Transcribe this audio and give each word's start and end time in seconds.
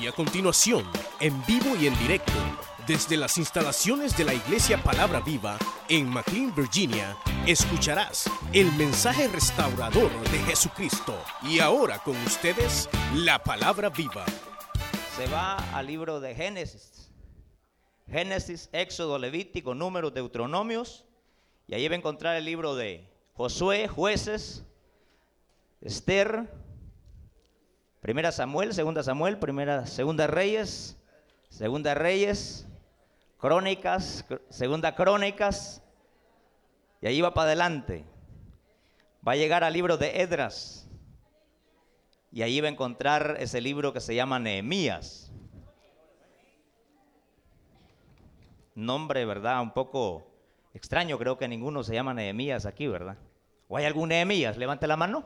Y 0.00 0.06
a 0.06 0.12
continuación, 0.12 0.84
en 1.20 1.44
vivo 1.46 1.74
y 1.80 1.86
en 1.86 1.98
directo, 1.98 2.32
desde 2.86 3.16
las 3.16 3.38
instalaciones 3.38 4.16
de 4.16 4.24
la 4.24 4.34
Iglesia 4.34 4.82
Palabra 4.82 5.20
Viva 5.20 5.58
en 5.88 6.08
McLean, 6.08 6.54
Virginia, 6.54 7.16
escucharás 7.46 8.30
el 8.52 8.70
mensaje 8.72 9.26
restaurador 9.28 10.10
de 10.30 10.38
Jesucristo. 10.40 11.18
Y 11.42 11.60
ahora 11.60 11.98
con 12.00 12.16
ustedes, 12.18 12.90
la 13.14 13.42
Palabra 13.42 13.88
Viva. 13.88 14.26
Se 15.16 15.26
va 15.28 15.56
al 15.74 15.86
libro 15.86 16.20
de 16.20 16.34
Génesis. 16.34 17.10
Génesis, 18.10 18.68
Éxodo, 18.72 19.18
Levítico, 19.18 19.74
Números, 19.74 20.12
Deuteronomios. 20.12 21.06
Y 21.66 21.74
ahí 21.74 21.88
va 21.88 21.94
a 21.94 21.98
encontrar 21.98 22.36
el 22.36 22.44
libro 22.44 22.74
de 22.74 23.08
Josué, 23.32 23.88
Jueces, 23.88 24.64
Esther, 25.80 26.65
Primera 28.00 28.32
Samuel, 28.32 28.72
Segunda 28.72 29.02
Samuel, 29.02 29.38
Primera, 29.38 29.86
Segunda 29.86 30.26
Reyes, 30.26 30.96
Segunda 31.48 31.94
Reyes, 31.94 32.66
Crónicas, 33.38 34.24
Segunda 34.50 34.94
Crónicas, 34.94 35.82
y 37.00 37.06
ahí 37.06 37.20
va 37.20 37.34
para 37.34 37.46
adelante. 37.46 38.04
Va 39.26 39.32
a 39.32 39.36
llegar 39.36 39.64
al 39.64 39.72
libro 39.72 39.96
de 39.96 40.20
Edras, 40.20 40.88
y 42.30 42.42
ahí 42.42 42.60
va 42.60 42.68
a 42.68 42.70
encontrar 42.70 43.36
ese 43.40 43.60
libro 43.60 43.92
que 43.92 44.00
se 44.00 44.14
llama 44.14 44.38
Nehemías. 44.38 45.32
Nombre, 48.74 49.24
¿verdad? 49.24 49.62
Un 49.62 49.72
poco 49.72 50.26
extraño, 50.74 51.18
creo 51.18 51.38
que 51.38 51.48
ninguno 51.48 51.82
se 51.82 51.94
llama 51.94 52.12
Nehemías 52.12 52.66
aquí, 52.66 52.86
¿verdad? 52.86 53.16
¿O 53.68 53.78
hay 53.78 53.86
algún 53.86 54.10
Nehemías? 54.10 54.58
Levante 54.58 54.86
la 54.86 54.98
mano. 54.98 55.24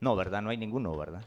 No, 0.00 0.16
¿verdad? 0.16 0.40
No 0.40 0.48
hay 0.48 0.56
ninguno, 0.56 0.96
¿verdad? 0.96 1.22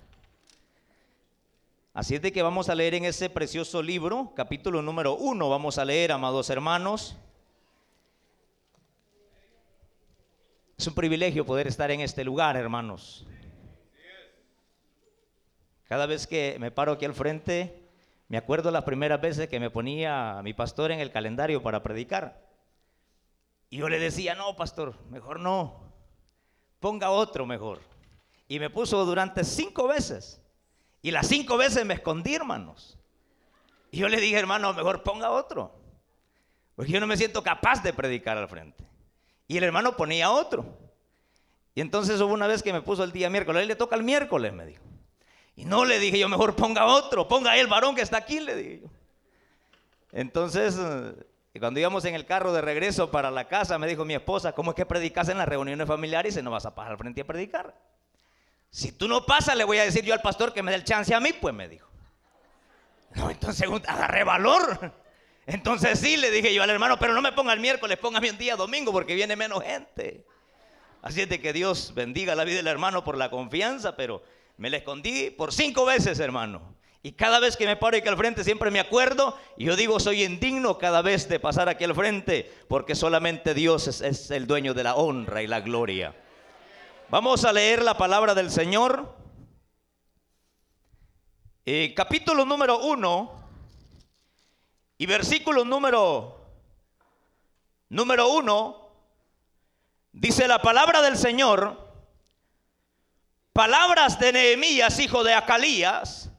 Así 1.94 2.16
es 2.16 2.22
de 2.22 2.32
que 2.32 2.44
vamos 2.44 2.70
a 2.70 2.76
leer 2.76 2.94
en 2.94 3.06
ese 3.06 3.30
precioso 3.30 3.82
libro, 3.82 4.34
capítulo 4.36 4.82
número 4.82 5.16
uno, 5.16 5.50
vamos 5.50 5.80
a 5.80 5.86
leer, 5.86 6.12
amados 6.12 6.50
hermanos. 6.50 7.18
Es 10.78 10.88
un 10.88 10.94
privilegio 10.94 11.46
poder 11.46 11.68
estar 11.68 11.90
en 11.92 12.02
este 12.02 12.24
lugar, 12.24 12.56
hermanos. 12.56 13.28
Cada 15.86 16.06
vez 16.06 16.28
que 16.28 16.58
me 16.60 16.70
paro 16.70 16.92
aquí 16.92 17.06
al 17.06 17.16
frente, 17.16 17.90
me 18.28 18.38
acuerdo 18.38 18.70
las 18.70 18.84
primeras 18.84 19.20
veces 19.20 19.50
que 19.50 19.60
me 19.60 19.72
ponía 19.72 20.40
mi 20.44 20.54
pastor 20.54 20.92
en 20.92 21.00
el 21.00 21.12
calendario 21.12 21.64
para 21.64 21.82
predicar. 21.82 22.48
Y 23.72 23.78
yo 23.78 23.90
le 23.90 23.98
decía, 23.98 24.36
no, 24.36 24.56
pastor, 24.56 24.96
mejor 25.10 25.40
no. 25.40 25.92
Ponga 26.80 27.10
otro 27.10 27.48
mejor. 27.48 27.80
Y 28.48 28.60
me 28.60 28.70
puso 28.70 29.04
durante 29.04 29.44
cinco 29.44 29.88
veces. 29.88 30.39
Y 31.02 31.12
las 31.12 31.28
cinco 31.28 31.58
veces 31.58 31.86
me 31.86 31.94
escondí, 31.94 32.36
hermanos. 32.36 32.98
Y 33.92 33.98
yo 33.98 34.10
le 34.10 34.20
dije, 34.20 34.38
hermano, 34.38 34.74
mejor 34.74 35.04
ponga 35.04 35.32
otro. 35.32 35.74
Porque 36.76 36.92
yo 36.92 37.00
no 37.00 37.08
me 37.08 37.18
siento 37.18 37.44
capaz 37.44 37.82
de 37.84 37.94
predicar 37.94 38.38
al 38.38 38.48
frente. 38.48 38.86
Y 39.48 39.58
el 39.58 39.64
hermano 39.64 39.96
ponía 39.96 40.30
otro. 40.32 40.66
Y 41.76 41.82
entonces 41.82 42.20
hubo 42.22 42.34
una 42.34 42.48
vez 42.48 42.62
que 42.62 42.74
me 42.74 42.82
puso 42.82 43.04
el 43.04 43.12
día 43.12 43.30
miércoles. 43.30 43.62
Él 43.62 43.68
le 43.68 43.76
toca 43.76 43.96
el 43.96 44.04
miércoles, 44.04 44.54
me 44.54 44.66
dijo. 44.66 44.84
Y 45.56 45.66
no 45.66 45.86
le 45.86 46.00
dije 46.00 46.20
yo, 46.20 46.30
mejor 46.30 46.56
ponga 46.56 46.86
otro. 46.86 47.28
Ponga 47.28 47.52
ahí 47.52 47.60
el 47.60 47.68
varón 47.68 47.96
que 47.96 48.02
está 48.02 48.18
aquí, 48.18 48.40
le 48.40 48.56
dije 48.56 48.82
yo. 48.84 48.90
Entonces, 50.12 50.78
eh, 50.80 51.60
cuando 51.60 51.80
íbamos 51.80 52.06
en 52.06 52.16
el 52.16 52.26
carro 52.26 52.54
de 52.54 52.62
regreso 52.62 53.12
para 53.12 53.32
la 53.32 53.48
casa, 53.48 53.78
me 53.78 53.88
dijo 53.88 54.06
mi 54.06 54.14
esposa, 54.14 54.54
¿cómo 54.54 54.72
es 54.72 54.76
que 54.76 54.86
predicas 54.86 55.30
en 55.30 55.38
las 55.38 55.48
reuniones 55.48 55.88
familiares 55.88 56.38
y 56.38 56.42
no 56.42 56.52
vas 56.52 56.66
a 56.66 56.74
pasar 56.74 56.94
al 56.94 56.98
frente 56.98 57.22
a 57.22 57.28
predicar? 57.28 57.76
Si 58.72 58.92
tú 58.92 59.08
no 59.08 59.26
pasas, 59.26 59.56
le 59.56 59.64
voy 59.64 59.80
a 59.80 59.84
decir 59.84 60.04
yo 60.04 60.14
al 60.14 60.22
pastor 60.22 60.54
que 60.54 60.62
me 60.62 60.72
dé 60.72 60.78
el 60.78 60.84
chance 60.84 61.14
a 61.14 61.20
mí, 61.20 61.32
pues 61.34 61.54
me 61.54 61.68
dijo. 61.68 61.88
No, 63.16 63.30
entonces 63.30 63.68
agarré 63.88 64.24
valor. 64.24 64.94
Entonces 65.48 66.00
sí, 66.00 66.16
le 66.16 66.30
dije 66.30 66.54
yo 66.54 66.62
al 66.62 66.70
hermano, 66.70 67.00
pero 67.00 67.14
no 67.14 67.22
me 67.24 67.32
ponga 67.32 67.54
el 67.54 67.60
miércoles, 67.60 67.98
póngame 67.98 68.30
un 68.30 68.38
día 68.38 68.56
domingo 68.56 68.92
porque 68.92 69.16
viene 69.16 69.36
menos 69.36 69.64
gente. 69.64 70.24
Así 71.02 71.22
es 71.22 71.30
de 71.30 71.42
que 71.42 71.54
Dios 71.54 71.94
bendiga 71.96 72.36
la 72.36 72.44
vida 72.44 72.58
del 72.58 72.68
hermano 72.68 73.04
por 73.04 73.18
la 73.18 73.32
confianza, 73.32 73.96
pero 73.96 74.22
me 74.58 74.70
la 74.70 74.78
escondí 74.78 75.32
por 75.32 75.52
cinco 75.52 75.86
veces, 75.86 76.20
hermano. 76.20 76.76
Y 77.02 77.14
cada 77.14 77.40
vez 77.40 77.58
que 77.58 77.66
me 77.66 77.78
paro 77.78 77.98
aquí 77.98 78.08
al 78.08 78.18
frente 78.18 78.44
siempre 78.44 78.70
me 78.70 78.80
acuerdo 78.80 79.36
y 79.58 79.66
yo 79.66 79.76
digo, 79.76 80.00
soy 80.00 80.24
indigno 80.24 80.78
cada 80.78 81.02
vez 81.02 81.30
de 81.30 81.40
pasar 81.40 81.70
aquí 81.70 81.86
al 81.86 81.96
frente 81.96 82.52
porque 82.68 82.94
solamente 82.94 83.54
Dios 83.54 83.88
es, 83.88 84.02
es 84.02 84.30
el 84.32 84.46
dueño 84.46 84.74
de 84.74 84.84
la 84.84 84.96
honra 84.96 85.42
y 85.42 85.48
la 85.48 85.62
gloria. 85.62 86.14
Vamos 87.12 87.44
a 87.44 87.52
leer 87.52 87.82
la 87.82 87.98
palabra 87.98 88.36
del 88.36 88.52
Señor. 88.52 89.18
Eh, 91.66 91.96
capítulo 91.96 92.46
número 92.46 92.78
1 92.78 93.50
y 95.00 95.08
versículo 95.08 95.66
número 95.66 96.40
número 97.90 98.30
1 98.30 98.92
dice 100.12 100.48
la 100.48 100.62
palabra 100.62 101.02
del 101.02 101.18
Señor. 101.18 101.92
Palabras 103.54 104.20
de 104.20 104.32
Nehemías 104.32 105.00
hijo 105.00 105.24
de 105.24 105.34
Acalías. 105.34 106.30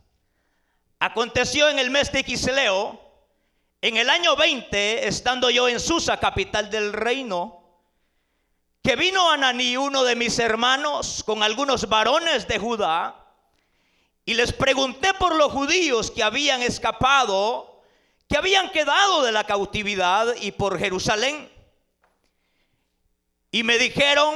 Aconteció 1.00 1.68
en 1.68 1.80
el 1.80 1.90
mes 1.90 2.12
de 2.12 2.22
Quisleo 2.22 3.00
en 3.80 3.96
el 3.96 4.08
año 4.08 4.36
20 4.36 5.08
estando 5.08 5.50
yo 5.50 5.68
en 5.68 5.80
Susa 5.80 6.20
capital 6.20 6.70
del 6.70 6.92
reino 6.92 7.59
que 8.82 8.96
vino 8.96 9.30
Ananí, 9.30 9.76
uno 9.76 10.04
de 10.04 10.16
mis 10.16 10.38
hermanos, 10.38 11.22
con 11.24 11.42
algunos 11.42 11.88
varones 11.88 12.48
de 12.48 12.58
Judá, 12.58 13.16
y 14.24 14.34
les 14.34 14.52
pregunté 14.52 15.12
por 15.14 15.34
los 15.34 15.52
judíos 15.52 16.10
que 16.10 16.22
habían 16.22 16.62
escapado, 16.62 17.82
que 18.28 18.36
habían 18.36 18.70
quedado 18.70 19.22
de 19.22 19.32
la 19.32 19.44
cautividad 19.44 20.34
y 20.40 20.52
por 20.52 20.78
Jerusalén. 20.78 21.50
Y 23.50 23.64
me 23.64 23.76
dijeron, 23.78 24.34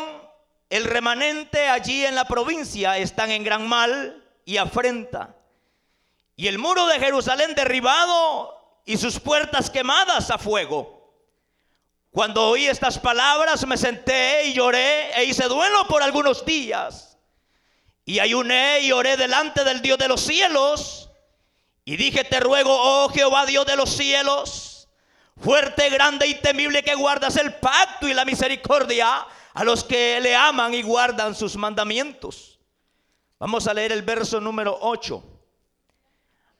el 0.69 0.84
remanente 0.84 1.69
allí 1.69 2.05
en 2.05 2.15
la 2.15 2.25
provincia 2.25 2.99
están 2.99 3.31
en 3.31 3.44
gran 3.44 3.69
mal 3.69 4.25
y 4.44 4.56
afrenta. 4.56 5.37
Y 6.37 6.49
el 6.49 6.59
muro 6.59 6.87
de 6.87 6.99
Jerusalén 6.99 7.55
derribado 7.55 8.81
y 8.84 8.97
sus 8.97 9.21
puertas 9.21 9.71
quemadas 9.71 10.31
a 10.31 10.38
fuego. 10.38 10.94
Cuando 12.14 12.47
oí 12.50 12.69
estas 12.69 12.97
palabras 12.97 13.66
me 13.66 13.76
senté 13.76 14.44
y 14.47 14.52
lloré 14.52 15.10
e 15.19 15.25
hice 15.25 15.48
duelo 15.48 15.88
por 15.88 16.00
algunos 16.00 16.44
días. 16.44 17.19
Y 18.04 18.20
ayuné 18.20 18.82
y 18.82 18.92
oré 18.92 19.16
delante 19.16 19.64
del 19.64 19.82
Dios 19.82 19.98
de 19.98 20.06
los 20.06 20.20
cielos. 20.20 21.10
Y 21.84 21.97
dije, 21.97 22.22
te 22.22 22.38
ruego, 22.38 22.70
oh 22.72 23.08
Jehová 23.08 23.47
Dios 23.47 23.66
de 23.66 23.75
los 23.75 23.91
cielos, 23.91 24.88
fuerte, 25.41 25.91
grande 25.91 26.28
y 26.28 26.36
temible 26.36 26.84
que 26.84 26.94
guardas 26.94 27.36
el 27.36 27.52
pacto 27.54 28.06
y 28.06 28.14
la 28.14 28.25
misericordia 28.25 29.26
a 29.52 29.64
los 29.64 29.82
que 29.82 30.20
le 30.20 30.36
aman 30.36 30.72
y 30.72 30.82
guardan 30.82 31.34
sus 31.34 31.56
mandamientos. 31.56 32.60
Vamos 33.41 33.66
a 33.66 33.75
leer 33.75 33.91
el 33.91 34.02
verso 34.02 34.41
número 34.41 34.78
8. 34.82 35.20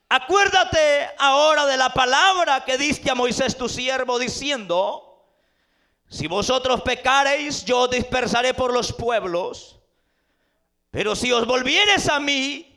Acuérdate 0.09 1.11
ahora 1.17 1.65
de 1.67 1.77
la 1.77 1.91
palabra 1.91 2.65
que 2.65 2.77
diste 2.77 3.09
a 3.09 3.15
Moisés 3.15 3.57
tu 3.57 3.69
siervo 3.69 4.19
diciendo, 4.19 5.13
si 6.15 6.29
vosotros 6.29 6.83
pecareis, 6.83 7.65
yo 7.65 7.89
dispersaré 7.89 8.55
por 8.55 8.73
los 8.73 8.93
pueblos. 8.93 9.81
Pero 10.93 11.17
si 11.17 11.33
os 11.33 11.45
volviereis 11.45 12.09
a 12.09 12.21
mí 12.21 12.73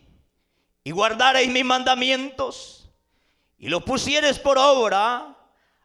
y 0.84 0.90
guardareis 0.90 1.48
mis 1.48 1.64
mandamientos 1.64 2.90
y 3.60 3.70
los 3.70 3.84
pusiereis 3.84 4.40
por 4.40 4.58
obra, 4.58 5.38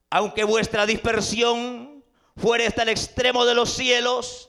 aunque 0.08 0.44
vuestra 0.44 0.86
dispersión 0.86 2.02
fuere 2.38 2.66
hasta 2.66 2.84
el 2.84 2.88
extremo 2.88 3.44
de 3.44 3.54
los 3.54 3.74
cielos, 3.74 4.48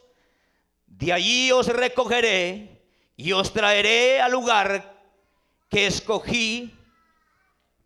de 0.88 1.12
allí 1.12 1.52
os 1.52 1.68
recogeré 1.68 2.86
y 3.18 3.34
os 3.34 3.52
traeré 3.52 4.22
al 4.22 4.32
lugar 4.32 5.04
que 5.68 5.88
escogí 5.88 6.74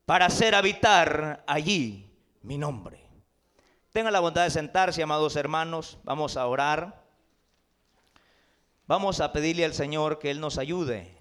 para 0.06 0.28
hacer 0.28 0.54
habitar 0.54 1.44
allí 1.48 2.08
mi 2.44 2.60
nombre. 2.60 3.06
Tengan 3.98 4.14
la 4.14 4.20
bondad 4.20 4.44
de 4.44 4.52
sentarse, 4.52 5.02
amados 5.02 5.36
hermanos. 5.36 5.98
Vamos 6.04 6.38
a 6.38 6.46
orar. 6.46 7.02
Vamos 8.86 9.20
a 9.20 9.34
pedirle 9.34 9.66
al 9.66 9.74
Señor 9.74 10.20
que 10.20 10.30
Él 10.30 10.40
nos 10.40 10.60
ayude. 10.60 11.18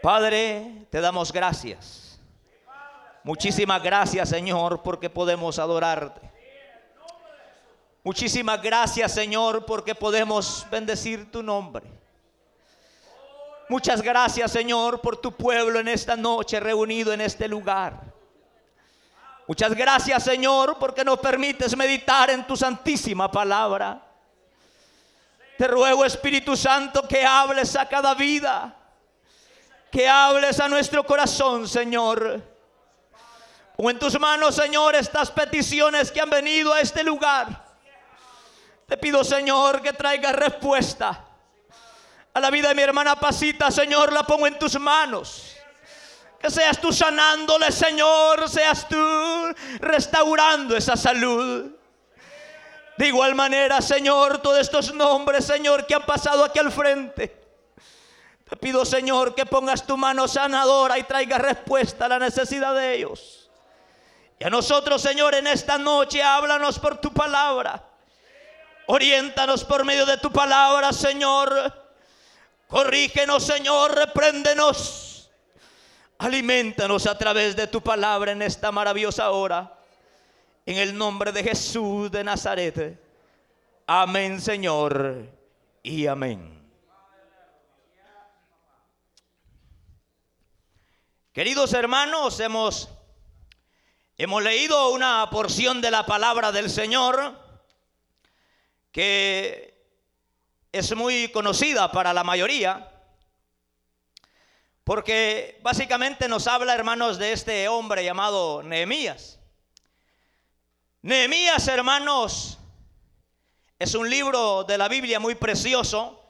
Padre, 0.00 0.86
te 0.88 1.00
damos 1.00 1.32
gracias. 1.32 2.20
Muchísimas 3.24 3.82
gracias, 3.82 4.28
Señor, 4.28 4.84
porque 4.84 5.10
podemos 5.10 5.58
adorarte. 5.58 6.30
Muchísimas 8.04 8.62
gracias, 8.62 9.10
Señor, 9.10 9.66
porque 9.66 9.96
podemos 9.96 10.64
bendecir 10.70 11.32
tu 11.32 11.42
nombre. 11.42 11.86
Muchas 13.68 14.00
gracias, 14.00 14.52
Señor, 14.52 15.00
por 15.00 15.16
tu 15.16 15.32
pueblo 15.32 15.80
en 15.80 15.88
esta 15.88 16.14
noche 16.14 16.60
reunido 16.60 17.12
en 17.12 17.20
este 17.20 17.48
lugar. 17.48 18.15
Muchas 19.46 19.74
gracias 19.74 20.24
Señor 20.24 20.76
porque 20.78 21.04
nos 21.04 21.18
permites 21.18 21.76
meditar 21.76 22.30
en 22.30 22.46
tu 22.46 22.56
santísima 22.56 23.30
palabra. 23.30 24.02
Te 25.56 25.68
ruego 25.68 26.04
Espíritu 26.04 26.56
Santo 26.56 27.06
que 27.08 27.24
hables 27.24 27.76
a 27.76 27.88
cada 27.88 28.14
vida. 28.14 28.74
que 29.90 30.06
hables 30.06 30.60
a 30.60 30.68
nuestro 30.68 31.06
corazón, 31.06 31.66
Señor. 31.66 32.42
O 33.78 33.90
en 33.90 33.98
tus 33.98 34.18
manos, 34.18 34.54
Señor, 34.54 34.94
estas 34.94 35.30
peticiones 35.30 36.12
que 36.12 36.20
han 36.20 36.28
venido 36.28 36.72
a 36.74 36.80
este 36.80 37.02
lugar. 37.02 37.64
Te 38.86 38.98
pido, 38.98 39.24
Señor, 39.24 39.80
que 39.80 39.94
traiga 39.94 40.32
respuesta 40.32 41.24
a 42.34 42.40
la 42.40 42.50
vida 42.50 42.68
de 42.68 42.74
mi 42.74 42.82
hermana 42.82 43.18
Pasita, 43.18 43.70
Señor, 43.70 44.12
la 44.12 44.22
pongo 44.24 44.46
en 44.46 44.58
tus 44.58 44.78
manos. 44.78 45.55
Seas 46.48 46.80
tú 46.80 46.92
sanándole, 46.92 47.72
Señor, 47.72 48.48
seas 48.48 48.88
tú 48.88 48.96
restaurando 49.80 50.76
esa 50.76 50.96
salud. 50.96 51.72
De 52.96 53.08
igual 53.08 53.34
manera, 53.34 53.82
Señor, 53.82 54.38
todos 54.38 54.58
estos 54.58 54.94
nombres, 54.94 55.44
Señor, 55.44 55.86
que 55.86 55.94
han 55.94 56.06
pasado 56.06 56.44
aquí 56.44 56.58
al 56.58 56.72
frente. 56.72 57.46
Te 58.48 58.56
pido, 58.56 58.84
Señor, 58.84 59.34
que 59.34 59.44
pongas 59.44 59.86
tu 59.86 59.96
mano 59.96 60.28
sanadora 60.28 60.98
y 60.98 61.02
traiga 61.02 61.36
respuesta 61.36 62.06
a 62.06 62.08
la 62.08 62.18
necesidad 62.18 62.74
de 62.74 62.94
ellos. 62.94 63.50
Y 64.38 64.44
a 64.44 64.50
nosotros, 64.50 65.02
Señor, 65.02 65.34
en 65.34 65.46
esta 65.46 65.78
noche, 65.78 66.22
háblanos 66.22 66.78
por 66.78 66.98
tu 66.98 67.12
palabra. 67.12 67.82
Oriéntanos 68.86 69.64
por 69.64 69.84
medio 69.84 70.06
de 70.06 70.18
tu 70.18 70.30
palabra, 70.30 70.92
Señor. 70.92 71.72
Corrígenos, 72.68 73.44
Señor, 73.44 73.94
repréndenos. 73.94 75.15
Alimentanos 76.18 77.06
a 77.06 77.18
través 77.18 77.54
de 77.54 77.66
tu 77.66 77.82
palabra 77.82 78.32
en 78.32 78.42
esta 78.42 78.72
maravillosa 78.72 79.30
hora. 79.30 79.78
En 80.64 80.78
el 80.78 80.96
nombre 80.96 81.30
de 81.32 81.42
Jesús 81.42 82.10
de 82.10 82.24
Nazaret. 82.24 83.00
Amén, 83.86 84.40
Señor. 84.40 85.26
Y 85.82 86.06
amén. 86.06 86.56
Queridos 91.32 91.74
hermanos, 91.74 92.40
hemos, 92.40 92.88
hemos 94.16 94.42
leído 94.42 94.88
una 94.88 95.28
porción 95.30 95.82
de 95.82 95.90
la 95.90 96.06
palabra 96.06 96.50
del 96.50 96.70
Señor 96.70 97.38
que 98.90 99.76
es 100.72 100.96
muy 100.96 101.28
conocida 101.28 101.92
para 101.92 102.14
la 102.14 102.24
mayoría, 102.24 102.95
porque 104.86 105.58
básicamente 105.64 106.28
nos 106.28 106.46
habla, 106.46 106.72
hermanos, 106.72 107.18
de 107.18 107.32
este 107.32 107.66
hombre 107.66 108.04
llamado 108.04 108.62
Nehemías. 108.62 109.40
Nehemías, 111.02 111.66
hermanos, 111.66 112.58
es 113.80 113.96
un 113.96 114.08
libro 114.08 114.62
de 114.62 114.78
la 114.78 114.86
Biblia 114.86 115.18
muy 115.18 115.34
precioso. 115.34 116.22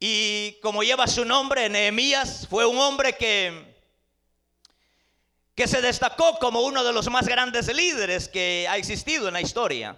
Y 0.00 0.58
como 0.60 0.82
lleva 0.82 1.06
su 1.06 1.24
nombre, 1.24 1.68
Nehemías 1.68 2.48
fue 2.50 2.66
un 2.66 2.78
hombre 2.78 3.12
que, 3.12 3.76
que 5.54 5.68
se 5.68 5.80
destacó 5.80 6.40
como 6.40 6.62
uno 6.62 6.82
de 6.82 6.92
los 6.92 7.08
más 7.10 7.28
grandes 7.28 7.72
líderes 7.72 8.28
que 8.28 8.66
ha 8.68 8.76
existido 8.76 9.28
en 9.28 9.34
la 9.34 9.40
historia. 9.40 9.96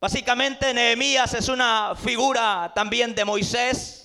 Básicamente 0.00 0.74
Nehemías 0.74 1.32
es 1.34 1.48
una 1.48 1.94
figura 1.94 2.72
también 2.74 3.14
de 3.14 3.24
Moisés. 3.24 3.99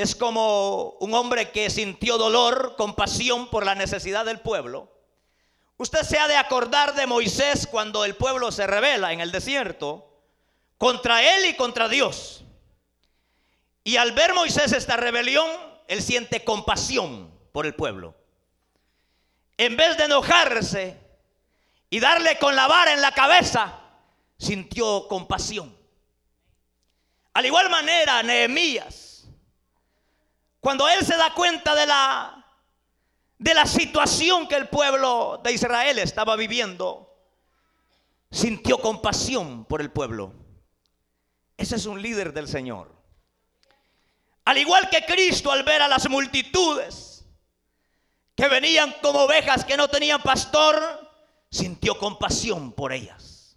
Es 0.00 0.16
como 0.16 0.92
un 1.00 1.12
hombre 1.12 1.50
que 1.50 1.68
sintió 1.68 2.16
dolor, 2.16 2.74
compasión 2.78 3.50
por 3.50 3.66
la 3.66 3.74
necesidad 3.74 4.24
del 4.24 4.40
pueblo. 4.40 4.90
Usted 5.76 6.04
se 6.04 6.18
ha 6.18 6.26
de 6.26 6.38
acordar 6.38 6.94
de 6.94 7.06
Moisés 7.06 7.66
cuando 7.70 8.06
el 8.06 8.16
pueblo 8.16 8.50
se 8.50 8.66
revela 8.66 9.12
en 9.12 9.20
el 9.20 9.30
desierto 9.30 10.22
contra 10.78 11.22
él 11.22 11.50
y 11.50 11.54
contra 11.54 11.86
Dios. 11.90 12.44
Y 13.84 13.96
al 13.96 14.12
ver 14.12 14.32
Moisés 14.32 14.72
esta 14.72 14.96
rebelión, 14.96 15.46
él 15.86 16.02
siente 16.02 16.44
compasión 16.44 17.30
por 17.52 17.66
el 17.66 17.74
pueblo. 17.74 18.14
En 19.58 19.76
vez 19.76 19.98
de 19.98 20.04
enojarse 20.04 20.98
y 21.90 22.00
darle 22.00 22.38
con 22.38 22.56
la 22.56 22.66
vara 22.68 22.94
en 22.94 23.02
la 23.02 23.12
cabeza, 23.12 23.78
sintió 24.38 25.06
compasión. 25.08 25.76
Al 27.34 27.44
igual 27.44 27.68
manera, 27.68 28.22
Nehemías, 28.22 29.09
cuando 30.60 30.88
él 30.88 31.04
se 31.04 31.16
da 31.16 31.34
cuenta 31.34 31.74
de 31.74 31.86
la 31.86 32.40
de 33.40 33.54
la 33.54 33.64
situación 33.64 34.46
que 34.46 34.54
el 34.56 34.68
pueblo 34.68 35.40
de 35.42 35.52
Israel 35.52 35.98
estaba 35.98 36.36
viviendo, 36.36 37.10
sintió 38.30 38.78
compasión 38.78 39.64
por 39.64 39.80
el 39.80 39.90
pueblo. 39.90 40.34
Ese 41.56 41.76
es 41.76 41.86
un 41.86 42.02
líder 42.02 42.34
del 42.34 42.48
Señor. 42.48 42.94
Al 44.44 44.58
igual 44.58 44.90
que 44.90 45.06
Cristo 45.06 45.50
al 45.50 45.62
ver 45.62 45.80
a 45.80 45.88
las 45.88 46.08
multitudes 46.10 47.24
que 48.34 48.48
venían 48.48 48.94
como 49.00 49.20
ovejas 49.20 49.64
que 49.64 49.78
no 49.78 49.88
tenían 49.88 50.20
pastor, 50.20 50.78
sintió 51.50 51.96
compasión 51.98 52.72
por 52.72 52.92
ellas. 52.92 53.56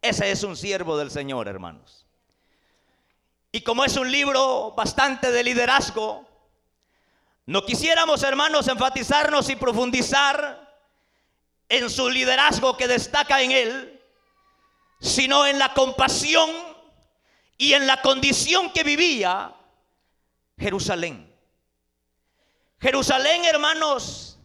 Ese 0.00 0.30
es 0.30 0.44
un 0.44 0.56
siervo 0.56 0.96
del 0.96 1.10
Señor, 1.10 1.48
hermanos. 1.48 2.01
Y 3.52 3.60
como 3.60 3.84
es 3.84 3.96
un 3.96 4.10
libro 4.10 4.72
bastante 4.72 5.30
de 5.30 5.44
liderazgo, 5.44 6.26
no 7.44 7.66
quisiéramos, 7.66 8.22
hermanos, 8.22 8.66
enfatizarnos 8.66 9.50
y 9.50 9.56
profundizar 9.56 10.74
en 11.68 11.90
su 11.90 12.08
liderazgo 12.08 12.78
que 12.78 12.88
destaca 12.88 13.42
en 13.42 13.50
él, 13.50 14.02
sino 15.00 15.46
en 15.46 15.58
la 15.58 15.74
compasión 15.74 16.50
y 17.58 17.74
en 17.74 17.86
la 17.86 18.00
condición 18.00 18.72
que 18.72 18.84
vivía 18.84 19.54
Jerusalén. 20.58 21.30
Jerusalén, 22.80 23.44
hermanos, 23.44 24.38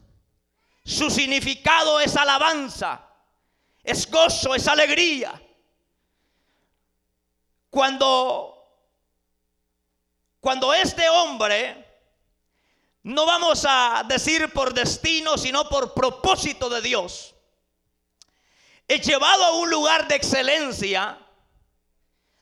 su 0.84 1.10
significado 1.10 2.02
es 2.02 2.16
alabanza, 2.18 3.08
es 3.84 4.10
gozo, 4.12 4.54
es 4.54 4.68
alegría. 4.68 5.42
Cuando 7.70 8.57
cuando 10.48 10.74
este 10.74 11.10
hombre 11.10 11.76
no 13.04 13.26
vamos 13.26 13.66
a 13.68 14.06
decir 14.08 14.54
por 14.54 14.74
destino, 14.74 15.38
sino 15.38 15.68
por 15.68 15.94
propósito 15.94 16.70
de 16.70 16.80
Dios, 16.80 17.36
es 18.88 19.06
llevado 19.06 19.44
a 19.44 19.52
un 19.58 19.70
lugar 19.70 20.08
de 20.08 20.16
excelencia 20.16 21.20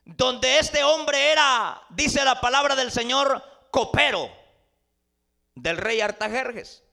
donde 0.04 0.60
este 0.60 0.84
hombre 0.84 1.32
era, 1.32 1.82
dice 1.90 2.24
la 2.24 2.40
palabra 2.40 2.76
del 2.76 2.92
Señor, 2.92 3.44
copero 3.72 4.30
del 5.56 5.78
rey 5.78 6.00
Artajerjes. 6.00 6.84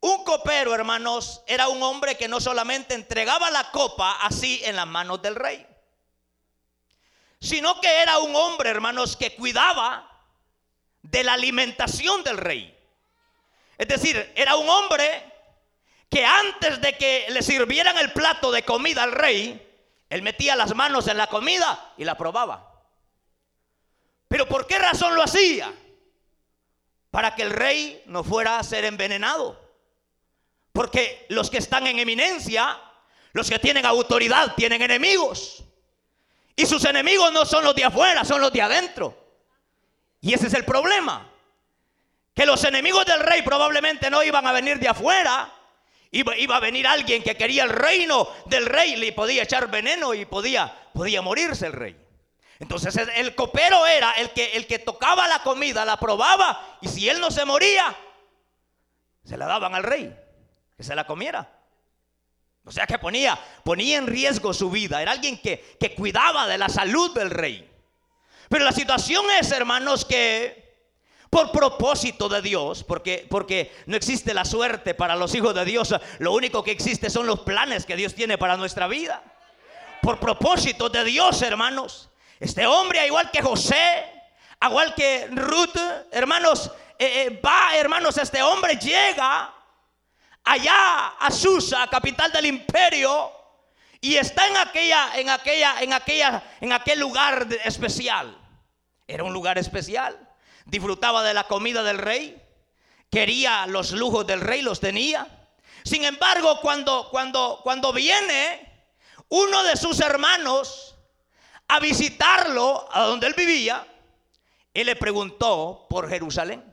Un 0.00 0.24
copero, 0.24 0.74
hermanos, 0.74 1.42
era 1.46 1.68
un 1.68 1.82
hombre 1.82 2.16
que 2.16 2.26
no 2.26 2.40
solamente 2.40 2.94
entregaba 2.94 3.50
la 3.50 3.70
copa 3.70 4.12
así 4.22 4.62
en 4.64 4.76
las 4.76 4.86
manos 4.86 5.20
del 5.20 5.34
rey, 5.34 5.66
sino 7.40 7.80
que 7.80 8.02
era 8.02 8.18
un 8.18 8.36
hombre, 8.36 8.70
hermanos, 8.70 9.16
que 9.16 9.34
cuidaba 9.34 10.06
de 11.02 11.24
la 11.24 11.32
alimentación 11.32 12.22
del 12.22 12.36
rey. 12.36 12.76
Es 13.78 13.88
decir, 13.88 14.32
era 14.36 14.56
un 14.56 14.68
hombre 14.68 15.24
que 16.10 16.24
antes 16.24 16.80
de 16.80 16.96
que 16.98 17.26
le 17.30 17.42
sirvieran 17.42 17.96
el 17.96 18.12
plato 18.12 18.50
de 18.50 18.64
comida 18.64 19.02
al 19.02 19.12
rey, 19.12 19.66
él 20.10 20.22
metía 20.22 20.56
las 20.56 20.74
manos 20.74 21.06
en 21.08 21.16
la 21.16 21.28
comida 21.28 21.94
y 21.96 22.04
la 22.04 22.16
probaba. 22.16 22.84
Pero 24.28 24.46
¿por 24.46 24.66
qué 24.66 24.78
razón 24.78 25.14
lo 25.14 25.22
hacía? 25.22 25.72
Para 27.10 27.34
que 27.34 27.42
el 27.42 27.50
rey 27.50 28.02
no 28.06 28.22
fuera 28.22 28.58
a 28.58 28.64
ser 28.64 28.84
envenenado. 28.84 29.58
Porque 30.72 31.26
los 31.30 31.50
que 31.50 31.58
están 31.58 31.86
en 31.86 31.98
eminencia, 31.98 32.78
los 33.32 33.48
que 33.48 33.58
tienen 33.58 33.86
autoridad, 33.86 34.54
tienen 34.54 34.82
enemigos. 34.82 35.64
Y 36.56 36.66
sus 36.66 36.84
enemigos 36.84 37.32
no 37.32 37.44
son 37.44 37.64
los 37.64 37.74
de 37.74 37.84
afuera, 37.84 38.24
son 38.24 38.40
los 38.40 38.52
de 38.52 38.62
adentro. 38.62 39.16
Y 40.20 40.34
ese 40.34 40.48
es 40.48 40.54
el 40.54 40.64
problema. 40.64 41.30
Que 42.34 42.46
los 42.46 42.62
enemigos 42.64 43.06
del 43.06 43.20
rey 43.20 43.42
probablemente 43.42 44.10
no 44.10 44.22
iban 44.22 44.46
a 44.46 44.52
venir 44.52 44.78
de 44.78 44.88
afuera. 44.88 45.52
Iba, 46.12 46.56
a 46.56 46.60
venir 46.60 46.86
alguien 46.86 47.22
que 47.22 47.36
quería 47.36 47.62
el 47.62 47.70
reino 47.70 48.28
del 48.46 48.66
rey, 48.66 48.96
le 48.96 49.12
podía 49.12 49.44
echar 49.44 49.70
veneno 49.70 50.12
y 50.12 50.24
podía, 50.24 50.90
podía 50.92 51.22
morirse 51.22 51.66
el 51.66 51.72
rey. 51.72 51.96
Entonces 52.58 52.96
el 53.14 53.34
copero 53.36 53.86
era 53.86 54.10
el 54.12 54.30
que, 54.30 54.56
el 54.56 54.66
que 54.66 54.80
tocaba 54.80 55.28
la 55.28 55.42
comida, 55.42 55.84
la 55.84 55.98
probaba 55.98 56.78
y 56.80 56.88
si 56.88 57.08
él 57.08 57.20
no 57.20 57.30
se 57.30 57.44
moría, 57.44 57.96
se 59.24 59.36
la 59.36 59.46
daban 59.46 59.74
al 59.74 59.84
rey, 59.84 60.14
que 60.76 60.82
se 60.82 60.96
la 60.96 61.06
comiera. 61.06 61.59
O 62.70 62.72
sea 62.72 62.86
que 62.86 63.00
ponía, 63.00 63.36
ponía 63.64 63.98
en 63.98 64.06
riesgo 64.06 64.54
su 64.54 64.70
vida, 64.70 65.02
era 65.02 65.10
alguien 65.10 65.36
que, 65.42 65.76
que 65.80 65.92
cuidaba 65.92 66.46
de 66.46 66.56
la 66.56 66.68
salud 66.68 67.12
del 67.12 67.28
rey. 67.28 67.68
Pero 68.48 68.64
la 68.64 68.70
situación 68.70 69.24
es, 69.40 69.50
hermanos, 69.50 70.04
que 70.04 70.86
por 71.28 71.50
propósito 71.50 72.28
de 72.28 72.40
Dios, 72.40 72.84
porque, 72.84 73.26
porque 73.28 73.74
no 73.86 73.96
existe 73.96 74.32
la 74.32 74.44
suerte 74.44 74.94
para 74.94 75.16
los 75.16 75.34
hijos 75.34 75.52
de 75.52 75.64
Dios, 75.64 75.92
lo 76.20 76.32
único 76.32 76.62
que 76.62 76.70
existe 76.70 77.10
son 77.10 77.26
los 77.26 77.40
planes 77.40 77.86
que 77.86 77.96
Dios 77.96 78.14
tiene 78.14 78.38
para 78.38 78.56
nuestra 78.56 78.86
vida. 78.86 79.20
Por 80.00 80.20
propósito 80.20 80.88
de 80.88 81.02
Dios, 81.02 81.42
hermanos, 81.42 82.08
este 82.38 82.68
hombre, 82.68 83.04
igual 83.04 83.32
que 83.32 83.42
José, 83.42 84.04
igual 84.64 84.94
que 84.94 85.26
Ruth, 85.32 85.76
hermanos, 86.12 86.70
eh, 86.96 87.24
eh, 87.26 87.40
va, 87.44 87.74
hermanos, 87.74 88.16
este 88.16 88.40
hombre 88.44 88.76
llega 88.76 89.54
allá 90.44 91.08
a 91.18 91.30
Susa, 91.30 91.86
capital 91.88 92.32
del 92.32 92.46
imperio, 92.46 93.32
y 94.00 94.16
está 94.16 94.48
en 94.48 94.56
aquella, 94.56 95.18
en 95.18 95.28
aquella, 95.28 95.80
en 95.80 95.92
aquella, 95.92 96.42
en 96.60 96.72
aquel 96.72 97.00
lugar 97.00 97.46
especial. 97.64 98.36
Era 99.06 99.24
un 99.24 99.32
lugar 99.32 99.58
especial. 99.58 100.18
Disfrutaba 100.64 101.22
de 101.22 101.34
la 101.34 101.44
comida 101.44 101.82
del 101.82 101.98
rey. 101.98 102.40
Quería 103.10 103.66
los 103.66 103.92
lujos 103.92 104.26
del 104.26 104.40
rey, 104.40 104.62
los 104.62 104.80
tenía. 104.80 105.26
Sin 105.84 106.04
embargo, 106.04 106.60
cuando, 106.60 107.08
cuando, 107.10 107.60
cuando 107.62 107.92
viene 107.92 108.70
uno 109.28 109.62
de 109.64 109.76
sus 109.76 110.00
hermanos 110.00 110.94
a 111.68 111.78
visitarlo 111.80 112.88
a 112.92 113.02
donde 113.02 113.26
él 113.26 113.34
vivía, 113.36 113.86
él 114.72 114.86
le 114.86 114.96
preguntó 114.96 115.86
por 115.90 116.08
Jerusalén. 116.08 116.64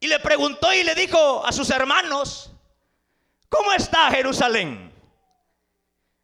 Y 0.00 0.06
le 0.06 0.18
preguntó 0.18 0.72
y 0.72 0.82
le 0.82 0.94
dijo 0.94 1.44
a 1.46 1.52
sus 1.52 1.68
hermanos, 1.70 2.50
¿cómo 3.50 3.72
está 3.72 4.10
Jerusalén? 4.10 4.90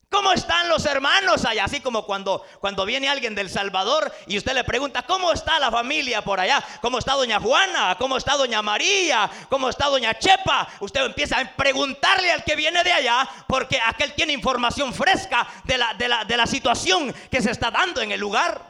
¿Cómo 0.08 0.32
están 0.32 0.68
los 0.70 0.86
hermanos 0.86 1.44
allá? 1.44 1.64
Así 1.64 1.80
como 1.80 2.06
cuando, 2.06 2.42
cuando 2.60 2.86
viene 2.86 3.08
alguien 3.08 3.34
del 3.34 3.50
Salvador 3.50 4.10
y 4.26 4.38
usted 4.38 4.54
le 4.54 4.64
pregunta, 4.64 5.02
¿cómo 5.02 5.30
está 5.30 5.58
la 5.58 5.70
familia 5.70 6.22
por 6.22 6.40
allá? 6.40 6.64
¿Cómo 6.80 6.98
está 6.98 7.12
doña 7.14 7.38
Juana? 7.38 7.96
¿Cómo 7.98 8.16
está 8.16 8.34
doña 8.36 8.62
María? 8.62 9.28
¿Cómo 9.50 9.68
está 9.68 9.88
doña 9.88 10.18
Chepa? 10.18 10.68
Usted 10.80 11.04
empieza 11.04 11.38
a 11.38 11.56
preguntarle 11.56 12.30
al 12.32 12.44
que 12.44 12.56
viene 12.56 12.82
de 12.82 12.92
allá 12.92 13.28
porque 13.46 13.78
aquel 13.84 14.14
tiene 14.14 14.32
información 14.32 14.94
fresca 14.94 15.46
de 15.64 15.76
la, 15.76 15.92
de 15.94 16.08
la, 16.08 16.24
de 16.24 16.36
la 16.36 16.46
situación 16.46 17.14
que 17.30 17.42
se 17.42 17.50
está 17.50 17.70
dando 17.70 18.00
en 18.00 18.12
el 18.12 18.20
lugar. 18.20 18.62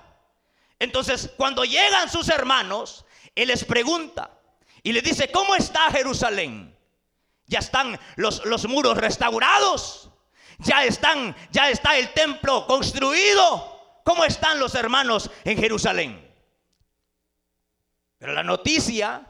Entonces, 0.81 1.31
cuando 1.37 1.65
llegan 1.65 2.11
sus 2.11 2.29
hermanos, 2.29 3.05
él 3.35 3.49
les 3.49 3.65
pregunta 3.65 4.36
y 4.87 4.93
le 4.93 5.03
dice, 5.03 5.33
¿cómo 5.33 5.57
está 5.57 5.91
Jerusalén? 5.91 6.73
¿Ya 7.47 7.59
están 7.59 7.99
los, 8.15 8.45
los 8.45 8.69
muros 8.69 8.97
restaurados? 8.97 10.13
Ya 10.59 10.85
están, 10.85 11.35
ya 11.51 11.71
está 11.71 11.99
el 11.99 12.13
templo 12.13 12.69
construido. 12.69 14.01
¿Cómo 14.05 14.25
están 14.25 14.61
los 14.61 14.77
hermanos 14.77 15.29
en 15.43 15.59
Jerusalén? 15.59 16.33
Pero 18.17 18.33
la 18.33 18.45
noticia, 18.45 19.27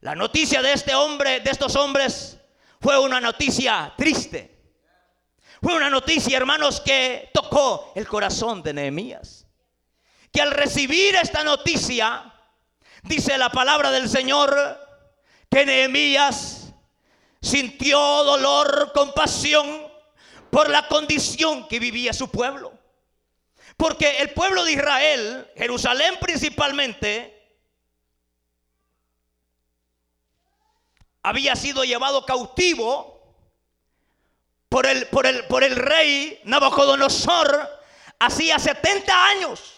la 0.00 0.14
noticia 0.14 0.60
de 0.60 0.74
este 0.74 0.94
hombre, 0.94 1.40
de 1.40 1.50
estos 1.50 1.74
hombres, 1.74 2.38
fue 2.78 2.98
una 2.98 3.22
noticia 3.22 3.94
triste. 3.96 4.74
Fue 5.62 5.74
una 5.74 5.88
noticia, 5.88 6.36
hermanos, 6.36 6.82
que 6.82 7.30
tocó 7.32 7.94
el 7.96 8.06
corazón 8.06 8.62
de 8.62 8.74
Nehemías. 8.74 9.46
Que 10.30 10.42
al 10.42 10.50
recibir 10.50 11.14
esta 11.16 11.42
noticia, 11.42 12.34
dice 13.02 13.38
la 13.38 13.50
palabra 13.50 13.90
del 13.90 14.08
Señor, 14.08 14.78
que 15.50 15.64
Nehemías 15.64 16.72
sintió 17.40 17.98
dolor, 18.24 18.92
compasión 18.94 19.86
por 20.50 20.68
la 20.68 20.88
condición 20.88 21.68
que 21.68 21.78
vivía 21.78 22.12
su 22.12 22.30
pueblo. 22.30 22.72
Porque 23.76 24.18
el 24.18 24.30
pueblo 24.30 24.64
de 24.64 24.72
Israel, 24.72 25.50
Jerusalén 25.56 26.16
principalmente, 26.20 27.34
había 31.22 31.54
sido 31.54 31.84
llevado 31.84 32.24
cautivo 32.26 33.36
por 34.68 34.86
el, 34.86 35.06
por 35.08 35.26
el, 35.26 35.44
por 35.46 35.62
el 35.64 35.76
rey 35.76 36.40
Nabucodonosor 36.44 37.68
hacía 38.18 38.58
70 38.58 39.26
años. 39.26 39.74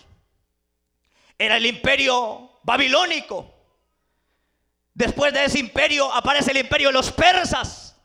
Era 1.39 1.57
el 1.57 1.67
imperio 1.67 2.50
babilónico. 2.63 3.55
Después 4.95 5.33
de 5.33 5.45
ese 5.45 5.59
imperio 5.59 6.13
aparece 6.13 6.51
el 6.51 6.59
imperio 6.59 6.89
de 6.89 6.95
los 6.95 7.13
persas. 7.13 7.97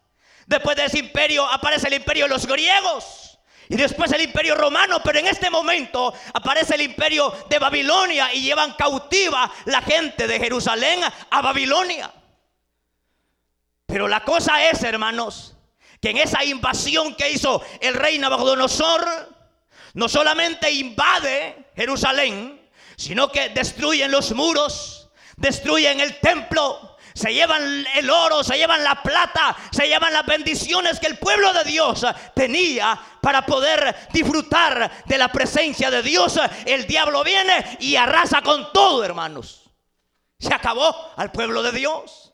Después 0.46 0.78
de 0.78 0.86
ese 0.86 1.00
imperio 1.00 1.46
aparece 1.46 1.88
el 1.88 1.96
imperio 1.96 2.26
de 2.26 2.30
los 2.30 2.46
griegos. 2.46 3.40
Y 3.68 3.76
después 3.76 4.12
el 4.12 4.22
imperio 4.22 4.56
romano, 4.56 5.02
pero 5.04 5.18
en 5.18 5.28
este 5.28 5.50
momento 5.50 6.14
aparece 6.34 6.76
el 6.76 6.82
imperio 6.82 7.34
de 7.50 7.58
Babilonia 7.58 8.32
y 8.34 8.42
llevan 8.42 8.74
cautiva 8.74 9.52
la 9.66 9.82
gente 9.82 10.28
de 10.28 10.40
Jerusalén 10.40 11.00
a 11.32 11.42
Babilonia. 11.42 12.12
Pero 13.88 14.08
la 14.08 14.24
cosa 14.24 14.70
es, 14.70 14.84
hermanos, 14.84 15.56
que 16.00 16.12
en 16.12 16.18
esa 16.18 16.44
invasión 16.44 17.16
que 17.16 17.32
hizo 17.32 17.64
el 17.82 17.96
rey 17.96 18.20
Nabucodonosor, 18.20 19.34
no 19.96 20.10
solamente 20.10 20.70
invade 20.70 21.72
Jerusalén, 21.76 22.65
sino 22.98 23.32
que 23.32 23.50
destruyen 23.50 24.12
los 24.12 24.32
muros, 24.34 25.10
destruyen 25.38 26.00
el 26.00 26.20
templo, 26.20 26.96
se 27.16 27.34
llevan 27.34 27.86
el 27.96 28.10
oro, 28.10 28.44
se 28.44 28.58
llevan 28.58 28.84
la 28.84 29.02
plata, 29.02 29.56
se 29.72 29.88
llevan 29.88 30.12
las 30.12 30.26
bendiciones 30.26 31.00
que 31.00 31.08
el 31.08 31.18
pueblo 31.18 31.54
de 31.54 31.64
Dios 31.64 32.06
tenía 32.36 33.00
para 33.22 33.46
poder 33.46 34.10
disfrutar 34.12 35.04
de 35.06 35.18
la 35.18 35.30
presencia 35.30 35.90
de 35.90 36.02
Dios. 36.02 36.38
El 36.66 36.86
diablo 36.86 37.24
viene 37.24 37.78
y 37.80 37.96
arrasa 37.96 38.42
con 38.42 38.74
todo, 38.74 39.02
hermanos. 39.06 39.64
Se 40.38 40.54
acabó 40.54 40.94
al 41.16 41.32
pueblo 41.32 41.64
de 41.64 41.72
Dios. 41.72 42.34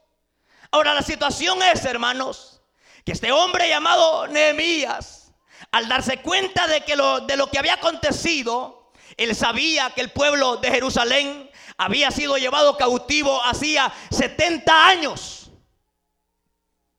Ahora 0.72 0.96
la 0.96 1.04
situación 1.04 1.62
es, 1.62 1.86
hermanos, 1.86 2.64
que 3.06 3.12
este 3.12 3.32
hombre 3.32 3.70
llamado 3.70 4.28
Nehemías, 4.30 5.32
al 5.72 5.88
darse 5.88 6.24
cuenta 6.24 6.66
de 6.66 6.82
que 6.82 6.96
lo, 6.96 7.20
de 7.20 7.38
lo 7.38 7.52
que 7.52 7.60
había 7.60 7.76
acontecido, 7.76 8.81
él 9.24 9.36
sabía 9.36 9.92
que 9.92 10.02
el 10.02 10.10
pueblo 10.10 10.58
de 10.58 10.72
Jerusalén 10.72 11.50
había 11.78 12.10
sido 12.10 12.38
llevado 12.38 12.76
cautivo 12.76 13.44
hacía 13.44 13.94
70 14.10 14.88
años 14.88 15.52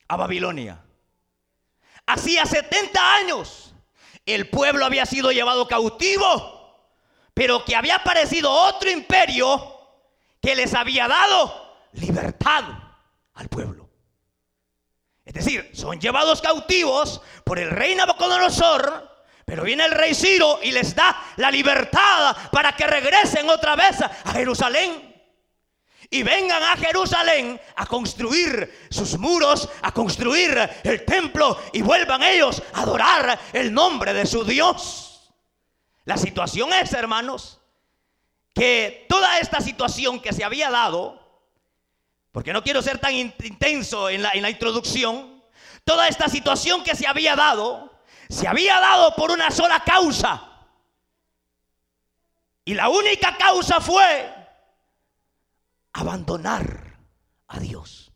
a 0.06 0.16
Babilonia. 0.16 0.84
Hacía 2.06 2.46
70 2.46 3.14
años 3.14 3.74
el 4.24 4.48
pueblo 4.50 4.84
había 4.84 5.04
sido 5.04 5.32
llevado 5.32 5.66
cautivo, 5.66 6.86
pero 7.34 7.64
que 7.64 7.74
había 7.74 7.96
aparecido 7.96 8.50
otro 8.50 8.88
imperio 8.88 9.80
que 10.40 10.54
les 10.54 10.74
había 10.74 11.08
dado 11.08 11.76
libertad 11.92 12.64
al 13.34 13.48
pueblo. 13.48 13.90
Es 15.24 15.34
decir, 15.34 15.70
son 15.74 16.00
llevados 16.00 16.40
cautivos 16.40 17.20
por 17.44 17.58
el 17.58 17.70
rey 17.70 17.96
Nabucodonosor 17.96 19.11
pero 19.44 19.64
viene 19.64 19.84
el 19.84 19.92
rey 19.92 20.14
Ciro 20.14 20.60
y 20.62 20.70
les 20.70 20.94
da 20.94 21.32
la 21.36 21.50
libertad 21.50 22.36
para 22.50 22.74
que 22.74 22.86
regresen 22.86 23.48
otra 23.50 23.76
vez 23.76 24.00
a 24.00 24.32
Jerusalén. 24.32 25.10
Y 26.10 26.22
vengan 26.22 26.62
a 26.62 26.76
Jerusalén 26.76 27.58
a 27.76 27.86
construir 27.86 28.86
sus 28.90 29.18
muros, 29.18 29.68
a 29.80 29.92
construir 29.92 30.58
el 30.84 31.04
templo 31.04 31.58
y 31.72 31.80
vuelvan 31.80 32.22
ellos 32.22 32.62
a 32.74 32.82
adorar 32.82 33.38
el 33.52 33.72
nombre 33.72 34.12
de 34.12 34.26
su 34.26 34.44
Dios. 34.44 35.32
La 36.04 36.16
situación 36.16 36.72
es, 36.72 36.92
hermanos, 36.92 37.60
que 38.54 39.06
toda 39.08 39.38
esta 39.38 39.60
situación 39.60 40.20
que 40.20 40.32
se 40.32 40.44
había 40.44 40.70
dado, 40.70 41.18
porque 42.30 42.52
no 42.52 42.62
quiero 42.62 42.82
ser 42.82 42.98
tan 42.98 43.14
intenso 43.14 44.10
en 44.10 44.22
la, 44.22 44.32
en 44.32 44.42
la 44.42 44.50
introducción, 44.50 45.42
toda 45.84 46.08
esta 46.08 46.28
situación 46.28 46.84
que 46.84 46.94
se 46.94 47.06
había 47.06 47.36
dado, 47.36 47.91
se 48.32 48.48
había 48.48 48.80
dado 48.80 49.14
por 49.14 49.30
una 49.30 49.50
sola 49.50 49.84
causa. 49.84 50.48
Y 52.64 52.72
la 52.72 52.88
única 52.88 53.36
causa 53.36 53.78
fue 53.80 54.34
abandonar 55.92 56.98
a 57.48 57.60
Dios. 57.60 58.10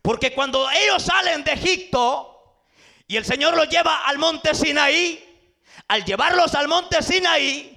Porque 0.00 0.32
cuando 0.32 0.70
ellos 0.70 1.02
salen 1.02 1.42
de 1.42 1.52
Egipto 1.52 2.64
y 3.08 3.16
el 3.16 3.24
Señor 3.24 3.56
los 3.56 3.68
lleva 3.68 4.06
al 4.06 4.18
monte 4.18 4.54
Sinaí, 4.54 5.56
al 5.88 6.04
llevarlos 6.04 6.54
al 6.54 6.68
monte 6.68 7.02
Sinaí, 7.02 7.76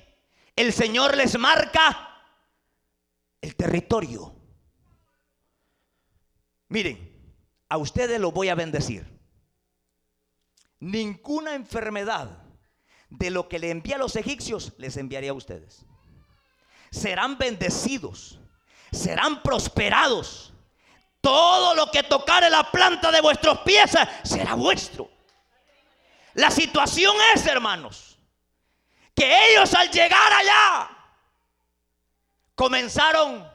el 0.55 0.71
Señor 0.71 1.17
les 1.17 1.39
marca 1.39 2.21
el 3.41 3.55
territorio. 3.55 4.35
Miren, 6.67 7.35
a 7.67 7.77
ustedes 7.77 8.19
los 8.19 8.31
voy 8.31 8.49
a 8.49 8.55
bendecir 8.55 9.12
ninguna 10.83 11.55
enfermedad 11.55 12.29
de 13.09 13.31
lo 13.31 13.47
que 13.47 13.57
le 13.57 13.71
envía 13.71 13.95
a 13.95 13.99
los 13.99 14.15
egipcios 14.17 14.73
les 14.77 14.97
enviaría 14.97 15.31
a 15.31 15.35
ustedes. 15.35 15.85
Serán 16.91 17.37
bendecidos, 17.37 18.39
serán 18.91 19.41
prosperados. 19.41 20.53
Todo 21.21 21.73
lo 21.73 21.89
que 21.89 22.03
tocare 22.03 22.49
la 22.49 22.69
planta 22.69 23.11
de 23.11 23.21
vuestros 23.21 23.59
pies 23.59 23.91
será 24.23 24.55
vuestro. 24.55 25.09
La 26.33 26.51
situación 26.51 27.15
es, 27.33 27.47
hermanos, 27.47 28.19
que 29.15 29.51
ellos 29.51 29.73
al 29.73 29.89
llegar 29.89 30.33
allá 30.33 30.89
comenzaron 32.55 33.49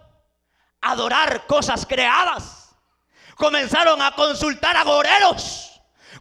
a 0.81 0.91
adorar 0.93 1.47
cosas 1.47 1.85
creadas, 1.85 2.75
comenzaron 3.37 4.01
a 4.01 4.15
consultar 4.15 4.77
a 4.77 4.85
goreros 4.85 5.68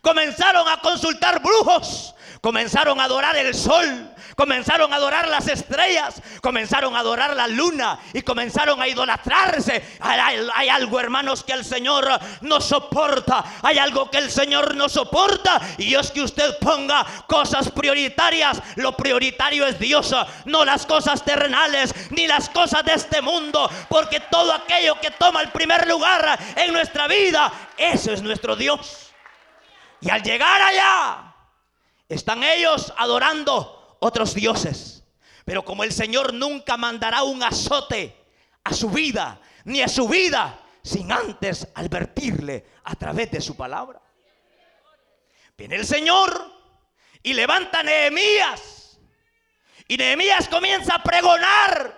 comenzaron 0.01 0.68
a 0.68 0.80
consultar 0.80 1.42
brujos, 1.42 2.16
comenzaron 2.42 3.00
a 3.00 3.06
adorar 3.06 3.36
el 3.36 3.54
sol, 3.54 4.13
comenzaron 4.38 4.94
a 4.94 4.98
adorar 4.98 5.27
las 5.27 5.48
estrellas, 5.48 6.22
comenzaron 6.42 6.96
a 6.96 7.00
adorar 7.00 7.36
la 7.36 7.48
luna 7.48 8.00
y 8.13 8.22
comenzaron 8.22 8.80
a 8.80 8.88
idolatrarse. 8.88 9.98
Hay, 10.00 10.70
algo, 10.70 11.00
hermanos, 11.00 11.44
que 11.44 11.54
el 11.54 11.66
Señor 11.66 12.08
no 12.42 12.62
soporta. 12.62 13.44
Hay 13.63 13.80
algo 13.80 14.12
que 14.12 14.20
el 14.20 14.30
Señor 14.30 14.75
no 14.75 14.89
soporta 14.89 15.60
y 15.80 15.96
es 15.96 16.12
que 16.12 16.22
usted 16.22 16.60
ponga 16.60 17.04
cosas 17.25 17.72
prioritarias. 17.72 18.62
Lo 18.75 18.96
prioritario 18.96 19.66
es 19.66 19.80
Dios, 19.80 20.16
no 20.46 20.63
las 20.63 20.86
cosas 20.86 21.25
terrenales 21.25 21.94
ni 22.12 22.27
las 22.27 22.48
cosas 22.50 22.84
de 22.86 22.94
este 22.94 23.22
mundo, 23.22 23.68
porque 23.89 24.20
todo 24.20 24.54
aquello 24.54 25.00
que 25.01 25.10
toma 25.10 25.42
el 25.42 25.50
primer 25.50 25.88
lugar 25.88 26.38
en 26.56 26.72
nuestra 26.74 27.08
vida, 27.08 27.51
eso 27.75 28.12
es 28.12 28.22
nuestro 28.22 28.56
Dios. 28.56 29.07
Y 30.01 30.10
al 30.10 30.22
llegar 30.22 30.62
allá, 30.62 31.36
están 32.10 32.44
ellos 32.44 32.94
adorando 32.98 33.98
otros 34.00 34.34
dioses. 34.34 35.04
Pero 35.46 35.63
como 35.63 35.84
el 35.84 35.92
Señor 35.92 36.34
nunca 36.34 36.77
mandará 36.77 37.24
un 37.24 37.42
azote 37.42 38.16
a 38.63 38.74
su 38.74 38.89
vida, 38.89 39.39
ni 39.66 39.82
a 39.82 39.88
su 39.88 40.08
vida, 40.08 40.60
sin 40.84 41.12
antes 41.12 41.68
advertirle 41.74 42.66
a 42.84 42.96
través 42.96 43.32
de 43.32 43.42
su 43.42 43.56
palabra. 43.56 44.01
Viene 45.58 45.75
el 45.75 45.86
Señor 45.86 46.54
y 47.24 47.34
levanta 47.34 47.80
a 47.80 47.84
Nehemías. 47.84 49.00
Y 49.88 49.98
Nehemías 49.98 50.48
comienza 50.50 50.96
a 50.96 51.04
pregonar 51.04 51.98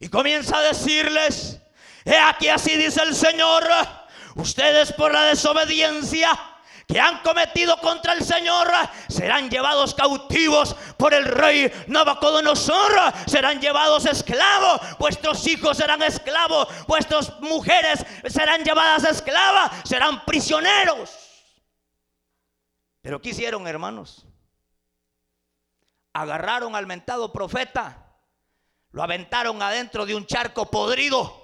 y 0.00 0.08
comienza 0.08 0.58
a 0.58 0.62
decirles, 0.62 1.60
he 2.04 2.18
aquí 2.18 2.48
así 2.48 2.76
dice 2.76 3.02
el 3.02 3.14
Señor, 3.14 3.64
ustedes 4.34 4.92
por 4.92 5.12
la 5.12 5.24
desobediencia 5.24 6.38
que 6.86 7.00
han 7.00 7.22
cometido 7.22 7.78
contra 7.78 8.12
el 8.12 8.24
Señor 8.24 8.68
serán 9.08 9.48
llevados 9.48 9.94
cautivos 9.94 10.74
por 10.98 11.14
el 11.14 11.24
rey 11.24 11.72
Nabucodonosor, 11.86 13.12
serán 13.26 13.60
llevados 13.60 14.06
esclavos, 14.06 14.80
vuestros 14.98 15.46
hijos 15.46 15.76
serán 15.76 16.02
esclavos, 16.02 16.68
vuestras 16.86 17.40
mujeres 17.40 18.04
serán 18.26 18.64
llevadas 18.64 19.04
esclavas, 19.04 19.72
serán 19.84 20.24
prisioneros. 20.24 21.10
Pero 23.00 23.20
¿qué 23.20 23.30
hicieron, 23.30 23.66
hermanos? 23.66 24.26
Agarraron 26.12 26.76
al 26.76 26.86
mentado 26.86 27.32
profeta, 27.32 28.14
lo 28.90 29.02
aventaron 29.02 29.60
adentro 29.62 30.06
de 30.06 30.14
un 30.14 30.26
charco 30.26 30.70
podrido. 30.70 31.42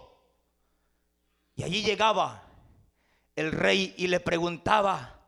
Y 1.56 1.64
allí 1.64 1.82
llegaba 1.82 2.44
el 3.36 3.52
rey 3.52 3.94
y 3.98 4.06
le 4.06 4.20
preguntaba, 4.20 5.19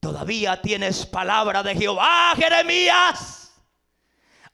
Todavía 0.00 0.60
tienes 0.62 1.06
palabra 1.06 1.62
de 1.62 1.74
Jehová, 1.74 2.32
Jeremías. 2.36 3.52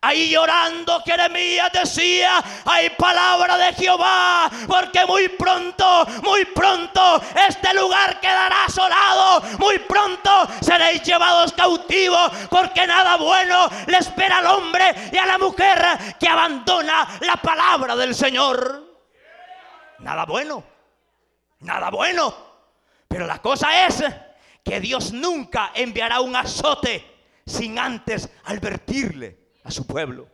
Ahí 0.01 0.31
llorando 0.31 1.01
Jeremías 1.01 1.73
decía, 1.73 2.43
hay 2.67 2.91
palabra 2.91 3.57
de 3.57 3.73
Jehová, 3.73 4.51
porque 4.67 5.07
muy 5.07 5.29
pronto, 5.29 6.07
muy 6.23 6.45
pronto 6.45 7.23
este 7.49 7.73
lugar 7.73 8.21
quedará 8.21 8.67
asolado, 8.67 9.41
muy 9.59 9.79
pronto 9.79 10.31
seréis 10.61 11.03
llevados 11.03 11.55
cautivos, 11.55 12.33
porque 12.51 12.87
nada 12.87 13.17
bueno 13.17 13.71
le 13.87 13.97
espera 13.97 14.39
al 14.39 14.47
hombre 14.49 14.85
y 15.11 15.17
a 15.17 15.25
la 15.25 15.39
mujer 15.39 15.83
que 16.21 16.29
abandona 16.29 17.09
la 17.21 17.37
palabra 17.37 17.97
del 17.97 18.15
Señor. 18.15 18.85
Nada 20.01 20.27
bueno, 20.27 20.63
nada 21.61 21.89
bueno, 21.89 22.35
pero 23.09 23.27
la 23.27 23.39
cosa 23.41 23.87
es 23.87 24.05
que 24.65 24.81
Dios 24.81 25.13
nunca 25.13 25.71
enviará 25.75 26.21
un 26.21 26.35
azote 26.35 27.05
sin 27.47 27.79
antes 27.79 28.31
advertirle 28.45 29.39
a 29.63 29.71
su 29.71 29.87
pueblo. 29.87 30.29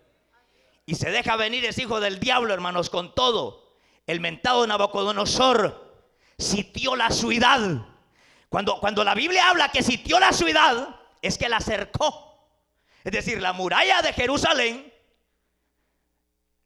Y 0.87 0.95
se 0.95 1.11
deja 1.11 1.37
venir 1.37 1.65
ese 1.65 1.83
hijo 1.83 2.01
del 2.01 2.21
diablo, 2.21 2.55
hermanos, 2.55 2.91
con 2.91 3.15
todo. 3.15 3.77
El 4.07 4.21
mentado 4.21 4.67
Nabucodonosor 4.67 6.09
sitió 6.39 6.97
la 6.97 7.11
ciudad. 7.11 7.87
Cuando, 8.49 8.81
cuando 8.81 9.05
la 9.05 9.15
Biblia 9.15 9.51
habla 9.51 9.71
que 9.71 9.83
sitió 9.83 10.19
la 10.19 10.33
ciudad, 10.33 11.01
es 11.23 11.37
que 11.37 11.49
la 11.49 11.61
cercó. 11.61 12.31
Es 13.05 13.13
decir, 13.13 13.41
la 13.41 13.53
muralla 13.53 14.03
de 14.03 14.13
Jerusalén, 14.13 14.93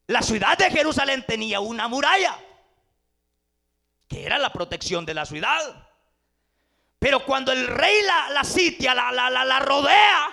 la 0.07 0.21
ciudad 0.21 0.57
de 0.57 0.69
Jerusalén 0.69 1.25
tenía 1.27 1.59
una 1.59 1.87
muralla, 1.87 2.37
que 4.07 4.25
era 4.25 4.37
la 4.37 4.51
protección 4.51 5.05
de 5.05 5.13
la 5.13 5.25
ciudad. 5.25 5.84
Pero 6.99 7.25
cuando 7.25 7.51
el 7.51 7.67
rey 7.67 8.01
la, 8.31 8.43
sitia, 8.43 8.93
la, 8.93 9.11
la, 9.11 9.29
la 9.29 9.59
rodea, 9.59 10.29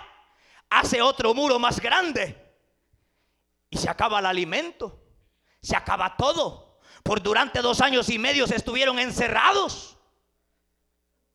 hace 0.70 1.02
otro 1.02 1.34
muro 1.34 1.58
más 1.58 1.80
grande. 1.80 2.38
Y 3.70 3.78
se 3.78 3.88
acaba 3.90 4.20
el 4.20 4.26
alimento. 4.26 5.00
Se 5.60 5.76
acaba 5.76 6.16
todo. 6.16 6.80
Por 7.02 7.22
durante 7.22 7.60
dos 7.60 7.80
años 7.80 8.08
y 8.10 8.18
medio 8.18 8.46
se 8.46 8.56
estuvieron 8.56 8.98
encerrados. 8.98 9.98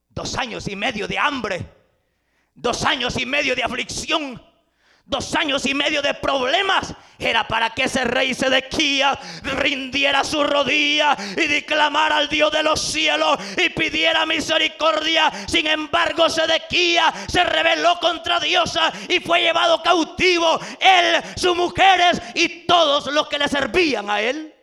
Dos 0.09 0.35
años 0.37 0.67
y 0.67 0.75
medio 0.75 1.07
de 1.07 1.17
hambre. 1.17 1.73
Dos 2.53 2.83
años 2.83 3.17
y 3.17 3.25
medio 3.25 3.55
de 3.55 3.63
aflicción 3.63 4.46
dos 5.07 5.33
años 5.35 5.65
y 5.65 5.73
medio 5.73 6.01
de 6.01 6.13
problemas, 6.13 6.93
era 7.17 7.47
para 7.47 7.71
que 7.71 7.83
ese 7.83 8.03
rey 8.03 8.33
Sedequía 8.33 9.17
rindiera 9.41 10.23
su 10.23 10.43
rodilla 10.43 11.17
y 11.35 11.47
declamara 11.47 12.17
al 12.17 12.29
Dios 12.29 12.51
de 12.51 12.61
los 12.61 12.79
cielos 12.79 13.37
y 13.57 13.69
pidiera 13.69 14.25
misericordia. 14.25 15.31
Sin 15.47 15.65
embargo, 15.65 16.29
Sedequía 16.29 17.11
se 17.27 17.43
rebeló 17.43 17.99
contra 17.99 18.39
Dios 18.39 18.77
y 19.07 19.19
fue 19.19 19.41
llevado 19.41 19.81
cautivo, 19.81 20.59
él, 20.79 21.23
sus 21.35 21.55
mujeres 21.55 22.21
y 22.35 22.65
todos 22.67 23.07
los 23.07 23.27
que 23.27 23.39
le 23.39 23.47
servían 23.47 24.09
a 24.09 24.21
él. 24.21 24.53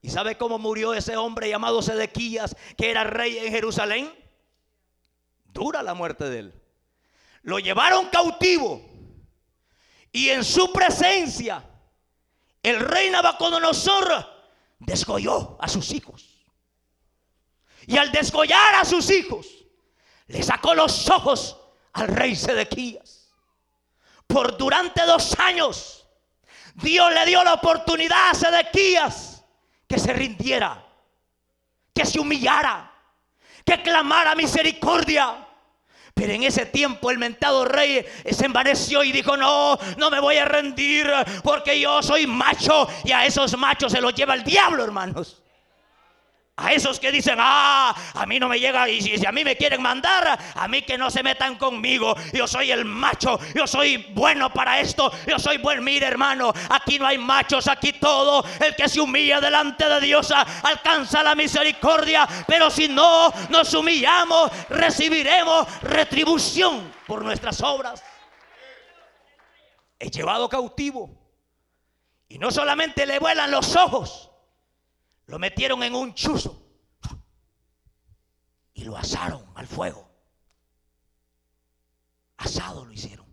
¿Y 0.00 0.10
sabe 0.10 0.36
cómo 0.36 0.58
murió 0.58 0.94
ese 0.94 1.16
hombre 1.16 1.50
llamado 1.50 1.82
Sedequías, 1.82 2.56
que 2.76 2.90
era 2.90 3.04
rey 3.04 3.38
en 3.38 3.52
Jerusalén? 3.52 4.10
Dura 5.52 5.82
la 5.82 5.92
muerte 5.92 6.30
de 6.30 6.38
él. 6.38 6.54
Lo 7.42 7.58
llevaron 7.58 8.06
cautivo 8.06 8.87
y 10.12 10.30
en 10.30 10.44
su 10.44 10.72
presencia, 10.72 11.64
el 12.62 12.80
rey 12.80 13.10
Nabucodonosor 13.10 14.26
desgolló 14.78 15.56
a 15.60 15.68
sus 15.68 15.92
hijos. 15.92 16.46
Y 17.86 17.96
al 17.96 18.12
desgollar 18.12 18.74
a 18.74 18.84
sus 18.84 19.10
hijos, 19.10 19.46
le 20.26 20.42
sacó 20.42 20.74
los 20.74 21.08
ojos 21.10 21.58
al 21.94 22.08
rey 22.08 22.36
Sedequías. 22.36 23.32
Por 24.26 24.58
durante 24.58 25.04
dos 25.06 25.38
años, 25.38 26.06
Dios 26.74 27.12
le 27.12 27.26
dio 27.26 27.42
la 27.42 27.54
oportunidad 27.54 28.30
a 28.30 28.34
Sedequías 28.34 29.44
que 29.86 29.98
se 29.98 30.12
rindiera, 30.12 30.86
que 31.94 32.04
se 32.04 32.20
humillara, 32.20 32.92
que 33.64 33.82
clamara 33.82 34.34
misericordia. 34.34 35.47
Pero 36.18 36.32
en 36.32 36.42
ese 36.42 36.66
tiempo 36.66 37.12
el 37.12 37.18
mentado 37.18 37.64
rey 37.64 38.04
se 38.28 38.44
envaneció 38.44 39.04
y 39.04 39.12
dijo, 39.12 39.36
no, 39.36 39.78
no 39.96 40.10
me 40.10 40.18
voy 40.18 40.36
a 40.36 40.44
rendir 40.44 41.06
porque 41.44 41.78
yo 41.78 42.02
soy 42.02 42.26
macho 42.26 42.88
y 43.04 43.12
a 43.12 43.24
esos 43.24 43.56
machos 43.56 43.92
se 43.92 44.00
los 44.00 44.12
lleva 44.14 44.34
el 44.34 44.42
diablo, 44.42 44.82
hermanos. 44.82 45.40
A 46.60 46.72
esos 46.72 46.98
que 46.98 47.12
dicen, 47.12 47.36
ah, 47.38 47.94
a 48.14 48.26
mí 48.26 48.40
no 48.40 48.48
me 48.48 48.58
llega 48.58 48.88
y 48.88 49.00
si, 49.00 49.24
a 49.24 49.30
mí 49.30 49.44
me 49.44 49.56
quieren 49.56 49.80
mandar, 49.80 50.36
a 50.56 50.66
mí 50.66 50.82
que 50.82 50.98
no 50.98 51.08
se 51.08 51.22
metan 51.22 51.54
conmigo. 51.54 52.16
Yo 52.32 52.48
soy 52.48 52.72
el 52.72 52.84
macho, 52.84 53.38
yo 53.54 53.64
soy 53.64 54.08
bueno 54.10 54.52
para 54.52 54.80
esto, 54.80 55.12
yo 55.24 55.38
soy 55.38 55.58
buen. 55.58 55.84
Mire, 55.84 56.06
hermano, 56.06 56.52
aquí 56.70 56.98
no 56.98 57.06
hay 57.06 57.16
machos, 57.16 57.68
aquí 57.68 57.92
todo. 57.92 58.44
El 58.58 58.74
que 58.74 58.88
se 58.88 59.00
humilla 59.00 59.40
delante 59.40 59.88
de 59.88 60.00
Dios 60.00 60.32
alcanza 60.64 61.22
la 61.22 61.36
misericordia. 61.36 62.26
Pero 62.48 62.70
si 62.70 62.88
no 62.88 63.32
nos 63.50 63.72
humillamos, 63.72 64.50
recibiremos 64.68 65.64
retribución 65.82 66.92
por 67.06 67.22
nuestras 67.24 67.62
obras. 67.62 68.02
He 69.96 70.10
llevado 70.10 70.48
cautivo. 70.48 71.08
Y 72.28 72.36
no 72.38 72.50
solamente 72.50 73.06
le 73.06 73.20
vuelan 73.20 73.52
los 73.52 73.76
ojos 73.76 74.28
lo 75.28 75.38
metieron 75.38 75.82
en 75.82 75.94
un 75.94 76.14
chuzo 76.14 76.66
y 78.72 78.84
lo 78.84 78.96
asaron 78.96 79.44
al 79.54 79.66
fuego. 79.66 80.10
Asado 82.38 82.84
lo 82.86 82.92
hicieron. 82.92 83.26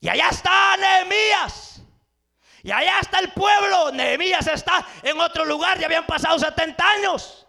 Y 0.00 0.08
allá 0.08 0.28
está 0.28 0.76
Nehemías. 0.76 1.82
Y 2.62 2.70
allá 2.70 3.00
está 3.00 3.20
el 3.20 3.32
pueblo. 3.32 3.92
Nehemías 3.92 4.46
está 4.46 4.86
en 5.02 5.18
otro 5.18 5.46
lugar. 5.46 5.78
Ya 5.78 5.86
habían 5.86 6.06
pasado 6.06 6.38
70 6.38 6.84
años. 6.86 7.46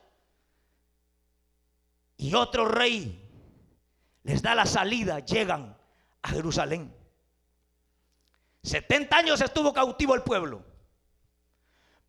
Y 2.15 2.33
otro 2.35 2.69
rey 2.69 3.21
les 4.23 4.41
da 4.41 4.55
la 4.55 4.65
salida. 4.65 5.19
Llegan 5.19 5.77
a 6.21 6.29
Jerusalén. 6.29 6.95
70 8.63 9.17
años 9.17 9.41
estuvo 9.41 9.73
cautivo 9.73 10.15
el 10.15 10.23
pueblo. 10.23 10.64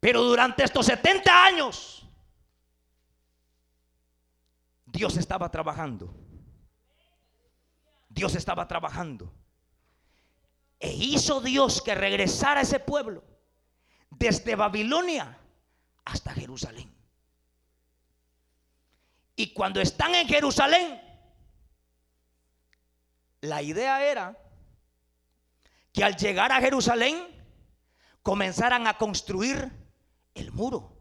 Pero 0.06 0.22
durante 0.22 0.62
estos 0.62 0.86
70 0.86 1.44
años, 1.46 2.06
Dios 4.84 5.16
estaba 5.16 5.50
trabajando. 5.50 6.14
Dios 8.08 8.36
estaba 8.36 8.68
trabajando. 8.68 9.34
E 10.78 10.92
hizo 10.92 11.40
Dios 11.40 11.82
que 11.82 11.96
regresara 11.96 12.60
ese 12.60 12.78
pueblo 12.78 13.24
desde 14.08 14.54
Babilonia 14.54 15.40
hasta 16.04 16.32
Jerusalén. 16.34 16.88
Y 19.34 19.52
cuando 19.54 19.80
están 19.80 20.14
en 20.14 20.28
Jerusalén, 20.28 21.02
la 23.40 23.60
idea 23.60 24.08
era 24.08 24.38
que 25.92 26.04
al 26.04 26.14
llegar 26.14 26.52
a 26.52 26.60
Jerusalén 26.60 27.26
comenzaran 28.22 28.86
a 28.86 28.96
construir 28.98 29.84
el 30.36 30.52
muro, 30.52 30.92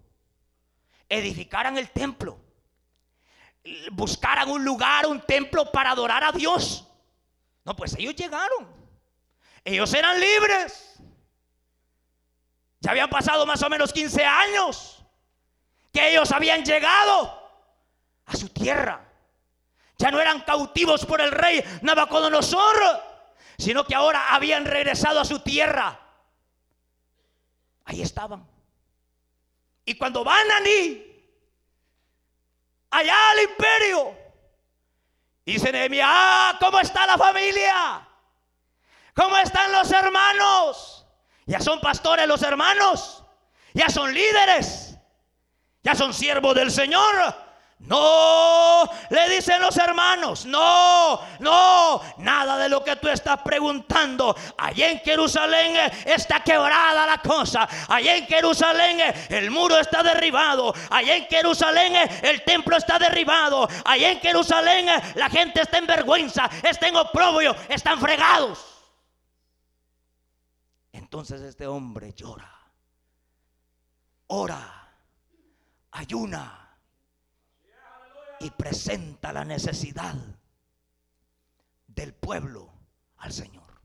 edificaran 1.07 1.77
el 1.77 1.89
templo, 1.91 2.39
buscaran 3.91 4.49
un 4.49 4.63
lugar, 4.63 5.05
un 5.05 5.21
templo 5.21 5.71
para 5.71 5.91
adorar 5.91 6.23
a 6.23 6.31
Dios. 6.31 6.87
No, 7.63 7.75
pues 7.75 7.95
ellos 7.97 8.15
llegaron. 8.15 8.67
Ellos 9.63 9.93
eran 9.93 10.19
libres. 10.19 10.99
Ya 12.79 12.91
habían 12.91 13.09
pasado 13.09 13.45
más 13.45 13.61
o 13.63 13.69
menos 13.69 13.91
15 13.91 14.23
años 14.23 15.03
que 15.91 16.11
ellos 16.11 16.31
habían 16.31 16.63
llegado 16.63 17.51
a 18.25 18.35
su 18.35 18.49
tierra. 18.49 19.03
Ya 19.97 20.11
no 20.11 20.19
eran 20.19 20.41
cautivos 20.41 21.05
por 21.05 21.21
el 21.21 21.31
rey 21.31 21.63
Nabucodonosor, 21.81 23.01
sino 23.57 23.85
que 23.85 23.95
ahora 23.95 24.35
habían 24.35 24.65
regresado 24.65 25.19
a 25.19 25.25
su 25.25 25.39
tierra. 25.39 25.99
Ahí 27.85 28.01
estaban. 28.01 28.54
Y 29.85 29.95
cuando 29.95 30.23
van 30.23 30.51
a 30.51 30.59
allá 32.89 33.31
al 33.31 33.39
imperio, 33.41 34.17
dice 35.45 35.71
Nehemia, 35.71 36.05
ah, 36.07 36.57
¿cómo 36.59 36.79
está 36.79 37.05
la 37.05 37.17
familia? 37.17 38.07
¿Cómo 39.13 39.37
están 39.37 39.71
los 39.71 39.91
hermanos? 39.91 41.05
Ya 41.45 41.59
son 41.59 41.79
pastores 41.79 42.27
los 42.27 42.41
hermanos, 42.41 43.23
ya 43.73 43.89
son 43.89 44.13
líderes, 44.13 44.97
ya 45.83 45.93
son 45.93 46.13
siervos 46.13 46.55
del 46.55 46.71
Señor. 46.71 47.44
No, 47.79 48.89
le 49.11 49.29
dicen 49.29 49.61
los 49.61 49.77
hermanos, 49.77 50.45
no, 50.45 51.19
no, 51.39 52.01
nada 52.17 52.57
de 52.57 52.69
lo 52.69 52.83
que 52.83 52.95
tú 52.95 53.07
estás 53.09 53.41
preguntando. 53.43 54.35
Allí 54.57 54.81
en 54.81 54.99
Jerusalén 55.01 55.91
está 56.05 56.39
quebrada 56.39 57.05
la 57.05 57.19
cosa. 57.19 57.67
Allí 57.89 58.07
en 58.09 58.25
Jerusalén 58.25 59.13
el 59.29 59.51
muro 59.51 59.77
está 59.77 60.01
derribado. 60.01 60.73
Allí 60.89 61.11
en 61.11 61.25
Jerusalén 61.25 62.09
el 62.23 62.43
templo 62.43 62.75
está 62.75 62.97
derribado. 62.97 63.67
Allí 63.83 64.05
en 64.05 64.19
Jerusalén 64.19 64.87
la 65.13 65.29
gente 65.29 65.61
está 65.61 65.77
en 65.77 65.85
vergüenza, 65.85 66.49
está 66.63 66.87
en 66.87 66.95
oprobio, 66.95 67.55
están 67.69 67.99
fregados. 67.99 68.65
Entonces 70.91 71.41
este 71.41 71.67
hombre 71.67 72.13
llora, 72.13 72.51
ora, 74.27 74.89
ayuna 75.91 76.64
y 78.45 78.51
presenta 78.51 79.33
la 79.33 79.43
necesidad 79.43 80.13
del 81.87 82.13
pueblo 82.13 82.71
al 83.17 83.33
Señor. 83.33 83.81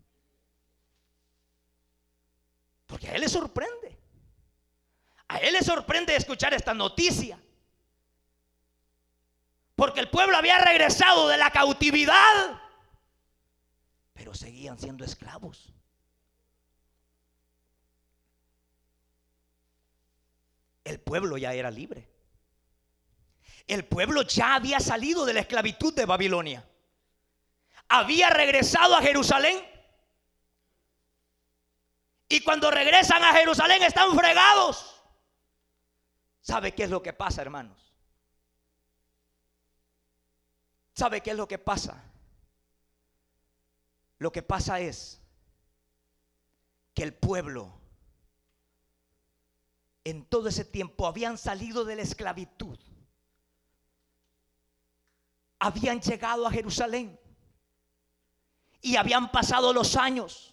Porque 2.86 3.08
a 3.08 3.14
él 3.14 3.22
le 3.22 3.28
sorprende. 3.28 3.98
A 5.28 5.38
él 5.38 5.54
le 5.54 5.62
sorprende 5.62 6.14
escuchar 6.14 6.52
esta 6.52 6.74
noticia. 6.74 7.40
Porque 9.76 10.00
el 10.00 10.10
pueblo 10.10 10.36
había 10.36 10.58
regresado 10.58 11.28
de 11.28 11.38
la 11.38 11.50
cautividad, 11.50 12.60
pero 14.12 14.34
seguían 14.34 14.78
siendo 14.78 15.06
esclavos. 15.06 15.72
El 20.84 21.00
pueblo 21.00 21.38
ya 21.38 21.54
era 21.54 21.70
libre 21.70 22.09
el 23.66 23.84
pueblo 23.84 24.22
ya 24.22 24.54
había 24.54 24.80
salido 24.80 25.24
de 25.24 25.34
la 25.34 25.40
esclavitud 25.40 25.94
de 25.94 26.06
Babilonia. 26.06 26.68
Había 27.88 28.30
regresado 28.30 28.96
a 28.96 29.02
Jerusalén. 29.02 29.58
Y 32.28 32.40
cuando 32.42 32.70
regresan 32.70 33.22
a 33.24 33.32
Jerusalén 33.32 33.82
están 33.82 34.16
fregados. 34.16 35.02
¿Sabe 36.40 36.72
qué 36.72 36.84
es 36.84 36.90
lo 36.90 37.02
que 37.02 37.12
pasa, 37.12 37.42
hermanos? 37.42 37.94
¿Sabe 40.94 41.20
qué 41.22 41.30
es 41.30 41.36
lo 41.36 41.48
que 41.48 41.58
pasa? 41.58 42.04
Lo 44.18 44.30
que 44.32 44.42
pasa 44.42 44.80
es 44.80 45.20
que 46.94 47.02
el 47.02 47.14
pueblo 47.14 47.72
en 50.04 50.24
todo 50.24 50.48
ese 50.48 50.64
tiempo 50.64 51.06
habían 51.06 51.38
salido 51.38 51.84
de 51.84 51.96
la 51.96 52.02
esclavitud 52.02 52.78
habían 55.60 56.00
llegado 56.00 56.46
a 56.46 56.50
Jerusalén 56.50 57.20
y 58.80 58.96
habían 58.96 59.30
pasado 59.30 59.72
los 59.72 59.94
años. 59.96 60.52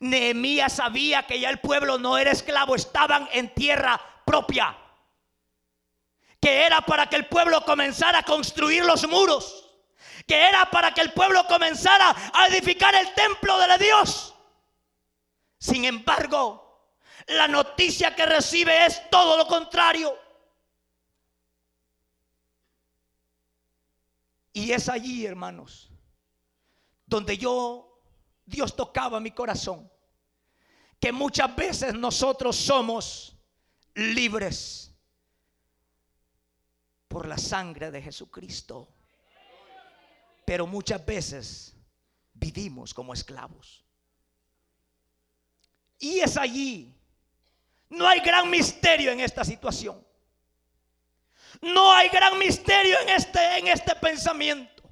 Nehemías 0.00 0.74
sabía 0.74 1.26
que 1.26 1.40
ya 1.40 1.48
el 1.48 1.60
pueblo 1.60 1.98
no 1.98 2.18
era 2.18 2.32
esclavo, 2.32 2.74
estaban 2.74 3.28
en 3.32 3.54
tierra 3.54 3.98
propia. 4.26 4.76
Que 6.40 6.66
era 6.66 6.82
para 6.82 7.08
que 7.08 7.16
el 7.16 7.26
pueblo 7.26 7.64
comenzara 7.64 8.18
a 8.18 8.22
construir 8.24 8.84
los 8.84 9.08
muros. 9.08 9.70
Que 10.26 10.48
era 10.48 10.68
para 10.70 10.92
que 10.92 11.00
el 11.00 11.12
pueblo 11.12 11.46
comenzara 11.46 12.14
a 12.34 12.48
edificar 12.48 12.94
el 12.94 13.14
templo 13.14 13.58
de 13.58 13.78
Dios. 13.78 14.34
Sin 15.58 15.84
embargo, 15.84 16.90
la 17.28 17.48
noticia 17.48 18.14
que 18.14 18.26
recibe 18.26 18.86
es 18.86 19.08
todo 19.08 19.38
lo 19.38 19.46
contrario. 19.46 20.25
Y 24.56 24.72
es 24.72 24.88
allí, 24.88 25.26
hermanos, 25.26 25.90
donde 27.04 27.36
yo, 27.36 28.00
Dios 28.46 28.74
tocaba 28.74 29.20
mi 29.20 29.30
corazón, 29.32 29.92
que 30.98 31.12
muchas 31.12 31.54
veces 31.54 31.92
nosotros 31.92 32.56
somos 32.56 33.36
libres 33.94 34.94
por 37.06 37.28
la 37.28 37.36
sangre 37.36 37.90
de 37.90 38.00
Jesucristo, 38.00 38.88
pero 40.46 40.66
muchas 40.66 41.04
veces 41.04 41.74
vivimos 42.32 42.94
como 42.94 43.12
esclavos. 43.12 43.84
Y 45.98 46.20
es 46.20 46.38
allí, 46.38 46.98
no 47.90 48.08
hay 48.08 48.20
gran 48.20 48.48
misterio 48.48 49.10
en 49.10 49.20
esta 49.20 49.44
situación. 49.44 50.05
No 51.62 51.92
hay 51.92 52.08
gran 52.08 52.38
misterio 52.38 52.98
en 53.00 53.08
este, 53.10 53.58
en 53.58 53.68
este 53.68 53.94
pensamiento. 53.96 54.82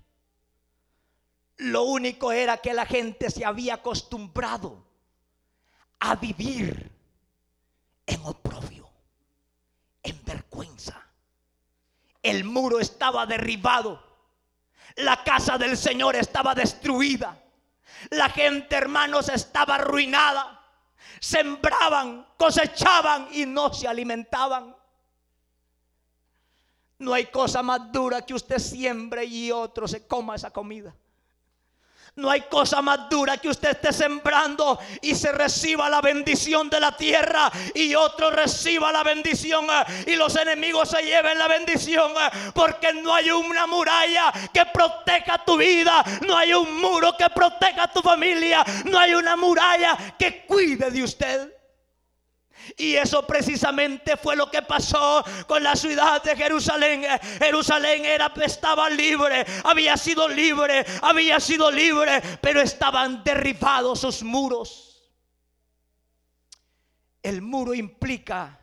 Lo 1.57 1.85
único 1.85 2.33
era 2.33 2.57
que 2.59 2.75
la 2.75 2.87
gente 2.87 3.31
se 3.31 3.45
había 3.45 3.75
acostumbrado 3.75 4.85
a 6.01 6.17
vivir 6.17 6.91
en 8.07 8.21
oprobio, 8.25 8.91
en 10.03 10.25
vergüenza. 10.25 11.01
El 12.23 12.45
muro 12.45 12.81
estaba 12.81 13.27
derribado. 13.27 14.03
La 14.97 15.23
casa 15.25 15.59
del 15.59 15.77
Señor 15.77 16.17
estaba 16.17 16.55
destruida. 16.55 17.41
La 18.11 18.29
gente, 18.31 18.77
hermanos, 18.77 19.29
estaba 19.29 19.77
arruinada. 19.77 20.61
Sembraban, 21.21 22.27
cosechaban 22.37 23.29
y 23.33 23.47
no 23.47 23.73
se 23.73 23.89
alimentaban. 23.89 24.77
No 26.99 27.13
hay 27.13 27.27
cosa 27.27 27.63
más 27.63 27.91
dura 27.91 28.23
que 28.23 28.35
usted 28.35 28.59
siembre 28.59 29.25
y 29.25 29.51
otro 29.51 29.89
se 29.89 30.07
coma 30.07 30.37
esa 30.37 30.51
comida. 30.51 30.95
No 32.17 32.31
hay 32.31 32.43
cosa 32.43 32.81
más 32.81 33.09
dura 33.11 33.39
que 33.39 33.49
usted 33.49 33.71
esté 33.71 33.93
sembrando 33.93 34.79
y 35.03 35.17
se 35.17 35.33
reciba 35.33 35.91
la 35.91 36.01
bendición 36.01 36.71
de 36.71 36.79
la 36.79 36.97
tierra 36.97 37.51
y 37.75 37.93
otro 37.97 38.31
reciba 38.31 38.93
la 38.93 39.03
bendición 39.03 39.67
eh, 39.69 40.13
y 40.13 40.15
los 40.15 40.37
enemigos 40.37 40.91
se 40.91 41.03
lleven 41.03 41.37
la 41.37 41.49
bendición 41.49 42.13
eh, 42.13 42.53
porque 42.55 42.93
no 42.93 43.13
hay 43.13 43.33
una 43.33 43.67
muralla 43.67 44.33
que 44.53 44.65
proteja 44.67 45.45
tu 45.45 45.57
vida, 45.57 46.05
no 46.25 46.39
hay 46.39 46.55
un 46.55 46.81
muro 46.81 47.17
que 47.19 47.29
proteja 47.31 47.89
tu 47.89 48.01
familia, 48.01 48.65
no 48.85 48.97
hay 48.97 49.15
una 49.15 49.35
muralla 49.35 50.15
que 50.17 50.47
cuide 50.47 50.93
de 50.93 51.03
usted. 51.03 51.54
Y 52.77 52.95
eso 52.95 53.27
precisamente 53.27 54.17
fue 54.17 54.37
lo 54.37 54.51
que 54.51 54.63
pasó 54.63 55.25
con 55.47 55.63
la 55.63 55.77
ciudad 55.77 56.23
de 56.23 56.37
Jerusalén. 56.37 57.05
Jerusalén 57.39 58.05
era, 58.05 58.33
estaba 58.43 58.89
libre, 58.91 59.45
había 59.65 59.97
sido 59.97 60.29
libre, 60.29 60.85
había 61.03 61.41
sido 61.41 61.71
libre, 61.71 62.21
pero 62.41 62.61
estaban 62.61 63.23
derribados 63.25 64.01
sus 64.01 64.23
muros. 64.23 65.13
El 67.23 67.43
muro 67.43 67.75
implica, 67.75 68.59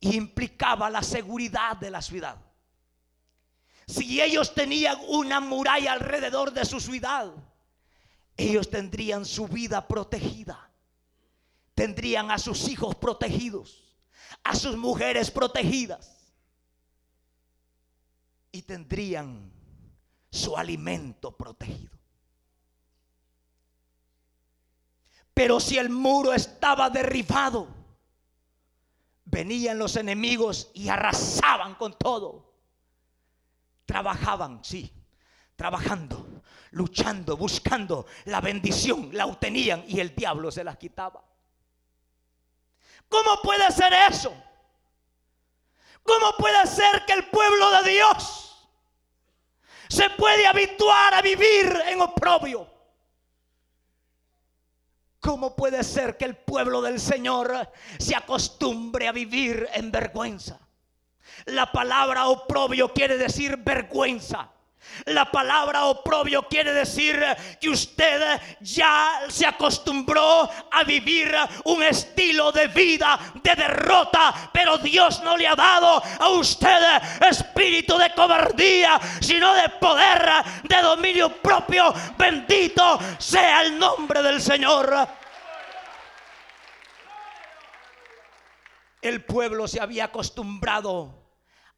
implicaba 0.00 0.90
la 0.90 1.02
seguridad 1.02 1.76
de 1.76 1.90
la 1.90 2.02
ciudad. 2.02 2.36
si 3.86 4.20
ellos 4.20 4.54
tenían 4.54 4.96
una 5.08 5.40
muralla 5.40 5.92
alrededor 5.92 6.52
de 6.52 6.64
su 6.64 6.80
ciudad, 6.80 7.30
ellos 8.36 8.70
tendrían 8.70 9.24
su 9.24 9.46
vida 9.46 9.86
protegida. 9.86 10.70
Tendrían 11.74 12.30
a 12.30 12.38
sus 12.38 12.68
hijos 12.68 12.94
protegidos, 12.94 13.96
a 14.42 14.54
sus 14.54 14.76
mujeres 14.76 15.30
protegidas. 15.30 16.34
Y 18.52 18.62
tendrían 18.62 19.52
su 20.30 20.56
alimento 20.56 21.36
protegido. 21.36 21.98
Pero 25.34 25.58
si 25.58 25.78
el 25.78 25.90
muro 25.90 26.32
estaba 26.32 26.88
derribado, 26.90 27.66
venían 29.24 29.78
los 29.78 29.96
enemigos 29.96 30.70
y 30.74 30.88
arrasaban 30.88 31.74
con 31.74 31.98
todo. 31.98 32.54
Trabajaban, 33.84 34.64
sí, 34.64 34.92
trabajando, 35.56 36.42
luchando, 36.70 37.36
buscando 37.36 38.06
la 38.26 38.40
bendición, 38.40 39.10
la 39.12 39.26
obtenían 39.26 39.84
y 39.88 39.98
el 39.98 40.14
diablo 40.14 40.52
se 40.52 40.62
las 40.62 40.76
quitaba. 40.76 41.33
¿Cómo 43.14 43.40
puede 43.42 43.70
ser 43.70 43.92
eso? 44.10 44.34
¿Cómo 46.02 46.32
puede 46.36 46.66
ser 46.66 47.04
que 47.06 47.12
el 47.12 47.30
pueblo 47.30 47.70
de 47.70 47.90
Dios 47.90 48.68
se 49.88 50.10
puede 50.10 50.44
habituar 50.48 51.14
a 51.14 51.22
vivir 51.22 51.80
en 51.86 52.00
oprobio? 52.00 52.68
¿Cómo 55.20 55.54
puede 55.54 55.84
ser 55.84 56.16
que 56.16 56.24
el 56.24 56.36
pueblo 56.36 56.82
del 56.82 56.98
Señor 56.98 57.70
se 58.00 58.16
acostumbre 58.16 59.06
a 59.06 59.12
vivir 59.12 59.68
en 59.74 59.92
vergüenza? 59.92 60.58
La 61.44 61.70
palabra 61.70 62.26
oprobio 62.26 62.92
quiere 62.92 63.16
decir 63.16 63.58
vergüenza. 63.58 64.50
La 65.06 65.30
palabra 65.30 65.86
oprobio 65.86 66.46
quiere 66.48 66.72
decir 66.72 67.22
que 67.60 67.68
usted 67.68 68.40
ya 68.60 69.22
se 69.28 69.46
acostumbró 69.46 70.48
a 70.70 70.84
vivir 70.84 71.34
un 71.64 71.82
estilo 71.82 72.52
de 72.52 72.68
vida 72.68 73.18
de 73.42 73.54
derrota, 73.54 74.50
pero 74.52 74.78
Dios 74.78 75.22
no 75.22 75.36
le 75.36 75.46
ha 75.46 75.54
dado 75.54 76.02
a 76.20 76.28
usted 76.30 76.78
espíritu 77.28 77.98
de 77.98 78.12
cobardía, 78.14 79.00
sino 79.20 79.54
de 79.54 79.68
poder, 79.68 80.30
de 80.62 80.82
dominio 80.82 81.40
propio. 81.42 81.92
Bendito 82.16 82.98
sea 83.18 83.62
el 83.62 83.78
nombre 83.78 84.22
del 84.22 84.40
Señor. 84.40 85.08
El 89.02 89.22
pueblo 89.24 89.68
se 89.68 89.82
había 89.82 90.06
acostumbrado 90.06 91.24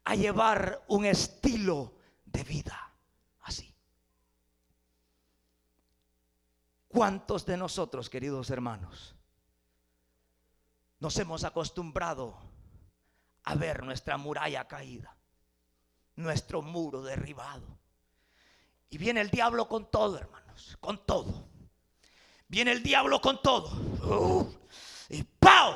a 0.05 0.15
llevar 0.15 0.85
un 0.87 1.07
estilo 1.07 1.95
de 2.25 2.45
vida. 2.45 2.86
¿Cuántos 6.97 7.45
de 7.45 7.59
nosotros, 7.59 8.09
queridos 8.09 8.49
hermanos, 8.49 9.15
nos 10.99 11.19
hemos 11.19 11.45
acostumbrado 11.45 12.39
a 13.45 13.55
ver 13.55 13.83
nuestra 13.83 14.17
muralla 14.17 14.67
caída, 14.67 15.15
nuestro 16.15 16.63
muro 16.63 17.03
derribado? 17.03 17.67
Y 18.89 18.97
viene 18.97 19.21
el 19.21 19.29
diablo 19.29 19.69
con 19.69 19.91
todo, 19.91 20.17
hermanos, 20.17 20.79
con 20.81 21.05
todo. 21.05 21.47
Viene 22.49 22.73
el 22.73 22.83
diablo 22.83 23.21
con 23.21 23.43
todo. 23.43 24.59
Y 25.11 25.23
¡pau! 25.23 25.75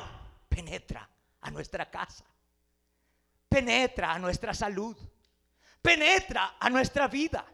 Penetra 0.49 1.07
a 1.39 1.51
nuestra 1.51 1.87
casa. 1.91 2.25
Penetra 3.47 4.13
a 4.13 4.17
nuestra 4.17 4.55
salud. 4.55 4.97
Penetra 5.83 6.55
a 6.59 6.67
nuestra 6.67 7.07
vida 7.07 7.45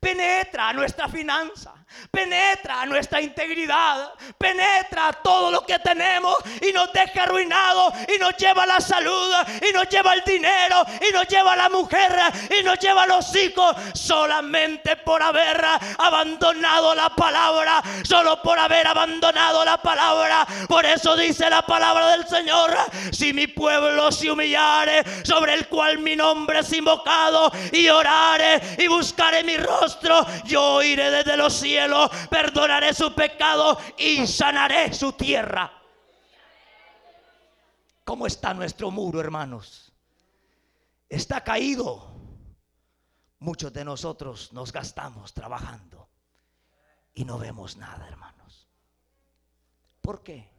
penetra 0.00 0.72
nuestra 0.72 1.08
finanza, 1.08 1.74
penetra 2.10 2.80
a 2.80 2.86
nuestra 2.86 3.20
integridad, 3.20 4.12
penetra 4.38 5.12
todo 5.22 5.50
lo 5.50 5.60
que 5.66 5.78
tenemos 5.80 6.36
y 6.62 6.72
nos 6.72 6.90
deja 6.92 7.24
arruinado 7.24 7.92
y 8.08 8.18
nos 8.18 8.34
lleva 8.36 8.64
la 8.64 8.80
salud 8.80 9.30
y 9.68 9.72
nos 9.74 9.88
lleva 9.88 10.14
el 10.14 10.24
dinero 10.24 10.82
y 11.06 11.12
nos 11.12 11.28
lleva 11.28 11.54
la 11.54 11.68
mujer 11.68 12.12
y 12.58 12.62
nos 12.62 12.78
lleva 12.78 13.06
los 13.06 13.34
hijos 13.36 13.76
solamente 13.92 14.96
por 14.96 15.22
haber 15.22 15.62
abandonado 15.98 16.94
la 16.94 17.10
palabra, 17.10 17.82
solo 18.02 18.40
por 18.40 18.58
haber 18.58 18.86
abandonado 18.86 19.64
la 19.66 19.76
palabra. 19.76 20.46
Por 20.66 20.86
eso 20.86 21.14
dice 21.14 21.50
la 21.50 21.62
palabra 21.62 22.08
del 22.12 22.26
Señor, 22.26 22.74
si 23.12 23.34
mi 23.34 23.48
pueblo 23.48 24.10
se 24.10 24.30
humillare, 24.30 25.04
sobre 25.24 25.52
el 25.54 25.68
cual 25.68 25.98
mi 25.98 26.16
nombre 26.16 26.60
es 26.60 26.72
invocado 26.72 27.52
y 27.72 27.88
orare 27.88 28.76
y 28.78 28.86
buscaré 28.86 29.44
mi 29.44 29.58
rostro 29.58 29.89
yo 30.44 30.82
iré 30.82 31.10
desde 31.10 31.36
los 31.36 31.54
cielos, 31.54 32.10
perdonaré 32.30 32.94
su 32.94 33.14
pecado 33.14 33.78
y 33.96 34.26
sanaré 34.26 34.92
su 34.92 35.12
tierra. 35.12 35.72
¿Cómo 38.04 38.26
está 38.26 38.52
nuestro 38.54 38.90
muro, 38.90 39.20
hermanos? 39.20 39.92
Está 41.08 41.42
caído. 41.42 42.08
Muchos 43.38 43.72
de 43.72 43.84
nosotros 43.84 44.52
nos 44.52 44.72
gastamos 44.72 45.32
trabajando 45.32 46.10
y 47.14 47.24
no 47.24 47.38
vemos 47.38 47.76
nada, 47.76 48.06
hermanos. 48.06 48.68
¿Por 50.00 50.22
qué? 50.22 50.50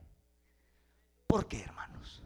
¿Por 1.27 1.47
qué, 1.47 1.61
hermanos? 1.61 2.23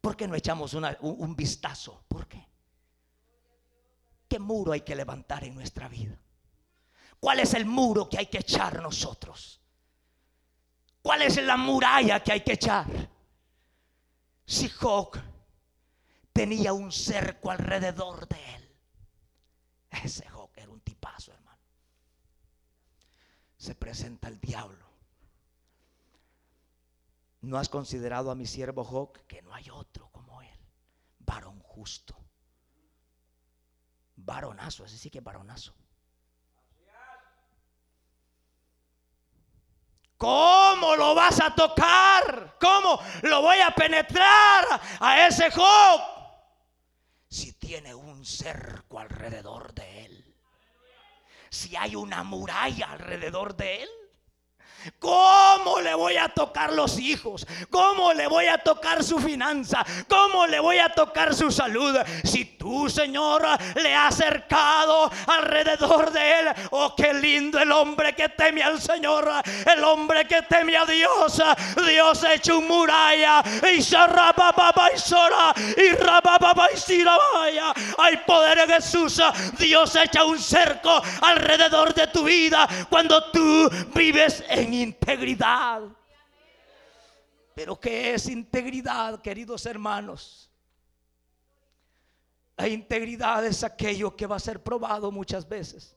¿Por 0.00 0.16
qué 0.16 0.28
no 0.28 0.34
echamos 0.34 0.74
un, 0.74 0.86
un 1.00 1.36
vistazo? 1.36 2.04
¿Por 2.08 2.28
qué? 2.28 2.46
¿Qué 4.28 4.38
muro 4.38 4.72
hay 4.72 4.80
que 4.80 4.96
levantar 4.96 5.44
en 5.44 5.54
nuestra 5.54 5.88
vida? 5.88 6.18
¿Cuál 7.20 7.40
es 7.40 7.54
el 7.54 7.64
muro 7.64 8.08
que 8.08 8.18
hay 8.18 8.26
que 8.26 8.38
echar 8.38 8.82
nosotros? 8.82 9.60
¿Cuál 11.02 11.22
es 11.22 11.42
la 11.42 11.56
muralla 11.56 12.22
que 12.22 12.32
hay 12.32 12.40
que 12.40 12.54
echar? 12.54 12.86
Si 14.44 14.68
Job 14.68 15.16
tenía 16.32 16.72
un 16.72 16.92
cerco 16.92 17.50
alrededor 17.50 18.28
de 18.28 18.54
él. 18.54 18.76
Ese 20.02 20.28
Job 20.28 20.50
era 20.54 20.70
un 20.70 20.80
tipazo, 20.80 21.32
hermano. 21.32 21.62
Se 23.56 23.74
presenta 23.74 24.28
el 24.28 24.38
diablo. 24.40 24.86
¿No 27.40 27.56
has 27.58 27.68
considerado 27.68 28.30
a 28.30 28.34
mi 28.34 28.46
siervo 28.46 28.84
Job 28.84 29.24
que 29.26 29.40
no 29.42 29.54
hay 29.54 29.70
otro 29.70 30.10
como 30.10 30.42
él? 30.42 30.60
Varón 31.20 31.60
justo 31.60 32.25
varonazo, 34.26 34.84
ese 34.84 34.98
sí 34.98 35.08
que 35.08 35.20
varonazo. 35.20 35.74
¿Cómo 40.18 40.96
lo 40.96 41.14
vas 41.14 41.40
a 41.40 41.54
tocar? 41.54 42.56
¿Cómo 42.60 42.98
lo 43.22 43.42
voy 43.42 43.58
a 43.60 43.70
penetrar 43.70 44.80
a 44.98 45.26
ese 45.26 45.50
Job? 45.50 46.00
Si 47.28 47.52
tiene 47.54 47.94
un 47.94 48.24
cerco 48.24 48.98
alrededor 48.98 49.74
de 49.74 50.06
él. 50.06 50.36
Si 51.50 51.76
hay 51.76 51.96
una 51.96 52.22
muralla 52.22 52.92
alrededor 52.92 53.56
de 53.56 53.82
él. 53.82 53.88
¿Cómo 54.98 55.80
le 55.80 55.94
voy 55.94 56.16
a 56.16 56.28
tocar 56.28 56.72
los 56.72 56.98
hijos? 56.98 57.46
¿Cómo 57.70 58.12
le 58.12 58.26
voy 58.26 58.46
a 58.46 58.58
tocar 58.58 59.04
su 59.04 59.18
finanza? 59.18 59.84
¿Cómo 60.08 60.46
le 60.46 60.60
voy 60.60 60.78
a 60.78 60.88
tocar 60.88 61.34
su 61.34 61.50
salud? 61.50 61.96
Si 62.24 62.44
tú, 62.44 62.88
Señor, 62.88 63.46
le 63.76 63.94
has 63.94 64.16
acercado 64.16 65.10
alrededor 65.26 66.10
de 66.10 66.40
él. 66.40 66.48
Oh, 66.70 66.94
qué 66.96 67.12
lindo 67.12 67.58
el 67.58 67.70
hombre 67.70 68.14
que 68.14 68.30
teme 68.30 68.62
al 68.62 68.80
Señor. 68.80 69.30
El 69.66 69.84
hombre 69.84 70.26
que 70.26 70.42
teme 70.42 70.76
a 70.76 70.84
Dios. 70.84 71.42
Dios 71.86 72.24
ha 72.24 72.34
hecho 72.34 72.58
un 72.58 72.66
muralla. 72.66 73.42
Y 73.74 73.80
y 77.46 77.85
Hay 77.98 78.18
poder 78.26 78.58
en 78.58 78.68
Jesús. 78.70 79.20
Dios 79.58 79.96
echa 79.96 80.24
un 80.24 80.38
cerco 80.38 81.02
alrededor 81.22 81.94
de 81.94 82.06
tu 82.08 82.24
vida 82.24 82.68
cuando 82.88 83.30
tú 83.30 83.68
vives 83.94 84.44
en 84.48 84.74
integridad. 84.74 85.82
Pero 87.54 87.80
¿qué 87.80 88.14
es 88.14 88.28
integridad, 88.28 89.20
queridos 89.22 89.64
hermanos? 89.64 90.50
La 92.56 92.68
integridad 92.68 93.44
es 93.44 93.64
aquello 93.64 94.16
que 94.16 94.26
va 94.26 94.36
a 94.36 94.40
ser 94.40 94.62
probado 94.62 95.10
muchas 95.10 95.48
veces. 95.48 95.96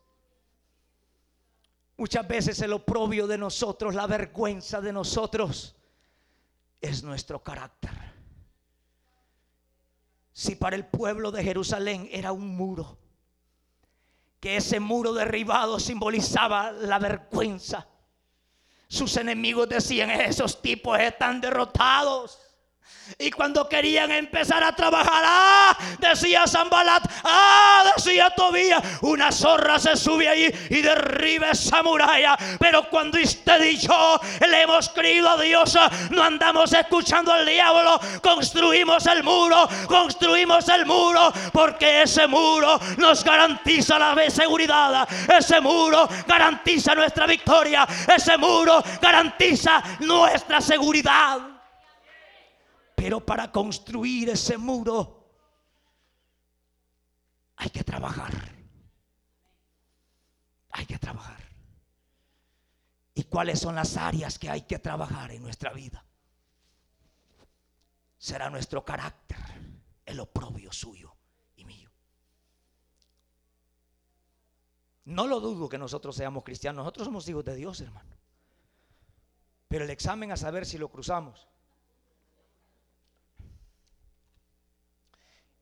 Muchas 1.97 2.27
veces 2.27 2.62
el 2.62 2.73
oprobio 2.73 3.27
de 3.27 3.38
nosotros, 3.38 3.93
la 3.93 4.07
vergüenza 4.07 4.79
de 4.79 4.93
nosotros, 4.93 5.75
es 6.79 7.03
nuestro 7.03 7.43
carácter. 7.43 8.08
Si 10.31 10.55
para 10.55 10.75
el 10.75 10.85
pueblo 10.85 11.31
de 11.31 11.43
Jerusalén 11.43 12.07
era 12.11 12.31
un 12.31 12.55
muro, 12.55 12.97
que 14.39 14.57
ese 14.57 14.79
muro 14.79 15.13
derribado 15.13 15.79
simbolizaba 15.79 16.71
la 16.71 16.99
vergüenza, 16.99 17.87
sus 18.87 19.17
enemigos 19.17 19.69
decían, 19.69 20.09
esos 20.09 20.61
tipos 20.61 20.99
están 20.99 21.39
derrotados. 21.41 22.39
Y 23.17 23.32
cuando 23.32 23.67
querían 23.67 24.12
empezar 24.12 24.63
a 24.63 24.71
trabajar, 24.73 25.23
ah, 25.25 25.78
decía 25.99 26.45
Zambalat, 26.47 27.04
ah, 27.23 27.91
decía 27.95 28.30
Tobía, 28.30 28.82
una 29.02 29.32
zorra 29.32 29.80
se 29.80 29.95
sube 29.95 30.30
ahí 30.30 30.45
y 30.69 30.82
derriba 30.82 31.49
esa 31.52 31.82
muralla. 31.82 32.38
Pero 32.60 32.89
cuando 32.89 33.19
usted 33.19 33.63
y 33.63 33.78
yo 33.78 34.19
le 34.47 34.62
hemos 34.62 34.89
creído 34.89 35.30
a 35.30 35.41
Dios, 35.41 35.78
no 36.12 36.23
andamos 36.23 36.71
escuchando 36.71 37.34
al 37.34 37.45
diablo, 37.45 37.99
construimos 38.21 39.06
el 39.08 39.23
muro, 39.23 39.67
construimos 39.88 40.69
el 40.69 40.86
muro, 40.86 41.34
porque 41.52 42.04
ese 42.04 42.28
muro 42.28 42.80
nos 42.97 43.23
garantiza 43.23 43.97
la 43.97 44.15
seguridad, 44.30 45.08
ese 45.38 45.60
muro 45.60 46.08
garantiza 46.28 46.93
nuestra 46.95 47.25
victoria, 47.25 47.88
ese 48.15 48.38
muro 48.38 48.84
garantiza 49.02 49.82
nuestra 49.99 50.62
seguridad. 50.62 51.58
Pero 52.99 53.25
para 53.25 53.49
construir 53.49 54.27
ese 54.27 54.57
muro 54.57 55.31
hay 57.55 57.69
que 57.69 57.81
trabajar. 57.81 58.33
Hay 60.71 60.85
que 60.85 60.99
trabajar. 60.99 61.39
¿Y 63.13 63.23
cuáles 63.23 63.62
son 63.62 63.75
las 63.75 63.95
áreas 63.95 64.38
que 64.38 64.49
hay 64.49 64.63
que 64.63 64.79
trabajar 64.79 65.31
en 65.31 65.41
nuestra 65.41 65.71
vida? 65.71 66.05
Será 68.17 68.49
nuestro 68.49 68.83
carácter, 68.83 69.38
el 70.05 70.19
oprobio 70.19 70.73
suyo 70.73 71.15
y 71.55 71.63
mío. 71.63 71.89
No 75.05 75.25
lo 75.25 75.39
dudo 75.39 75.69
que 75.69 75.77
nosotros 75.77 76.17
seamos 76.17 76.43
cristianos, 76.43 76.83
nosotros 76.83 77.05
somos 77.05 77.29
hijos 77.29 77.45
de 77.45 77.55
Dios, 77.55 77.79
hermano. 77.79 78.17
Pero 79.69 79.85
el 79.85 79.89
examen 79.89 80.33
a 80.33 80.38
saber 80.38 80.65
si 80.65 80.77
lo 80.77 80.89
cruzamos 80.89 81.48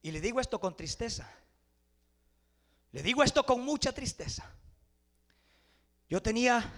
Y 0.02 0.12
le 0.12 0.22
digo 0.22 0.40
esto 0.40 0.60
con 0.60 0.76
tristeza. 0.76 1.30
Le 2.92 3.04
digo 3.04 3.24
esto 3.24 3.46
con 3.46 3.64
mucha 3.64 3.92
tristeza. 3.92 4.50
Yo 6.10 6.22
tenía 6.22 6.72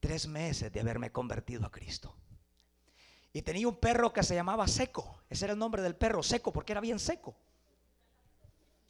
tres 0.00 0.26
meses 0.26 0.72
de 0.72 0.80
haberme 0.80 1.12
convertido 1.12 1.66
a 1.66 1.70
Cristo. 1.70 2.14
Y 3.32 3.42
tenía 3.42 3.68
un 3.68 3.76
perro 3.76 4.12
que 4.12 4.22
se 4.22 4.34
llamaba 4.34 4.66
Seco. 4.66 5.22
Ese 5.28 5.44
era 5.44 5.52
el 5.52 5.58
nombre 5.58 5.82
del 5.82 5.94
perro, 5.94 6.22
Seco, 6.22 6.52
porque 6.52 6.72
era 6.72 6.80
bien 6.80 6.98
seco. 6.98 7.36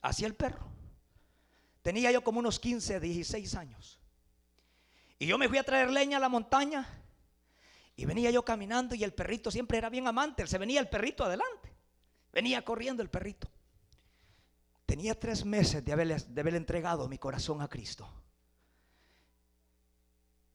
Así 0.00 0.24
el 0.24 0.34
perro. 0.34 0.66
Tenía 1.82 2.10
yo 2.12 2.22
como 2.22 2.38
unos 2.38 2.60
15, 2.60 3.00
16 3.00 3.54
años. 3.54 3.98
Y 5.18 5.26
yo 5.26 5.38
me 5.38 5.48
fui 5.48 5.58
a 5.58 5.64
traer 5.64 5.90
leña 5.90 6.18
a 6.18 6.20
la 6.20 6.28
montaña. 6.28 6.86
Y 7.96 8.04
venía 8.04 8.30
yo 8.30 8.44
caminando 8.44 8.94
y 8.94 9.02
el 9.02 9.12
perrito 9.12 9.50
siempre 9.50 9.78
era 9.78 9.90
bien 9.90 10.06
amante. 10.06 10.46
Se 10.46 10.58
venía 10.58 10.80
el 10.80 10.88
perrito 10.88 11.24
adelante. 11.24 11.67
Venía 12.38 12.64
corriendo 12.64 13.02
el 13.02 13.10
perrito. 13.10 13.50
Tenía 14.86 15.18
tres 15.18 15.44
meses 15.44 15.84
de 15.84 15.92
haber, 15.92 16.24
de 16.24 16.40
haber 16.40 16.54
entregado 16.54 17.08
mi 17.08 17.18
corazón 17.18 17.60
a 17.62 17.66
Cristo. 17.66 18.08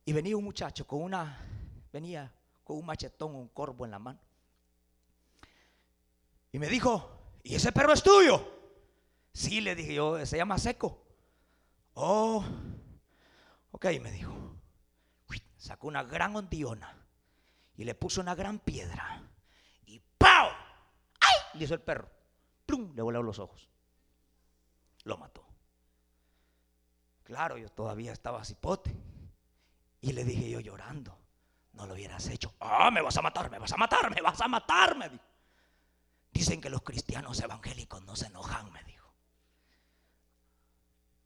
Y 0.06 0.14
venía 0.14 0.38
un 0.38 0.46
muchacho 0.46 0.88
con 0.88 1.02
una, 1.02 1.46
venía 1.92 2.34
con 2.64 2.78
un 2.78 2.86
machetón, 2.86 3.36
un 3.36 3.50
corvo 3.50 3.84
en 3.84 3.92
la 3.92 4.00
mano. 4.00 4.22
Y 6.54 6.58
me 6.58 6.68
dijo, 6.68 7.42
¿y 7.44 7.56
ese 7.56 7.74
perro 7.74 7.92
es 7.92 8.02
tuyo? 8.02 8.50
Sí, 9.34 9.60
le 9.60 9.76
dije 9.76 9.96
yo, 9.96 10.26
se 10.26 10.38
llama 10.38 10.58
Seco. 10.60 11.06
Oh, 11.96 12.46
ok, 13.72 13.88
me 14.02 14.10
dijo. 14.10 14.34
Sacó 15.58 15.88
una 15.88 16.04
gran 16.04 16.34
ondiona 16.34 17.06
y 17.76 17.84
le 17.84 17.94
puso 17.94 18.22
una 18.22 18.36
gran 18.36 18.60
piedra. 18.60 19.33
Hizo 21.60 21.74
el 21.74 21.82
perro. 21.82 22.10
¡Plum! 22.66 22.94
Le 22.96 23.02
volaron 23.02 23.26
los 23.26 23.40
ojos. 23.40 23.70
Lo 25.04 25.18
mató. 25.18 25.46
Claro, 27.24 27.58
yo 27.58 27.70
todavía 27.70 28.12
estaba 28.12 28.44
cipote. 28.44 28.96
Y 30.02 30.12
le 30.12 30.26
dije 30.26 30.50
yo 30.50 30.60
llorando, 30.60 31.18
no 31.74 31.86
lo 31.86 31.94
hubieras 31.94 32.28
hecho. 32.28 32.54
Ah, 32.60 32.92
me 32.92 33.02
vas 33.02 33.16
a 33.18 33.22
matar, 33.22 33.50
me 33.50 33.58
vas 33.58 33.72
a 33.72 33.78
matar, 33.78 34.14
me 34.14 34.22
vas 34.22 34.42
a 34.42 34.48
matar, 34.48 34.98
me. 34.98 35.10
Dicen 36.32 36.60
que 36.60 36.70
los 36.70 36.82
cristianos 36.82 37.40
evangélicos 37.40 38.04
no 38.04 38.16
se 38.16 38.26
enojan, 38.26 38.72
me 38.74 38.84
dijo. 38.84 39.14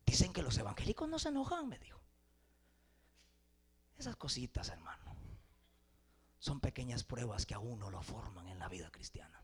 Dicen 0.05 0.31
que 0.33 0.43
los 0.43 0.57
evangélicos 0.57 1.09
no 1.09 1.17
se 1.17 1.29
enojan, 1.29 1.67
me 1.67 1.79
dijo. 1.79 1.99
Esas 3.97 4.15
cositas, 4.15 4.69
hermano, 4.69 5.15
son 6.37 6.59
pequeñas 6.59 7.03
pruebas 7.03 7.45
que 7.47 7.55
a 7.55 7.59
uno 7.59 7.89
lo 7.89 8.01
forman 8.03 8.47
en 8.47 8.59
la 8.59 8.67
vida 8.67 8.91
cristiana. 8.91 9.41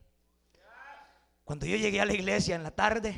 Cuando 1.43 1.65
yo 1.65 1.75
llegué 1.75 1.99
a 1.99 2.05
la 2.05 2.13
iglesia 2.13 2.55
en 2.55 2.63
la 2.63 2.71
tarde, 2.71 3.15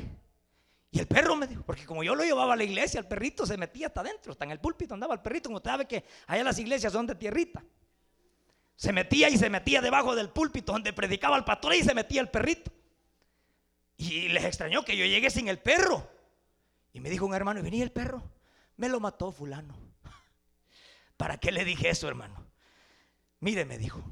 y 0.90 0.98
el 0.98 1.06
perro 1.06 1.36
me 1.36 1.46
dijo, 1.46 1.62
porque 1.62 1.84
como 1.84 2.02
yo 2.02 2.14
lo 2.14 2.24
llevaba 2.24 2.54
a 2.54 2.56
la 2.56 2.64
iglesia, 2.64 3.00
el 3.00 3.06
perrito 3.06 3.44
se 3.46 3.56
metía 3.56 3.88
hasta 3.88 4.00
adentro, 4.00 4.32
hasta 4.32 4.44
en 4.44 4.50
el 4.52 4.60
púlpito 4.60 4.94
andaba 4.94 5.14
el 5.14 5.20
perrito, 5.20 5.48
como 5.48 5.58
usted 5.58 5.70
sabe 5.70 5.86
que 5.86 6.04
allá 6.26 6.42
las 6.42 6.58
iglesias 6.58 6.92
son 6.92 7.06
de 7.06 7.14
tierrita. 7.14 7.62
Se 8.76 8.92
metía 8.92 9.28
y 9.28 9.38
se 9.38 9.48
metía 9.48 9.80
debajo 9.80 10.14
del 10.14 10.30
púlpito 10.30 10.72
donde 10.72 10.92
predicaba 10.92 11.36
el 11.36 11.44
pastor 11.44 11.74
y 11.74 11.82
se 11.82 11.94
metía 11.94 12.20
el 12.20 12.30
perrito. 12.30 12.70
Y 13.96 14.28
les 14.28 14.44
extrañó 14.44 14.84
que 14.84 14.96
yo 14.96 15.04
llegué 15.06 15.30
sin 15.30 15.48
el 15.48 15.58
perro. 15.58 16.08
Y 16.92 17.00
me 17.00 17.10
dijo 17.10 17.26
un 17.26 17.34
hermano, 17.34 17.60
y 17.60 17.62
venía 17.62 17.84
el 17.84 17.92
perro, 17.92 18.22
me 18.76 18.88
lo 18.88 19.00
mató 19.00 19.32
fulano. 19.32 19.74
¿Para 21.16 21.38
qué 21.38 21.52
le 21.52 21.64
dije 21.64 21.90
eso, 21.90 22.08
hermano? 22.08 22.46
Mire, 23.40 23.64
me 23.64 23.78
dijo, 23.78 24.02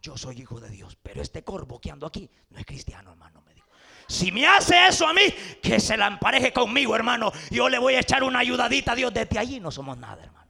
yo 0.00 0.16
soy 0.16 0.40
hijo 0.40 0.60
de 0.60 0.70
Dios, 0.70 0.96
pero 1.00 1.22
este 1.22 1.44
corvo 1.44 1.80
que 1.80 1.90
ando 1.90 2.06
aquí 2.06 2.28
no 2.50 2.58
es 2.58 2.66
cristiano, 2.66 3.12
hermano. 3.12 3.42
Si 4.12 4.30
me 4.30 4.46
hace 4.46 4.88
eso 4.88 5.08
a 5.08 5.14
mí, 5.14 5.22
que 5.62 5.80
se 5.80 5.96
la 5.96 6.06
empareje 6.06 6.52
conmigo, 6.52 6.94
hermano. 6.94 7.32
Yo 7.50 7.70
le 7.70 7.78
voy 7.78 7.94
a 7.94 8.00
echar 8.00 8.22
una 8.22 8.40
ayudadita 8.40 8.92
a 8.92 8.94
Dios. 8.94 9.14
Desde 9.14 9.38
allí 9.38 9.58
no 9.58 9.70
somos 9.70 9.96
nada, 9.96 10.22
hermano 10.22 10.41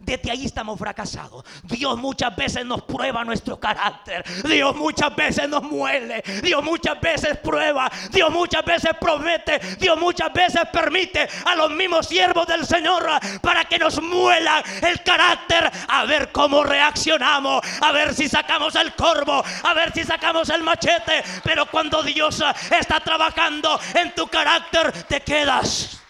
desde 0.00 0.30
ahí 0.30 0.46
estamos 0.46 0.78
fracasados. 0.78 1.44
Dios 1.62 1.98
muchas 1.98 2.34
veces 2.34 2.64
nos 2.64 2.82
prueba 2.82 3.22
nuestro 3.22 3.60
carácter. 3.60 4.24
Dios 4.44 4.74
muchas 4.74 5.14
veces 5.14 5.48
nos 5.48 5.62
muele. 5.62 6.22
Dios 6.42 6.64
muchas 6.64 6.98
veces 7.00 7.36
prueba. 7.38 7.90
Dios 8.10 8.30
muchas 8.30 8.64
veces 8.64 8.90
promete. 8.98 9.58
Dios 9.78 9.98
muchas 9.98 10.32
veces 10.32 10.62
permite 10.72 11.28
a 11.44 11.54
los 11.54 11.70
mismos 11.70 12.08
siervos 12.08 12.46
del 12.46 12.66
Señor 12.66 13.06
para 13.42 13.64
que 13.66 13.78
nos 13.78 14.00
muelan 14.02 14.62
el 14.82 15.02
carácter. 15.02 15.70
A 15.88 16.04
ver 16.06 16.32
cómo 16.32 16.64
reaccionamos. 16.64 17.62
A 17.82 17.92
ver 17.92 18.14
si 18.14 18.28
sacamos 18.28 18.74
el 18.76 18.94
corvo. 18.94 19.44
A 19.64 19.74
ver 19.74 19.92
si 19.92 20.02
sacamos 20.04 20.48
el 20.48 20.62
machete. 20.62 21.22
Pero 21.44 21.66
cuando 21.66 22.02
Dios 22.02 22.42
está 22.70 23.00
trabajando 23.00 23.78
en 23.94 24.14
tu 24.14 24.26
carácter, 24.28 24.92
te 25.04 25.20
quedas. 25.20 26.00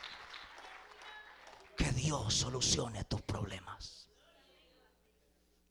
Que 1.77 1.91
Dios 1.93 2.35
solucione 2.35 3.00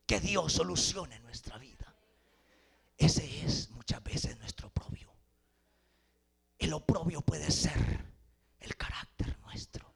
que 0.09 0.19
Dios 0.19 0.53
solucione 0.53 1.19
nuestra 1.19 1.59
vida. 1.59 1.93
Ese 2.97 3.45
es 3.45 3.69
muchas 3.69 4.03
veces 4.03 4.39
nuestro 4.39 4.69
oprobio. 4.69 5.13
El 6.57 6.73
oprobio 6.73 7.21
puede 7.21 7.51
ser 7.51 8.05
el 8.59 8.75
carácter 8.75 9.37
nuestro, 9.41 9.93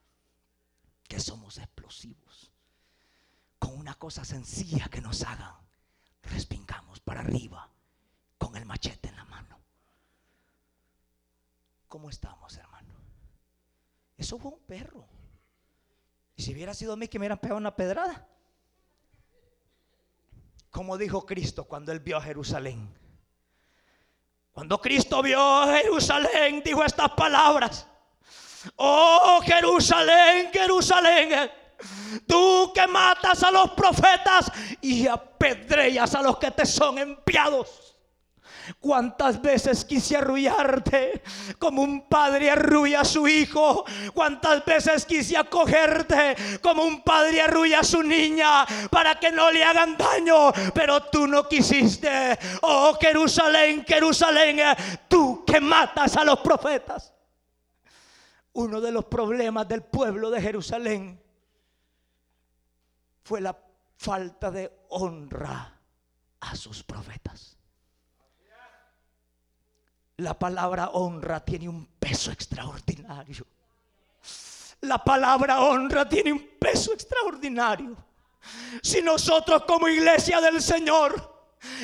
que 1.07 1.19
somos 1.19 1.57
explosivos. 1.57 2.51
Con 3.57 3.75
una 3.75 3.95
cosa 3.95 4.23
sencilla 4.23 4.87
que 4.87 5.01
nos 5.01 5.23
hagan, 5.23 5.55
respingamos 6.21 6.99
para 6.99 7.21
arriba 7.21 7.67
con 8.37 8.55
el 8.55 8.67
machete 8.67 9.09
en 9.09 9.15
la 9.15 9.25
mano. 9.25 9.59
¿Cómo 11.87 12.11
estamos, 12.11 12.55
hermano? 12.55 12.93
Eso 14.15 14.37
fue 14.37 14.51
un 14.51 14.59
perro. 14.59 15.07
Y 16.35 16.43
si 16.43 16.53
hubiera 16.53 16.75
sido 16.75 16.93
a 16.93 16.97
mí 16.97 17.07
que 17.07 17.17
me 17.17 17.23
hubieran 17.23 17.39
pegado 17.39 17.57
una 17.57 17.75
pedrada, 17.75 18.27
como 20.73 20.97
dijo 20.97 21.23
Cristo 21.23 21.65
cuando 21.65 21.91
él 21.91 21.99
vio 21.99 22.17
a 22.17 22.21
Jerusalén. 22.21 22.91
Cuando 24.51 24.81
Cristo 24.81 25.21
vio 25.21 25.39
a 25.39 25.77
Jerusalén, 25.77 26.63
dijo 26.65 26.83
estas 26.83 27.11
palabras. 27.11 27.87
Oh 28.77 29.39
Jerusalén, 29.45 30.49
Jerusalén, 30.51 31.51
tú 32.27 32.71
que 32.73 32.87
matas 32.87 33.43
a 33.43 33.51
los 33.51 33.69
profetas 33.71 34.51
y 34.81 35.05
apedreas 35.05 36.15
a 36.15 36.23
los 36.23 36.37
que 36.39 36.49
te 36.49 36.65
son 36.65 36.97
enviados. 36.97 37.82
Cuántas 38.79 39.41
veces 39.41 39.85
quise 39.85 40.17
arrullarte 40.17 41.23
como 41.59 41.81
un 41.81 42.07
padre 42.07 42.51
arrulla 42.51 43.01
a 43.01 43.05
su 43.05 43.27
hijo. 43.27 43.85
Cuántas 44.13 44.63
veces 44.65 45.05
quise 45.05 45.37
acogerte 45.37 46.35
como 46.61 46.83
un 46.83 47.01
padre 47.01 47.41
arrulla 47.41 47.79
a 47.79 47.83
su 47.83 48.01
niña 48.01 48.65
para 48.89 49.19
que 49.19 49.31
no 49.31 49.51
le 49.51 49.63
hagan 49.63 49.97
daño. 49.97 50.51
Pero 50.73 51.03
tú 51.03 51.27
no 51.27 51.47
quisiste. 51.47 52.37
Oh 52.61 52.97
Jerusalén, 52.99 53.85
Jerusalén, 53.87 54.59
tú 55.07 55.43
que 55.45 55.59
matas 55.59 56.17
a 56.17 56.23
los 56.23 56.39
profetas. 56.39 57.13
Uno 58.53 58.79
de 58.79 58.91
los 58.91 59.05
problemas 59.05 59.67
del 59.67 59.81
pueblo 59.81 60.29
de 60.29 60.39
Jerusalén 60.41 61.19
fue 63.23 63.41
la 63.41 63.57
falta 63.97 64.51
de 64.51 64.71
honra 64.89 65.79
a 66.39 66.55
sus 66.55 66.83
profetas. 66.83 67.52
La 70.17 70.37
palabra 70.37 70.89
honra 70.91 71.43
tiene 71.43 71.67
un 71.67 71.85
peso 71.99 72.31
extraordinario. 72.31 73.45
La 74.81 75.03
palabra 75.03 75.61
honra 75.61 76.07
tiene 76.07 76.31
un 76.31 76.51
peso 76.59 76.93
extraordinario. 76.93 77.95
Si 78.81 79.01
nosotros 79.01 79.63
como 79.65 79.87
iglesia 79.87 80.41
del 80.41 80.61
Señor 80.61 81.33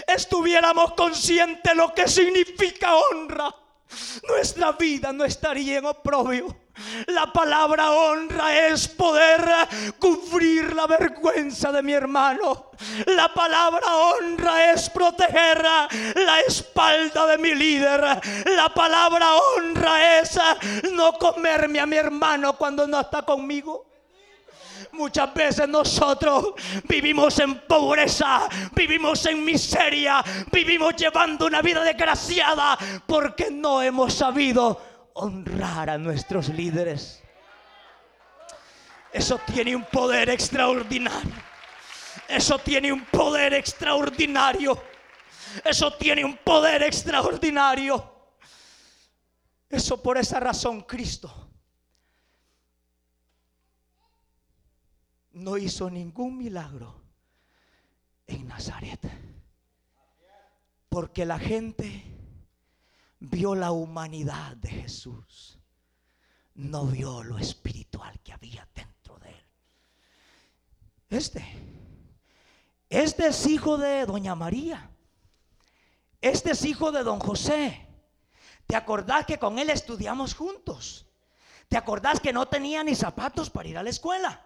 estuviéramos 0.05 0.93
conscientes 0.93 1.63
de 1.63 1.75
lo 1.75 1.93
que 1.93 2.07
significa 2.07 2.95
honra, 2.95 3.55
nuestra 4.27 4.73
vida 4.73 5.11
no 5.11 5.25
estaría 5.25 5.79
en 5.79 5.85
oprobio. 5.85 6.68
La 7.07 7.31
palabra 7.31 7.91
honra 7.91 8.67
es 8.67 8.87
poder 8.87 9.41
cubrir 9.97 10.73
la 10.73 10.87
vergüenza 10.87 11.71
de 11.71 11.83
mi 11.83 11.93
hermano. 11.93 12.71
La 13.07 13.33
palabra 13.33 13.95
honra 13.95 14.71
es 14.71 14.89
proteger 14.89 15.61
la 15.61 16.39
espalda 16.47 17.25
de 17.27 17.37
mi 17.37 17.53
líder. 17.53 18.21
La 18.45 18.69
palabra 18.73 19.35
honra 19.35 20.19
es 20.19 20.39
no 20.91 21.13
comerme 21.13 21.79
a 21.79 21.85
mi 21.85 21.97
hermano 21.97 22.53
cuando 22.53 22.87
no 22.87 22.99
está 23.01 23.23
conmigo. 23.23 23.85
Muchas 24.91 25.33
veces 25.33 25.67
nosotros 25.67 26.53
vivimos 26.85 27.37
en 27.39 27.59
pobreza, 27.61 28.49
vivimos 28.73 29.25
en 29.27 29.43
miseria, 29.43 30.23
vivimos 30.51 30.95
llevando 30.95 31.45
una 31.45 31.61
vida 31.61 31.83
desgraciada 31.83 32.77
porque 33.05 33.51
no 33.51 33.81
hemos 33.81 34.13
sabido 34.13 34.88
honrar 35.19 35.89
a 35.89 35.97
nuestros 35.97 36.49
líderes. 36.49 37.21
Eso 39.11 39.39
tiene 39.39 39.75
un 39.75 39.83
poder 39.83 40.29
extraordinario. 40.29 41.29
Eso 42.27 42.59
tiene 42.59 42.93
un 42.93 43.05
poder 43.05 43.53
extraordinario. 43.53 44.81
Eso 45.65 45.93
tiene 45.95 46.23
un 46.23 46.37
poder 46.37 46.83
extraordinario. 46.83 48.17
Eso 49.69 50.01
por 50.01 50.17
esa 50.17 50.39
razón 50.39 50.81
Cristo 50.81 51.49
no 55.33 55.57
hizo 55.57 55.89
ningún 55.89 56.37
milagro 56.37 57.01
en 58.25 58.47
Nazaret. 58.47 59.01
Porque 60.87 61.25
la 61.25 61.39
gente 61.39 62.18
vio 63.19 63.55
la 63.55 63.71
humanidad 63.71 64.55
de 64.57 64.69
Jesús, 64.69 65.59
no 66.55 66.85
vio 66.85 67.23
lo 67.23 67.37
espiritual 67.37 68.19
que 68.21 68.33
había 68.33 68.67
dentro 68.73 69.17
de 69.19 69.29
él. 69.29 69.45
Este, 71.09 71.45
este 72.89 73.27
es 73.27 73.45
hijo 73.45 73.77
de 73.77 74.05
doña 74.05 74.35
María, 74.35 74.89
este 76.21 76.51
es 76.51 76.65
hijo 76.65 76.91
de 76.91 77.03
don 77.03 77.19
José. 77.19 77.85
¿Te 78.67 78.75
acordás 78.75 79.25
que 79.25 79.39
con 79.39 79.57
él 79.57 79.69
estudiamos 79.69 80.35
juntos? 80.35 81.07
¿Te 81.69 81.77
acordás 81.77 82.19
que 82.19 82.33
no 82.33 82.47
tenía 82.47 82.83
ni 82.83 82.95
zapatos 82.95 83.49
para 83.49 83.67
ir 83.67 83.77
a 83.77 83.83
la 83.83 83.89
escuela? 83.89 84.45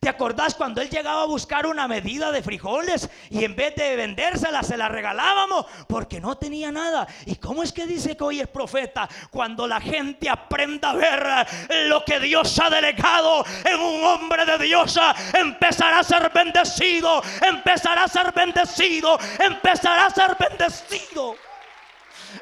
¿Te 0.00 0.08
acordás 0.08 0.54
cuando 0.54 0.80
él 0.80 0.88
llegaba 0.88 1.22
a 1.22 1.26
buscar 1.26 1.66
una 1.66 1.88
medida 1.88 2.30
de 2.30 2.40
frijoles 2.40 3.10
y 3.30 3.44
en 3.44 3.56
vez 3.56 3.74
de 3.74 3.96
vendérsela 3.96 4.62
se 4.62 4.76
la 4.76 4.88
regalábamos 4.88 5.66
porque 5.88 6.20
no 6.20 6.38
tenía 6.38 6.70
nada? 6.70 7.08
¿Y 7.26 7.34
cómo 7.34 7.64
es 7.64 7.72
que 7.72 7.84
dice 7.84 8.16
que 8.16 8.22
hoy 8.22 8.40
es 8.40 8.46
profeta? 8.46 9.08
Cuando 9.30 9.66
la 9.66 9.80
gente 9.80 10.30
aprenda 10.30 10.90
a 10.90 10.94
ver 10.94 11.46
lo 11.88 12.04
que 12.04 12.20
Dios 12.20 12.60
ha 12.60 12.70
delegado 12.70 13.44
en 13.64 13.80
un 13.80 14.04
hombre 14.04 14.46
de 14.46 14.58
Dios, 14.58 14.98
empezará 15.34 15.98
a 15.98 16.04
ser 16.04 16.30
bendecido, 16.32 17.20
empezará 17.42 18.04
a 18.04 18.08
ser 18.08 18.32
bendecido, 18.32 19.18
empezará 19.40 20.06
a 20.06 20.10
ser 20.10 20.36
bendecido. 20.38 21.34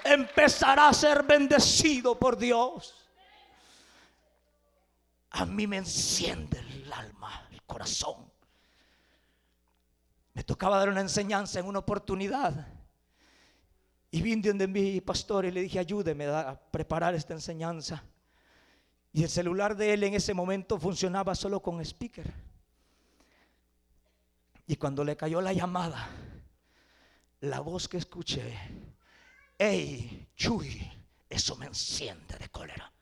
Empezará 0.04 0.88
a 0.88 0.92
ser 0.92 1.22
bendecido 1.22 2.18
por 2.18 2.36
Dios. 2.36 2.94
A 5.30 5.46
mí 5.46 5.66
me 5.66 5.78
enciende 5.78 6.58
el 6.58 6.92
alma 6.92 7.45
corazón. 7.66 8.30
Me 10.34 10.44
tocaba 10.44 10.78
dar 10.78 10.88
una 10.88 11.00
enseñanza 11.00 11.60
en 11.60 11.66
una 11.66 11.78
oportunidad. 11.78 12.68
Y 14.10 14.22
vine 14.22 14.48
donde 14.48 14.68
mi 14.68 15.00
pastor 15.00 15.44
y 15.46 15.50
le 15.50 15.62
dije, 15.62 15.78
ayúdeme 15.78 16.26
a 16.26 16.60
preparar 16.70 17.14
esta 17.14 17.34
enseñanza. 17.34 18.04
Y 19.12 19.22
el 19.22 19.30
celular 19.30 19.76
de 19.76 19.94
él 19.94 20.04
en 20.04 20.14
ese 20.14 20.34
momento 20.34 20.78
funcionaba 20.78 21.34
solo 21.34 21.60
con 21.60 21.80
speaker. 21.80 22.32
Y 24.66 24.76
cuando 24.76 25.04
le 25.04 25.16
cayó 25.16 25.40
la 25.40 25.52
llamada, 25.52 26.08
la 27.40 27.60
voz 27.60 27.88
que 27.88 27.96
escuché, 27.96 28.58
hey, 29.58 30.28
Chuy, 30.36 30.90
eso 31.30 31.56
me 31.56 31.66
enciende 31.66 32.36
de 32.36 32.48
cólera. 32.50 32.92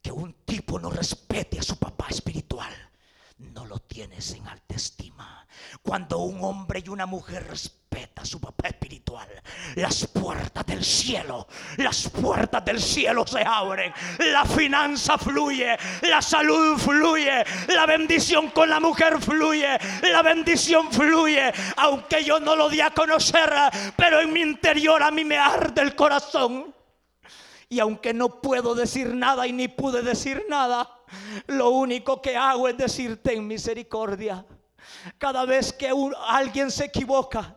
Que 0.00 0.12
un 0.12 0.32
tipo 0.44 0.78
no 0.78 0.90
respete 0.90 1.58
a 1.58 1.62
su 1.62 1.76
papá 1.76 2.06
espiritual 2.08 2.72
no 3.38 3.66
lo 3.66 3.78
tienes 3.78 4.32
en 4.32 4.46
alta 4.46 4.74
estima. 4.74 5.46
Cuando 5.82 6.18
un 6.18 6.42
hombre 6.42 6.82
y 6.84 6.88
una 6.88 7.06
mujer 7.06 7.46
respeta 7.46 8.24
su 8.24 8.40
papá 8.40 8.68
espiritual, 8.68 9.28
las 9.76 10.06
puertas 10.06 10.64
del 10.66 10.84
cielo, 10.84 11.46
las 11.76 12.08
puertas 12.10 12.64
del 12.64 12.80
cielo 12.80 13.26
se 13.26 13.42
abren, 13.42 13.92
la 14.18 14.44
finanza 14.44 15.18
fluye, 15.18 15.76
la 16.02 16.20
salud 16.20 16.78
fluye, 16.78 17.44
la 17.68 17.86
bendición 17.86 18.50
con 18.50 18.68
la 18.68 18.80
mujer 18.80 19.20
fluye, 19.20 19.78
la 20.02 20.22
bendición 20.22 20.90
fluye, 20.90 21.52
aunque 21.76 22.24
yo 22.24 22.40
no 22.40 22.56
lo 22.56 22.68
di 22.68 22.80
a 22.80 22.90
conocer, 22.90 23.52
pero 23.96 24.20
en 24.20 24.32
mi 24.32 24.40
interior 24.40 25.02
a 25.02 25.10
mí 25.10 25.24
me 25.24 25.38
arde 25.38 25.82
el 25.82 25.94
corazón. 25.94 26.74
Y 27.68 27.80
aunque 27.80 28.14
no 28.14 28.40
puedo 28.40 28.76
decir 28.76 29.12
nada 29.12 29.46
y 29.46 29.52
ni 29.52 29.66
pude 29.66 30.02
decir 30.02 30.44
nada, 30.48 30.95
lo 31.46 31.70
único 31.70 32.20
que 32.20 32.36
hago 32.36 32.68
es 32.68 32.76
decirte 32.76 33.34
en 33.34 33.46
misericordia. 33.46 34.44
Cada 35.18 35.44
vez 35.44 35.72
que 35.72 35.90
alguien 36.28 36.70
se 36.70 36.84
equivoca, 36.84 37.56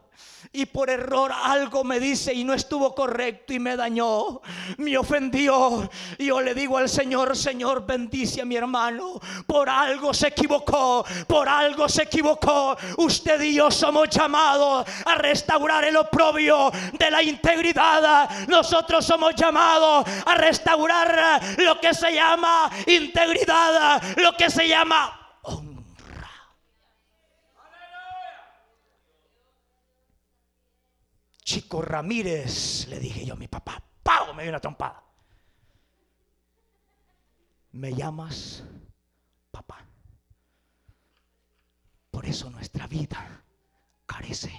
y 0.52 0.66
por 0.66 0.90
error 0.90 1.32
algo 1.32 1.84
me 1.84 2.00
dice 2.00 2.34
y 2.34 2.44
no 2.44 2.54
estuvo 2.54 2.96
correcto 2.96 3.54
y 3.54 3.60
me 3.60 3.76
dañó, 3.76 4.42
me 4.78 4.98
ofendió. 4.98 5.90
Y 6.18 6.26
yo 6.28 6.42
le 6.42 6.56
digo 6.56 6.78
al 6.78 6.90
Señor, 6.90 7.38
Señor, 7.38 7.86
bendice 7.86 8.42
a 8.42 8.46
mi 8.46 8.56
hermano. 8.56 9.20
Por 9.46 9.70
algo 9.70 10.14
se 10.14 10.30
equivocó, 10.30 11.06
por 11.28 11.48
algo 11.48 11.88
se 11.88 12.04
equivocó. 12.04 12.76
Usted 12.98 13.40
y 13.42 13.56
yo 13.56 13.70
somos 13.70 14.10
llamados 14.10 14.88
a 15.06 15.16
restaurar 15.16 15.84
el 15.84 15.98
oprobio 15.98 16.72
de 16.98 17.12
la 17.12 17.22
integridad. 17.22 18.48
Nosotros 18.48 19.06
somos 19.06 19.36
llamados 19.36 20.06
a 20.26 20.36
restaurar 20.36 21.42
lo 21.58 21.80
que 21.80 21.94
se 21.94 22.12
llama 22.12 22.72
integridad, 22.88 24.02
lo 24.18 24.36
que 24.36 24.50
se 24.50 24.68
llama 24.68 25.19
Chico 31.50 31.82
Ramírez, 31.82 32.86
le 32.90 33.00
dije 33.00 33.26
yo 33.26 33.34
a 33.34 33.36
mi 33.36 33.48
papá, 33.48 33.82
¡pau! 34.04 34.36
Me 34.36 34.44
dio 34.44 34.52
una 34.52 34.60
trompada. 34.60 35.04
Me 37.72 37.92
llamas 37.92 38.64
papá. 39.50 39.84
Por 42.12 42.28
eso 42.28 42.52
nuestra 42.52 42.86
vida 42.86 43.44
carece 44.06 44.52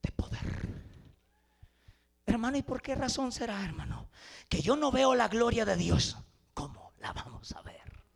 de 0.00 0.10
poder. 0.12 0.82
Hermano, 2.24 2.56
¿y 2.56 2.62
por 2.62 2.80
qué 2.80 2.94
razón 2.94 3.30
será, 3.30 3.62
hermano? 3.62 4.08
Que 4.48 4.62
yo 4.62 4.74
no 4.74 4.90
veo 4.90 5.14
la 5.14 5.28
gloria 5.28 5.66
de 5.66 5.76
Dios. 5.76 6.16
¿Cómo 6.54 6.94
la 7.00 7.12
vamos 7.12 7.52
a 7.52 7.60
ver? 7.60 8.06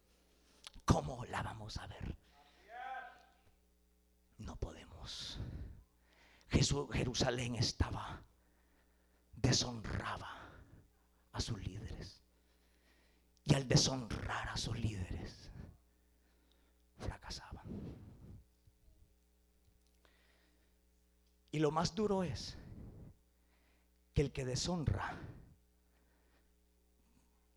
¿Cómo 0.87 1.27
la 1.27 1.43
vamos 1.43 1.77
a 1.77 1.87
ver? 1.87 2.17
No 4.39 4.57
podemos. 4.57 5.39
Jerusalén 6.63 7.55
estaba, 7.57 8.23
deshonraba 9.35 10.29
a 11.33 11.41
sus 11.41 11.59
líderes. 11.63 12.23
Y 13.45 13.55
al 13.55 13.67
deshonrar 13.67 14.49
a 14.49 14.57
sus 14.57 14.79
líderes, 14.79 15.51
fracasaban. 16.99 17.67
Y 21.51 21.59
lo 21.61 21.71
más 21.71 21.95
duro 21.95 22.23
es 22.23 22.57
que 24.13 24.23
el 24.23 24.33
que 24.33 24.45
deshonra 24.45 25.19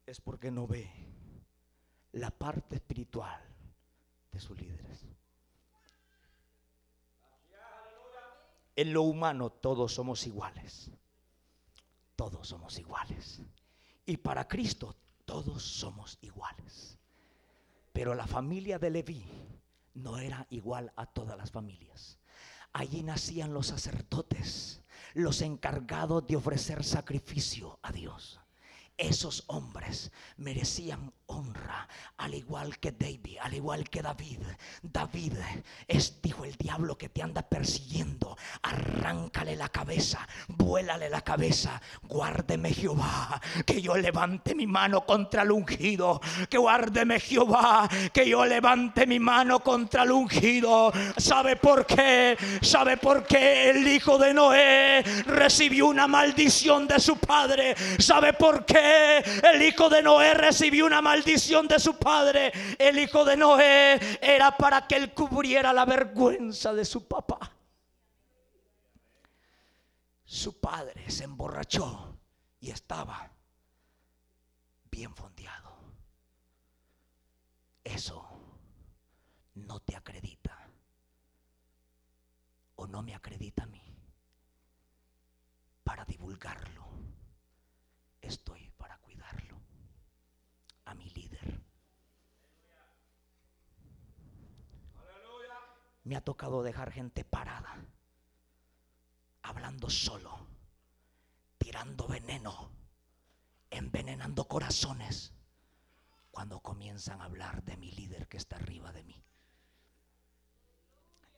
es 0.05 0.21
porque 0.21 0.51
no 0.51 0.67
ve 0.67 0.89
la 2.13 2.31
parte 2.31 2.75
espiritual 2.75 3.41
de 4.31 4.39
sus 4.39 4.59
líderes. 4.59 5.05
En 8.75 8.93
lo 8.93 9.03
humano 9.03 9.49
todos 9.49 9.93
somos 9.93 10.25
iguales. 10.27 10.91
Todos 12.15 12.47
somos 12.47 12.77
iguales. 12.79 13.41
Y 14.05 14.17
para 14.17 14.47
Cristo 14.47 14.95
todos 15.25 15.63
somos 15.63 16.17
iguales. 16.21 16.97
Pero 17.93 18.15
la 18.15 18.27
familia 18.27 18.79
de 18.79 18.89
Leví 18.89 19.25
no 19.95 20.17
era 20.17 20.47
igual 20.49 20.91
a 20.95 21.05
todas 21.05 21.37
las 21.37 21.51
familias. 21.51 22.19
Allí 22.73 23.03
nacían 23.03 23.53
los 23.53 23.67
sacerdotes 23.67 24.81
los 25.13 25.41
encargados 25.41 26.25
de 26.27 26.35
ofrecer 26.35 26.83
sacrificio 26.83 27.79
a 27.81 27.91
Dios. 27.91 28.39
Esos 28.97 29.43
hombres 29.47 30.11
merecían 30.37 31.13
honra, 31.31 31.87
al 32.17 32.33
igual 32.35 32.77
que 32.77 32.91
David, 32.91 33.37
al 33.41 33.53
igual 33.53 33.89
que 33.89 34.01
David. 34.01 34.39
David 34.81 35.33
es, 35.87 36.21
dijo 36.21 36.45
el 36.45 36.55
diablo 36.55 36.97
que 36.97 37.09
te 37.09 37.21
anda 37.21 37.41
persiguiendo, 37.41 38.37
arráncale 38.61 39.55
la 39.55 39.69
cabeza, 39.69 40.27
vuélale 40.47 41.09
la 41.09 41.21
cabeza, 41.21 41.81
guárdeme 42.03 42.73
Jehová, 42.73 43.41
que 43.65 43.81
yo 43.81 43.95
levante 43.97 44.53
mi 44.53 44.67
mano 44.67 45.05
contra 45.05 45.43
el 45.43 45.51
ungido, 45.51 46.21
que 46.49 46.57
guárdeme 46.57 47.19
Jehová, 47.19 47.89
que 48.13 48.29
yo 48.29 48.45
levante 48.45 49.07
mi 49.07 49.19
mano 49.19 49.61
contra 49.61 50.03
el 50.03 50.11
ungido. 50.11 50.91
¿Sabe 51.17 51.55
por 51.55 51.85
qué? 51.85 52.37
¿Sabe 52.61 52.97
por 52.97 53.25
qué 53.25 53.69
el 53.69 53.87
hijo 53.87 54.17
de 54.17 54.33
Noé 54.33 55.01
recibió 55.25 55.87
una 55.87 56.07
maldición 56.07 56.87
de 56.87 56.99
su 56.99 57.17
padre? 57.17 57.75
¿Sabe 57.99 58.33
por 58.33 58.65
qué? 58.65 59.23
el 59.53 59.61
hijo 59.61 59.89
de 59.89 60.03
Noé 60.03 60.33
recibió 60.33 60.85
una 60.85 61.01
maldición 61.01 61.20
de 61.23 61.79
su 61.79 61.97
padre. 61.97 62.51
El 62.77 62.99
hijo 62.99 63.23
de 63.25 63.37
Noé 63.37 63.99
era 64.21 64.55
para 64.55 64.87
que 64.87 64.95
él 64.95 65.13
cubriera 65.13 65.73
la 65.73 65.85
vergüenza 65.85 66.73
de 66.73 66.85
su 66.85 67.07
papá. 67.07 67.51
Su 70.25 70.59
padre 70.59 71.09
se 71.09 71.25
emborrachó 71.25 72.17
y 72.59 72.71
estaba 72.71 73.29
bien 74.89 75.13
fondeado. 75.15 75.75
Eso 77.83 78.27
no 79.55 79.79
te 79.81 79.95
acredita 79.95 80.57
o 82.75 82.87
no 82.87 83.01
me 83.01 83.13
acredita 83.13 83.63
a 83.63 83.67
mí 83.67 83.83
para 85.83 86.05
divulgarlo. 86.05 86.87
Estoy 88.21 88.70
me 96.03 96.15
ha 96.15 96.21
tocado 96.21 96.63
dejar 96.63 96.91
gente 96.91 97.23
parada, 97.23 97.75
hablando 99.43 99.89
solo, 99.89 100.47
tirando 101.57 102.07
veneno, 102.07 102.71
envenenando 103.69 104.47
corazones, 104.47 105.33
cuando 106.31 106.59
comienzan 106.61 107.21
a 107.21 107.25
hablar 107.25 107.63
de 107.63 107.77
mi 107.77 107.91
líder 107.91 108.27
que 108.27 108.37
está 108.37 108.55
arriba 108.55 108.91
de 108.91 109.03
mí. 109.03 109.23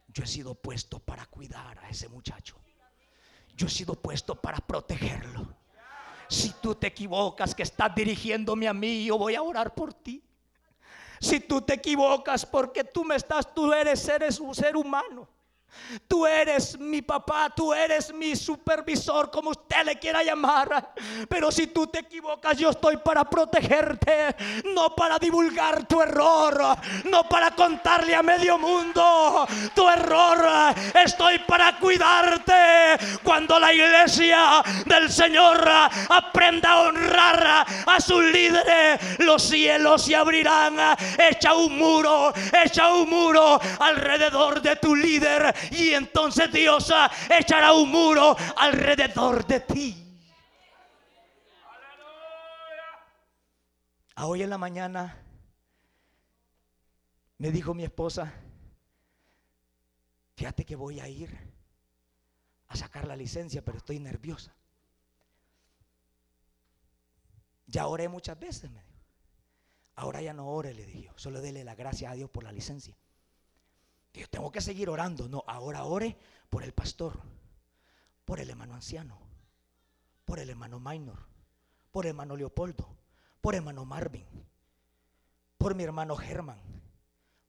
Yo 0.07 0.23
he 0.23 0.27
sido 0.27 0.53
puesto 0.53 0.99
para 0.99 1.25
cuidar 1.25 1.79
a 1.79 1.89
ese 1.89 2.07
muchacho. 2.07 2.55
Yo 3.55 3.67
he 3.67 3.69
sido 3.69 3.95
puesto 3.95 4.39
para 4.39 4.59
protegerlo. 4.59 5.55
Si 6.29 6.51
tú 6.61 6.75
te 6.75 6.87
equivocas 6.87 7.53
que 7.55 7.63
estás 7.63 7.93
dirigiéndome 7.93 8.67
a 8.67 8.73
mí, 8.73 9.05
yo 9.05 9.17
voy 9.17 9.35
a 9.35 9.41
orar 9.41 9.73
por 9.73 9.93
ti. 9.93 10.23
Si 11.23 11.39
tú 11.39 11.61
te 11.61 11.75
equivocas 11.75 12.45
porque 12.45 12.83
tú 12.83 13.05
me 13.05 13.15
estás, 13.15 13.53
tú 13.53 13.71
eres, 13.71 14.05
eres 14.09 14.41
un 14.41 14.53
ser 14.53 14.75
humano. 14.75 15.29
Tú 16.07 16.25
eres 16.25 16.79
mi 16.79 17.01
papá, 17.01 17.51
tú 17.55 17.73
eres 17.73 18.13
mi 18.13 18.35
supervisor, 18.35 19.29
como 19.29 19.51
usted 19.51 19.83
le 19.85 19.99
quiera 19.99 20.23
llamar. 20.23 20.93
Pero 21.29 21.51
si 21.51 21.67
tú 21.67 21.87
te 21.87 21.99
equivocas, 21.99 22.57
yo 22.57 22.69
estoy 22.69 22.97
para 22.97 23.23
protegerte, 23.29 24.35
no 24.73 24.95
para 24.95 25.19
divulgar 25.19 25.85
tu 25.87 26.01
error, 26.01 26.77
no 27.05 27.27
para 27.29 27.51
contarle 27.51 28.15
a 28.15 28.23
medio 28.23 28.57
mundo 28.57 29.47
tu 29.75 29.87
error. 29.89 30.73
Estoy 31.03 31.39
para 31.39 31.77
cuidarte 31.77 32.97
cuando 33.23 33.59
la 33.59 33.73
iglesia 33.73 34.63
del 34.85 35.11
Señor 35.11 35.67
aprenda 36.09 36.71
a 36.71 36.81
honrar 36.81 37.65
a 37.85 37.99
sus 37.99 38.23
líderes. 38.23 39.19
Los 39.19 39.43
cielos 39.43 40.05
se 40.05 40.15
abrirán, 40.15 40.77
echa 41.17 41.53
un 41.53 41.77
muro, 41.77 42.33
echa 42.63 42.93
un 42.93 43.09
muro 43.09 43.59
alrededor 43.79 44.61
de 44.61 44.75
tu 44.77 44.95
líder 44.95 45.53
y 45.71 45.93
entonces 45.93 46.51
Dios 46.51 46.91
ah, 46.93 47.11
echará 47.39 47.73
un 47.73 47.89
muro 47.89 48.35
alrededor 48.57 49.45
de 49.45 49.59
ti. 49.59 49.99
A 54.15 54.27
hoy 54.27 54.43
en 54.43 54.49
la 54.49 54.57
mañana 54.57 55.17
me 57.37 57.51
dijo 57.51 57.73
mi 57.73 57.83
esposa, 57.83 58.31
fíjate 60.35 60.65
que 60.65 60.75
voy 60.75 60.99
a 60.99 61.07
ir 61.07 61.35
a 62.67 62.75
sacar 62.75 63.07
la 63.07 63.15
licencia, 63.15 63.63
pero 63.63 63.77
estoy 63.77 63.99
nerviosa. 63.99 64.55
Ya 67.67 67.87
oré 67.87 68.07
muchas 68.07 68.39
veces, 68.39 68.69
me 68.69 68.81
dijo. 68.81 68.93
Ahora 69.95 70.21
ya 70.21 70.33
no 70.33 70.47
ore, 70.47 70.73
le 70.73 70.85
dije. 70.85 71.11
Solo 71.15 71.41
dele 71.41 71.63
la 71.63 71.75
gracia 71.75 72.11
a 72.11 72.15
Dios 72.15 72.29
por 72.29 72.43
la 72.43 72.51
licencia. 72.51 72.95
Tengo 74.29 74.51
que 74.51 74.61
seguir 74.61 74.89
orando. 74.89 75.27
No, 75.27 75.43
ahora 75.47 75.83
ore 75.85 76.17
por 76.49 76.63
el 76.63 76.73
pastor, 76.73 77.19
por 78.25 78.39
el 78.39 78.49
hermano 78.49 78.75
anciano, 78.75 79.17
por 80.25 80.39
el 80.39 80.49
hermano 80.49 80.79
Minor, 80.79 81.27
por 81.91 82.05
el 82.05 82.09
hermano 82.09 82.35
Leopoldo, 82.35 82.95
por 83.41 83.55
el 83.55 83.59
hermano 83.59 83.85
Marvin, 83.85 84.27
por 85.57 85.75
mi 85.75 85.83
hermano 85.83 86.15
Germán, 86.15 86.61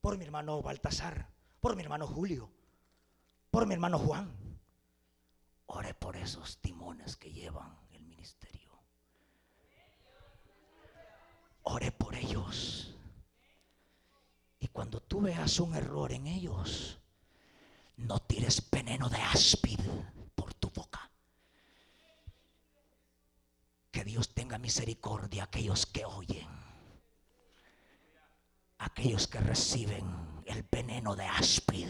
por 0.00 0.16
mi 0.16 0.24
hermano 0.24 0.62
Baltasar, 0.62 1.28
por 1.60 1.76
mi 1.76 1.82
hermano 1.82 2.06
Julio, 2.06 2.50
por 3.50 3.66
mi 3.66 3.74
hermano 3.74 3.98
Juan. 3.98 4.34
Ore 5.66 5.94
por 5.94 6.16
esos 6.16 6.58
timones 6.58 7.16
que 7.16 7.32
llevan 7.32 7.76
el 7.92 8.04
ministerio. 8.04 8.72
Ore 11.62 11.90
por 11.92 12.14
ellos. 12.14 12.93
Cuando 14.74 14.98
tú 14.98 15.20
veas 15.20 15.60
un 15.60 15.76
error 15.76 16.10
en 16.10 16.26
ellos, 16.26 16.98
no 17.96 18.18
tires 18.18 18.60
veneno 18.72 19.08
de 19.08 19.18
áspid 19.18 19.78
por 20.34 20.52
tu 20.54 20.68
boca. 20.68 21.08
Que 23.92 24.02
Dios 24.02 24.34
tenga 24.34 24.58
misericordia 24.58 25.44
a 25.44 25.46
aquellos 25.46 25.86
que 25.86 26.04
oyen, 26.04 26.48
aquellos 28.78 29.28
que 29.28 29.38
reciben 29.38 30.42
el 30.44 30.64
veneno 30.64 31.14
de 31.14 31.24
áspid 31.24 31.88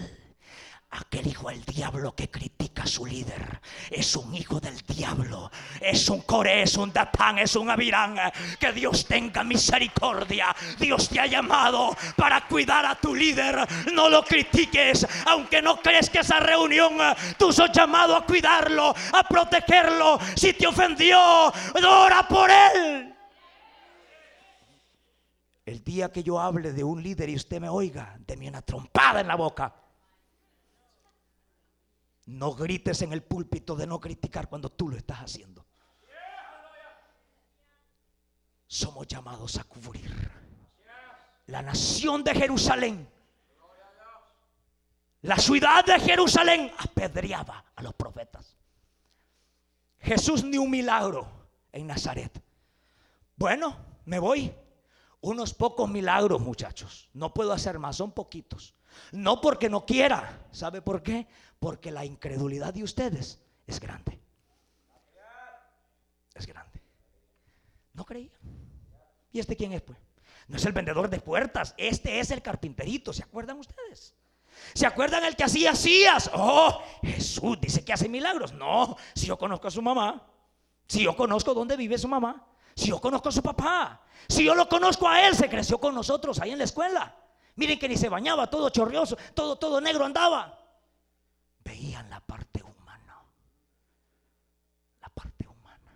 Aquel 0.97 1.27
hijo 1.27 1.49
del 1.49 1.65
diablo 1.65 2.15
que 2.15 2.31
critica 2.31 2.85
a 2.85 2.87
su 2.87 3.05
líder 3.05 3.61
es 3.91 4.15
un 4.15 4.33
hijo 4.33 4.61
del 4.61 4.77
diablo, 4.87 5.51
es 5.81 6.09
un 6.09 6.21
core, 6.21 6.63
es 6.63 6.77
un 6.77 6.93
datán, 6.93 7.41
es 7.41 7.57
un 7.57 7.69
avirán. 7.69 8.17
Que 8.61 8.73
Dios 8.73 9.05
tenga 9.05 9.43
misericordia. 9.43 10.55
Dios 10.79 11.09
te 11.09 11.19
ha 11.19 11.27
llamado 11.27 11.97
para 12.17 12.47
cuidar 12.47 12.87
a 12.87 12.95
tu 12.95 13.13
líder. 13.13 13.67
No 13.93 14.09
lo 14.09 14.23
critiques, 14.23 15.05
aunque 15.27 15.61
no 15.61 15.81
crees 15.83 16.09
que 16.09 16.21
esa 16.21 16.39
reunión 16.39 16.93
tú 17.37 17.53
sos 17.53 17.73
llamado 17.73 18.15
a 18.15 18.25
cuidarlo, 18.25 18.95
a 19.15 19.25
protegerlo. 19.25 20.21
Si 20.37 20.53
te 20.53 20.69
ofendió, 20.69 21.19
ora 21.75 22.29
por 22.29 22.49
él. 22.49 23.13
El 25.67 25.83
día 25.83 26.13
que 26.13 26.23
yo 26.23 26.39
hable 26.39 26.73
de 26.73 26.85
un 26.85 27.03
líder 27.03 27.31
y 27.31 27.35
usted 27.35 27.61
me 27.61 27.69
oiga, 27.69 28.17
deme 28.25 28.49
una 28.49 28.63
trompada 28.63 29.21
en 29.21 29.27
la 29.27 29.35
boca. 29.35 29.75
No 32.27 32.55
grites 32.55 33.03
en 33.03 33.13
el 33.13 33.23
púlpito 33.23 33.77
de 33.77 33.87
no 33.87 34.01
criticar 34.01 34.49
cuando 34.49 34.71
tú 34.71 34.89
lo 34.89 34.97
estás 34.97 35.19
haciendo. 35.19 35.67
Somos 38.67 39.07
llamados 39.07 39.57
a 39.59 39.65
cubrir 39.65 40.31
la 41.47 41.63
nación 41.63 42.25
de 42.25 42.35
Jerusalén. 42.35 43.09
La 45.23 45.39
ciudad 45.39 45.85
de 45.85 45.99
Jerusalén 46.01 46.73
apedreaba 46.79 47.65
a 47.75 47.83
los 47.83 47.95
profetas. 47.95 48.57
Jesús 50.01 50.45
ni 50.45 50.59
un 50.59 50.71
milagro 50.71 51.27
en 51.73 51.87
Nazaret. 51.87 52.43
Bueno, 53.37 53.77
me 54.05 54.19
voy. 54.19 54.55
Unos 55.23 55.55
pocos 55.55 55.89
milagros, 55.89 56.41
muchachos. 56.43 57.09
No 57.15 57.33
puedo 57.33 57.53
hacer 57.53 57.79
más, 57.79 57.97
son 57.97 58.13
poquitos. 58.13 58.75
No 59.13 59.41
porque 59.41 59.71
no 59.71 59.87
quiera. 59.87 60.47
¿Sabe 60.53 60.83
por 60.83 61.03
qué? 61.03 61.27
Porque 61.65 61.91
la 61.91 62.05
incredulidad 62.05 62.75
de 62.75 62.83
ustedes 62.83 63.41
es 63.67 63.81
grande. 63.81 64.21
Es 66.35 66.47
grande. 66.47 66.83
No 67.95 68.05
creía. 68.05 68.39
¿Y 69.33 69.41
este 69.41 69.57
quién 69.57 69.73
es, 69.73 69.81
pues? 69.81 69.99
No 70.47 70.59
es 70.59 70.65
el 70.67 70.75
vendedor 70.75 71.09
de 71.09 71.21
puertas. 71.21 71.75
Este 71.79 72.21
es 72.21 72.31
el 72.33 72.43
carpinterito. 72.43 73.15
¿Se 73.15 73.23
acuerdan 73.23 73.61
ustedes? 73.61 74.15
¿Se 74.75 74.85
acuerdan 74.85 75.25
el 75.25 75.37
que 75.37 75.45
hacía 75.45 75.71
hacías? 75.71 76.31
Oh, 76.35 76.83
Jesús 77.03 77.59
dice 77.59 77.83
que 77.83 77.95
hace 77.95 78.11
milagros. 78.11 78.53
No, 78.53 78.99
si 79.15 79.25
yo 79.25 79.39
conozco 79.39 79.69
a 79.69 79.71
su 79.71 79.81
mamá, 79.81 80.23
si 80.87 81.05
yo 81.05 81.17
conozco 81.17 81.55
dónde 81.55 81.79
vive 81.79 81.97
su 81.97 82.09
mamá, 82.09 82.47
si 82.77 82.89
yo 82.89 83.01
conozco 83.01 83.31
a 83.31 83.33
su 83.33 83.43
papá, 83.43 84.03
si 84.29 84.45
yo 84.45 84.55
lo 84.55 84.69
conozco 84.69 85.09
a 85.09 85.27
él, 85.27 85.35
se 85.35 85.49
creció 85.49 85.81
con 85.81 85.95
nosotros 85.95 86.39
ahí 86.41 86.51
en 86.51 86.59
la 86.59 86.65
escuela. 86.65 87.17
Miren 87.57 87.79
que 87.79 87.89
ni 87.89 87.97
se 87.97 88.11
bañaba, 88.11 88.51
todo 88.51 88.69
chorrioso, 88.69 89.17
todo, 89.33 89.57
todo 89.57 89.81
negro 89.81 90.05
andaba 90.05 90.61
veían 91.65 92.11
la 92.11 92.21
parte 92.21 92.63
humana, 92.63 93.23
la 95.01 95.09
parte 95.09 95.49
humana, 95.49 95.93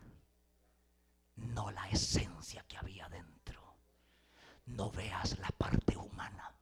no 1.36 1.70
la 1.70 1.88
esencia 1.90 2.64
que 2.66 2.78
había 2.78 3.08
dentro. 3.08 3.38
No 4.66 4.90
veas 4.90 5.38
la 5.38 5.48
parte 5.48 5.96
humana, 5.96 6.52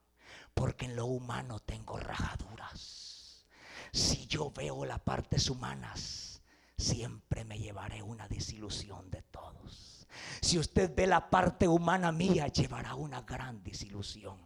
porque 0.55 0.87
en 0.87 0.97
lo 0.97 1.07
humano 1.07 1.59
tengo 1.61 1.99
rajaduras. 1.99 3.47
Si 3.93 4.27
yo 4.27 4.51
veo 4.53 4.85
las 4.85 5.01
partes 5.01 5.51
humanas, 5.51 6.43
siempre 6.77 7.45
me 7.45 7.59
llevaré 7.59 8.03
una 8.03 8.29
desilusión 8.29 9.11
de 9.11 9.23
todos. 9.23 10.07
Si 10.41 10.59
usted 10.59 10.95
ve 10.95 11.07
la 11.07 11.31
parte 11.31 11.67
humana 11.67 12.13
mía, 12.13 12.47
llevará 12.49 12.95
una 12.95 13.23
gran 13.23 13.63
desilusión. 13.63 14.39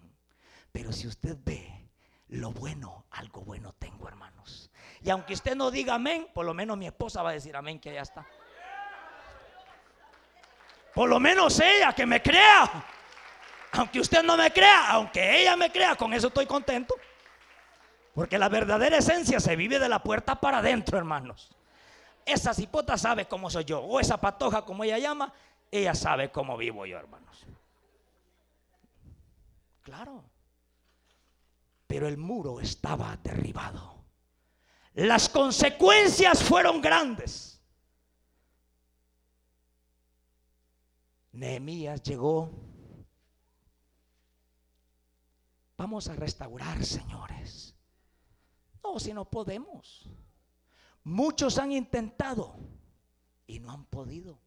Pero 0.72 0.92
si 0.92 1.06
usted 1.06 1.36
ve 1.44 1.89
lo 2.30 2.52
bueno, 2.52 3.06
algo 3.10 3.42
bueno 3.42 3.72
tengo, 3.78 4.08
hermanos. 4.08 4.70
Y 5.02 5.10
aunque 5.10 5.34
usted 5.34 5.56
no 5.56 5.70
diga 5.70 5.94
amén, 5.94 6.28
por 6.32 6.46
lo 6.46 6.54
menos 6.54 6.76
mi 6.76 6.86
esposa 6.86 7.22
va 7.22 7.30
a 7.30 7.32
decir 7.32 7.56
amén, 7.56 7.80
que 7.80 7.92
ya 7.92 8.02
está. 8.02 8.26
Por 10.94 11.08
lo 11.08 11.18
menos 11.18 11.58
ella, 11.60 11.92
que 11.92 12.06
me 12.06 12.22
crea. 12.22 12.84
Aunque 13.72 14.00
usted 14.00 14.22
no 14.22 14.36
me 14.36 14.52
crea, 14.52 14.90
aunque 14.90 15.40
ella 15.40 15.56
me 15.56 15.70
crea, 15.70 15.94
con 15.96 16.12
eso 16.12 16.28
estoy 16.28 16.46
contento. 16.46 16.94
Porque 18.14 18.38
la 18.38 18.48
verdadera 18.48 18.98
esencia 18.98 19.40
se 19.40 19.56
vive 19.56 19.78
de 19.78 19.88
la 19.88 20.02
puerta 20.02 20.40
para 20.40 20.58
adentro, 20.58 20.98
hermanos. 20.98 21.50
Esa 22.26 22.52
cipota 22.52 22.98
sabe 22.98 23.26
cómo 23.26 23.48
soy 23.50 23.64
yo. 23.64 23.80
O 23.80 23.98
esa 23.98 24.18
patoja, 24.18 24.62
como 24.64 24.84
ella 24.84 24.98
llama, 24.98 25.32
ella 25.70 25.94
sabe 25.94 26.30
cómo 26.30 26.56
vivo 26.56 26.86
yo, 26.86 26.98
hermanos. 26.98 27.46
Claro. 29.82 30.29
Pero 31.90 32.06
el 32.06 32.18
muro 32.18 32.60
estaba 32.60 33.16
derribado. 33.16 34.04
Las 34.94 35.28
consecuencias 35.28 36.40
fueron 36.40 36.80
grandes. 36.80 37.60
Nehemías 41.32 42.00
llegó. 42.04 42.48
Vamos 45.76 46.06
a 46.06 46.14
restaurar, 46.14 46.84
señores. 46.84 47.74
No, 48.84 49.00
si 49.00 49.12
no 49.12 49.24
podemos. 49.24 50.08
Muchos 51.02 51.58
han 51.58 51.72
intentado 51.72 52.54
y 53.48 53.58
no 53.58 53.72
han 53.72 53.84
podido. 53.86 54.38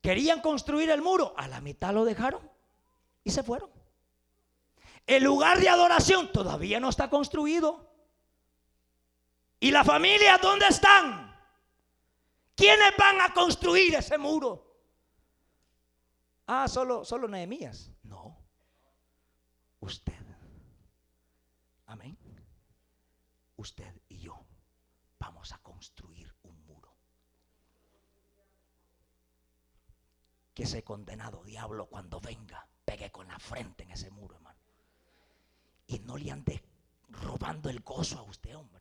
Querían 0.00 0.40
construir 0.40 0.90
el 0.90 1.02
muro, 1.02 1.34
a 1.36 1.48
la 1.48 1.60
mitad 1.60 1.92
lo 1.92 2.04
dejaron 2.04 2.48
y 3.24 3.32
se 3.32 3.42
fueron. 3.42 3.79
El 5.10 5.24
lugar 5.24 5.58
de 5.58 5.68
adoración 5.68 6.30
todavía 6.30 6.78
no 6.78 6.88
está 6.88 7.10
construido. 7.10 7.84
¿Y 9.58 9.72
la 9.72 9.82
familia 9.82 10.38
dónde 10.38 10.66
están? 10.68 11.36
¿Quiénes 12.54 12.96
van 12.96 13.20
a 13.20 13.34
construir 13.34 13.96
ese 13.96 14.16
muro? 14.18 14.72
Ah, 16.46 16.68
solo, 16.68 17.04
solo 17.04 17.26
Nehemías. 17.26 17.90
No. 18.04 18.38
Usted. 19.80 20.14
Amén. 21.86 22.16
Usted 23.56 23.92
y 24.10 24.20
yo 24.20 24.46
vamos 25.18 25.50
a 25.50 25.58
construir 25.58 26.32
un 26.42 26.64
muro. 26.66 26.94
Que 30.54 30.62
ese 30.62 30.84
condenado 30.84 31.42
diablo 31.42 31.86
cuando 31.86 32.20
venga 32.20 32.64
pegue 32.84 33.10
con 33.10 33.26
la 33.26 33.40
frente 33.40 33.82
en 33.82 33.90
ese 33.90 34.12
muro, 34.12 34.36
hermano. 34.36 34.49
Y 35.90 35.98
no 35.98 36.16
le 36.16 36.30
ande 36.30 36.62
robando 37.08 37.68
el 37.68 37.80
gozo 37.80 38.20
a 38.20 38.22
usted, 38.22 38.56
hombre. 38.56 38.80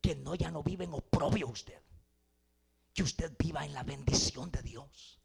Que 0.00 0.14
no 0.14 0.36
ya 0.36 0.50
no 0.52 0.62
vive 0.62 0.84
en 0.84 0.94
oprobio 0.94 1.48
usted. 1.48 1.82
Que 2.94 3.02
usted 3.02 3.34
viva 3.36 3.64
en 3.64 3.74
la 3.74 3.82
bendición 3.82 4.50
de 4.52 4.62
Dios. 4.62 5.18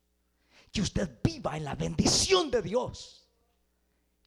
Que 0.71 0.81
usted 0.81 1.19
viva 1.23 1.55
en 1.57 1.63
la 1.63 1.75
bendición 1.75 2.49
de 2.49 2.63
Dios. 2.63 3.29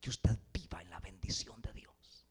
Que 0.01 0.11
usted 0.11 0.39
viva 0.53 0.81
en 0.81 0.91
la 0.91 1.01
bendición 1.01 1.61
de 1.62 1.72
Dios. 1.72 2.26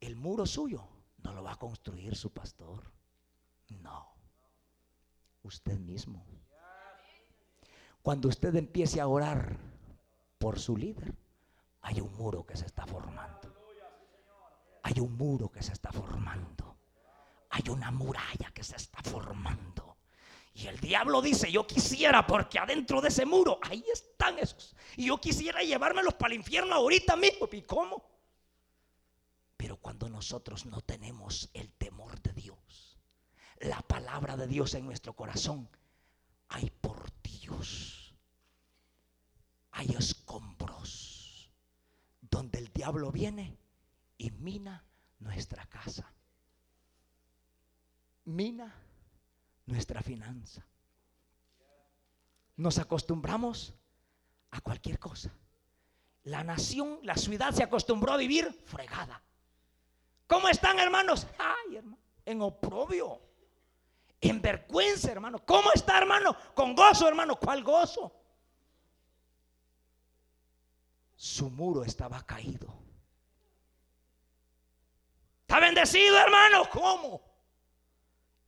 El 0.00 0.16
muro 0.16 0.44
suyo 0.44 0.88
no 1.18 1.32
lo 1.32 1.44
va 1.44 1.52
a 1.52 1.58
construir 1.58 2.16
su 2.16 2.32
pastor. 2.32 2.90
No. 3.68 4.16
Usted 5.44 5.78
mismo. 5.78 6.26
Cuando 8.02 8.28
usted 8.28 8.54
empiece 8.56 9.00
a 9.00 9.06
orar 9.06 9.56
por 10.38 10.58
su 10.58 10.76
líder, 10.76 11.14
hay 11.88 12.00
un 12.00 12.14
muro 12.16 12.44
que 12.46 12.56
se 12.56 12.66
está 12.66 12.86
formando. 12.86 13.54
Hay 14.82 15.00
un 15.00 15.16
muro 15.16 15.50
que 15.50 15.62
se 15.62 15.72
está 15.72 15.90
formando 15.90 16.68
hay 17.50 17.70
una 17.70 17.90
muralla 17.90 18.50
que 18.52 18.62
se 18.62 18.76
está 18.76 19.02
formando. 19.02 19.96
Y 20.54 20.66
el 20.66 20.78
diablo 20.80 21.22
dice, 21.22 21.50
yo 21.50 21.66
quisiera, 21.66 22.26
porque 22.26 22.58
adentro 22.58 23.00
de 23.00 23.08
ese 23.08 23.24
muro, 23.24 23.58
ahí 23.62 23.84
están 23.92 24.38
esos. 24.38 24.74
Y 24.96 25.06
yo 25.06 25.18
quisiera 25.18 25.62
llevármelos 25.62 26.14
para 26.14 26.34
el 26.34 26.40
infierno 26.40 26.74
ahorita 26.74 27.16
mismo. 27.16 27.48
¿Y 27.50 27.62
cómo? 27.62 28.04
Pero 29.56 29.76
cuando 29.76 30.08
nosotros 30.08 30.66
no 30.66 30.80
tenemos 30.80 31.48
el 31.54 31.72
temor 31.72 32.20
de 32.22 32.32
Dios, 32.32 32.98
la 33.60 33.80
palabra 33.82 34.36
de 34.36 34.46
Dios 34.46 34.74
en 34.74 34.84
nuestro 34.84 35.14
corazón, 35.14 35.68
hay 36.48 36.70
portillos, 36.70 38.14
hay 39.72 39.94
escombros, 39.96 41.17
donde 42.30 42.58
el 42.58 42.72
diablo 42.72 43.10
viene 43.10 43.58
y 44.16 44.30
mina 44.30 44.84
nuestra 45.18 45.66
casa 45.66 46.12
mina 48.28 48.74
nuestra 49.66 50.02
finanza. 50.02 50.64
Nos 52.56 52.78
acostumbramos 52.78 53.74
a 54.50 54.60
cualquier 54.60 54.98
cosa. 54.98 55.32
La 56.24 56.44
nación, 56.44 57.00
la 57.02 57.16
ciudad 57.16 57.52
se 57.52 57.62
acostumbró 57.62 58.12
a 58.12 58.16
vivir 58.16 58.52
fregada. 58.64 59.22
¿Cómo 60.26 60.48
están, 60.48 60.78
hermanos? 60.78 61.26
Ay, 61.38 61.76
hermano, 61.76 61.98
en 62.24 62.42
oprobio, 62.42 63.20
en 64.20 64.42
vergüenza, 64.42 65.10
hermano. 65.10 65.38
¿Cómo 65.44 65.70
está, 65.72 65.98
hermano? 65.98 66.36
Con 66.54 66.74
gozo, 66.74 67.08
hermano. 67.08 67.36
¿Cuál 67.36 67.62
gozo? 67.62 68.12
Su 71.18 71.50
muro 71.50 71.84
estaba 71.84 72.24
caído. 72.24 72.72
Está 75.42 75.60
bendecido, 75.60 76.18
hermano. 76.18 76.62
¿Cómo? 76.72 77.28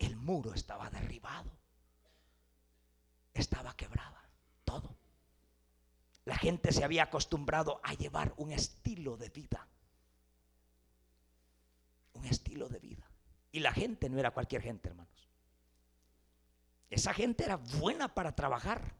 el 0.01 0.16
muro 0.16 0.55
estaba 0.55 0.91
derribado. 0.91 1.51
Estaba 3.35 3.77
quebrada. 3.77 4.29
Todo. 4.64 4.97
La 6.25 6.37
gente 6.37 6.73
se 6.73 6.83
había 6.83 7.05
acostumbrado 7.05 7.81
a 7.85 7.95
llevar 7.95 8.33
un 8.39 8.51
estilo 8.51 9.16
de 9.16 9.29
vida. 9.29 9.68
Un 12.14 12.25
estilo 12.25 12.68
de 12.68 12.79
vida. 12.79 13.07
Y 13.53 13.61
la 13.61 13.73
gente 13.73 14.09
no 14.09 14.18
era 14.18 14.33
cualquier 14.33 14.62
gente, 14.62 14.89
hermanos. 14.89 15.29
Esa 16.89 17.12
gente 17.14 17.45
era 17.45 17.57
buena 17.57 18.14
para 18.14 18.35
trabajar. 18.35 18.95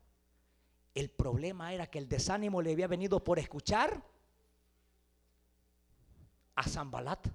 El 0.95 1.11
problema 1.11 1.73
era 1.73 1.87
que 1.87 1.99
el 1.99 2.09
desánimo 2.09 2.63
le 2.63 2.73
había 2.73 2.89
venido 2.89 3.23
por 3.23 3.39
escuchar 3.39 4.03
a 6.55 6.63
Zambalat, 6.65 7.29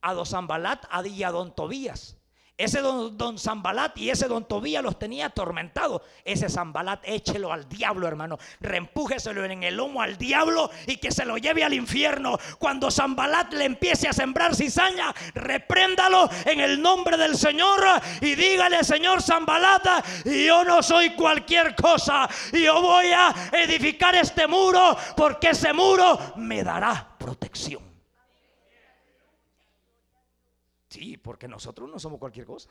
a 0.00 0.14
Don 0.14 0.26
Zambalat 0.26 0.84
y 1.06 1.22
a 1.22 1.30
Don 1.30 1.54
Tobías. 1.54 2.16
Ese 2.58 2.80
don, 2.80 3.18
don, 3.18 3.38
Zambalat 3.38 3.98
y 3.98 4.08
ese 4.08 4.28
don 4.28 4.48
Tobía 4.48 4.80
los 4.80 4.98
tenía 4.98 5.26
atormentados. 5.26 6.00
Ese 6.24 6.48
Zambalat 6.48 7.00
échelo 7.04 7.52
al 7.52 7.68
diablo, 7.68 8.08
hermano. 8.08 8.38
Reempújeselo 8.60 9.44
en 9.44 9.62
el 9.62 9.76
lomo 9.76 10.00
al 10.00 10.16
diablo 10.16 10.70
y 10.86 10.96
que 10.96 11.10
se 11.10 11.26
lo 11.26 11.36
lleve 11.36 11.64
al 11.64 11.74
infierno. 11.74 12.38
Cuando 12.58 12.90
Zambalat 12.90 13.52
le 13.52 13.66
empiece 13.66 14.08
a 14.08 14.14
sembrar 14.14 14.54
cizaña, 14.54 15.14
repréndalo 15.34 16.30
en 16.46 16.60
el 16.60 16.80
nombre 16.80 17.18
del 17.18 17.36
Señor 17.36 17.80
y 18.22 18.34
dígale, 18.34 18.82
Señor 18.84 19.20
Zambalat, 19.20 20.06
yo 20.24 20.64
no 20.64 20.82
soy 20.82 21.10
cualquier 21.10 21.74
cosa. 21.74 22.26
Yo 22.52 22.80
voy 22.80 23.08
a 23.08 23.34
edificar 23.52 24.14
este 24.14 24.46
muro 24.46 24.96
porque 25.14 25.50
ese 25.50 25.74
muro 25.74 26.18
me 26.36 26.64
dará 26.64 27.06
protección. 27.18 27.95
Sí, 30.96 31.18
porque 31.18 31.46
nosotros 31.46 31.90
no 31.90 31.98
somos 31.98 32.18
cualquier 32.18 32.46
cosa. 32.46 32.70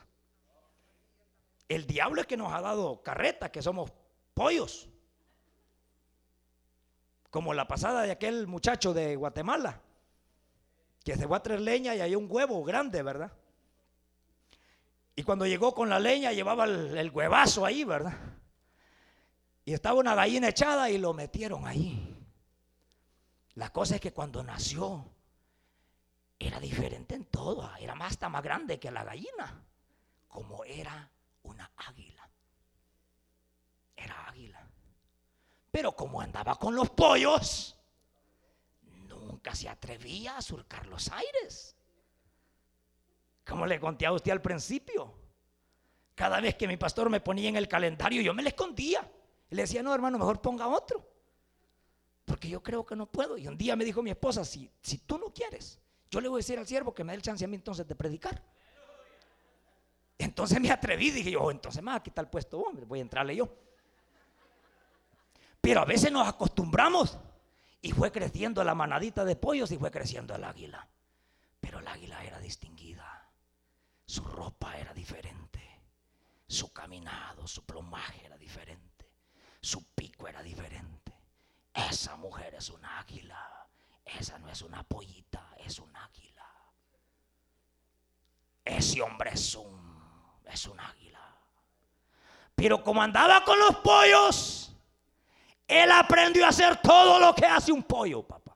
El 1.69 1.86
diablo 1.86 2.21
es 2.21 2.26
que 2.26 2.36
nos 2.36 2.51
ha 2.51 2.59
dado 2.59 3.03
carreta, 3.03 3.51
que 3.51 3.61
somos 3.61 3.93
pollos. 4.34 4.89
Como 7.30 7.53
la 7.53 7.67
pasada 7.67 8.01
de 8.01 8.09
aquel 8.09 8.47
muchacho 8.47 8.95
de 8.95 9.15
Guatemala, 9.15 9.80
que 11.03 11.15
se 11.15 11.28
fue 11.28 11.38
a 11.38 11.43
traer 11.43 11.61
leña 11.61 11.93
y 11.93 12.01
hay 12.01 12.15
un 12.15 12.26
huevo 12.28 12.63
grande, 12.63 13.03
¿verdad? 13.03 13.32
Y 15.15 15.21
cuando 15.21 15.45
llegó 15.45 15.76
con 15.76 15.88
la 15.88 15.99
leña 15.99 16.32
llevaba 16.32 16.63
el 16.65 17.11
huevazo 17.11 17.63
ahí, 17.63 17.84
¿verdad? 17.84 18.17
Y 19.65 19.73
estaba 19.73 19.99
una 19.99 20.15
gallina 20.15 20.47
echada 20.47 20.89
y 20.89 20.97
lo 20.97 21.13
metieron 21.13 21.67
ahí. 21.67 22.26
La 23.53 23.71
cosa 23.71 23.95
es 23.95 24.01
que 24.01 24.13
cuando 24.13 24.41
nació, 24.41 25.14
era 26.40 26.60
diferente 26.60 27.16
en 27.16 27.26
todo, 27.26 27.70
era 27.80 27.96
más, 27.96 28.14
hasta 28.14 28.30
más 28.30 28.44
grande 28.44 28.80
que 28.80 28.92
la 28.92 29.04
gallina. 29.04 29.64
como 30.28 30.66
era 30.66 31.10
una 31.44 31.72
águila. 31.78 32.30
Era 33.96 34.28
águila. 34.28 34.68
Pero 35.72 35.96
como 35.96 36.20
andaba 36.20 36.56
con 36.56 36.76
los 36.76 36.90
pollos, 36.90 37.78
nunca 39.08 39.56
se 39.56 39.70
atrevía 39.70 40.38
a 40.38 40.42
surcar 40.42 40.88
los 40.88 41.10
aires. 41.12 41.76
Como 43.46 43.66
le 43.66 43.80
conté 43.80 44.06
a 44.06 44.12
usted 44.12 44.32
al 44.32 44.42
principio. 44.42 45.14
Cada 46.16 46.42
vez 46.42 46.56
que 46.56 46.68
mi 46.68 46.78
pastor 46.78 47.10
me 47.10 47.22
ponía 47.22 47.50
en 47.50 47.56
el 47.56 47.68
calendario, 47.68 48.22
yo 48.22 48.34
me 48.34 48.44
le 48.44 48.50
escondía. 48.50 49.10
Le 49.50 49.62
decía, 49.62 49.84
no, 49.84 49.94
hermano, 49.94 50.18
mejor 50.18 50.42
ponga 50.42 50.68
otro. 50.68 51.08
Porque 52.26 52.50
yo 52.50 52.64
creo 52.64 52.86
que 52.86 52.96
no 52.96 53.06
puedo. 53.06 53.38
Y 53.38 53.48
un 53.48 53.58
día 53.58 53.76
me 53.76 53.86
dijo 53.86 54.02
mi 54.02 54.10
esposa, 54.10 54.44
si, 54.44 54.70
si 54.82 54.98
tú 55.00 55.18
no 55.18 55.32
quieres, 55.34 55.80
yo 56.16 56.22
le 56.22 56.30
voy 56.30 56.38
a 56.38 56.39
decir 56.39 56.57
al 56.57 56.66
siervo 56.66 56.95
que 56.95 57.03
me 57.03 57.11
dé 57.11 57.18
el 57.18 57.22
chance 57.22 57.43
a 57.43 57.47
mí 57.49 57.57
entonces 57.57 57.86
de 57.86 57.93
predicar. 57.93 58.41
Entonces 60.18 60.61
me 60.61 60.72
atreví, 60.72 61.11
dije 61.11 61.32
yo, 61.32 61.41
oh, 61.41 61.51
entonces 61.51 61.84
más, 61.84 61.97
aquí 61.97 62.09
está 62.09 62.22
el 62.22 62.30
puesto, 62.30 62.57
hombre, 62.57 62.86
voy 62.86 62.99
a 62.99 63.01
entrarle 63.01 63.36
yo. 63.36 63.53
Pero 65.59 65.82
a 65.82 65.86
veces 65.86 66.13
nos 66.13 66.26
acostumbramos 66.26 67.18
y 67.82 67.91
fue 67.91 68.13
creciendo 68.13 68.63
la 68.63 68.74
manadita 68.74 69.26
de 69.26 69.36
pollos 69.36 69.70
y 69.72 69.78
fue 69.78 69.91
creciendo 69.91 70.34
el 70.34 70.45
águila. 70.45 70.88
Pero 71.59 71.80
el 71.80 71.88
águila 71.89 72.24
era 72.24 72.39
distinguida, 72.39 73.30
su 74.05 74.24
ropa 74.24 74.78
era 74.78 74.93
diferente, 74.93 75.82
su 76.47 76.72
caminado, 76.72 77.45
su 77.45 77.66
plumaje 77.66 78.26
era 78.26 78.38
diferente, 78.38 79.11
su 79.59 79.84
pico 79.93 80.30
era 80.30 80.41
diferente. 80.41 81.13
Esa 81.74 82.16
mujer 82.16 82.55
es 82.55 82.70
un 82.70 82.86
águila, 82.86 83.55
esa 84.06 84.38
no 84.39 84.49
es 84.49 84.62
una 84.62 84.84
pollita, 84.84 85.53
es 85.58 85.80
un 85.80 85.95
águila. 85.95 86.47
Ese 88.64 89.01
hombre 89.01 89.32
es 89.34 89.56
un 89.56 89.86
es 90.45 90.66
un 90.68 90.80
águila. 90.80 91.20
Pero 92.56 92.84
como 92.84 93.01
andaba 93.01 93.43
con 93.43 93.60
los 93.60 93.76
pollos, 93.78 94.74
él 95.68 95.91
aprendió 95.91 96.45
a 96.45 96.49
hacer 96.49 96.82
todo 96.82 97.20
lo 97.20 97.34
que 97.36 97.45
hace 97.45 97.72
un 97.72 97.84
pollo, 97.84 98.24
papá. 98.24 98.56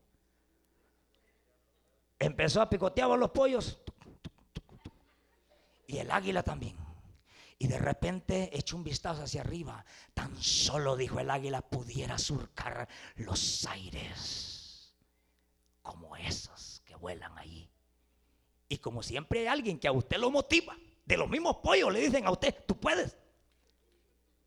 Empezó 2.18 2.62
a 2.62 2.70
picotear 2.70 3.10
los 3.10 3.32
pollos. 3.32 3.80
Y 5.88 5.97
el 5.97 6.12
águila 6.12 6.43
también. 6.43 6.78
Y 7.58 7.68
de 7.68 7.78
repente 7.78 8.50
echó 8.58 8.78
un 8.78 8.84
vistazo 8.84 9.24
hacia 9.24 9.41
arriba. 9.41 9.84
Tan 10.14 10.41
solo, 10.41 10.95
dijo 10.95 11.20
el 11.20 11.30
águila, 11.30 11.62
pudiera 11.62 12.18
surcar 12.18 12.88
los 13.16 13.66
aires. 13.66 14.59
Como 15.90 16.16
esos 16.16 16.84
que 16.86 16.96
vuelan 16.96 17.36
ahí. 17.36 17.68
Y 18.68 18.78
como 18.78 19.02
siempre 19.02 19.40
hay 19.40 19.48
alguien 19.48 19.80
que 19.80 19.88
a 19.88 19.92
usted 19.92 20.18
lo 20.18 20.30
motiva. 20.30 20.78
De 21.04 21.18
los 21.18 21.28
mismos 21.28 21.58
pollos 21.64 21.92
le 21.92 22.00
dicen 22.00 22.28
a 22.28 22.32
usted, 22.32 22.64
tú 22.68 22.80
puedes. 22.80 23.18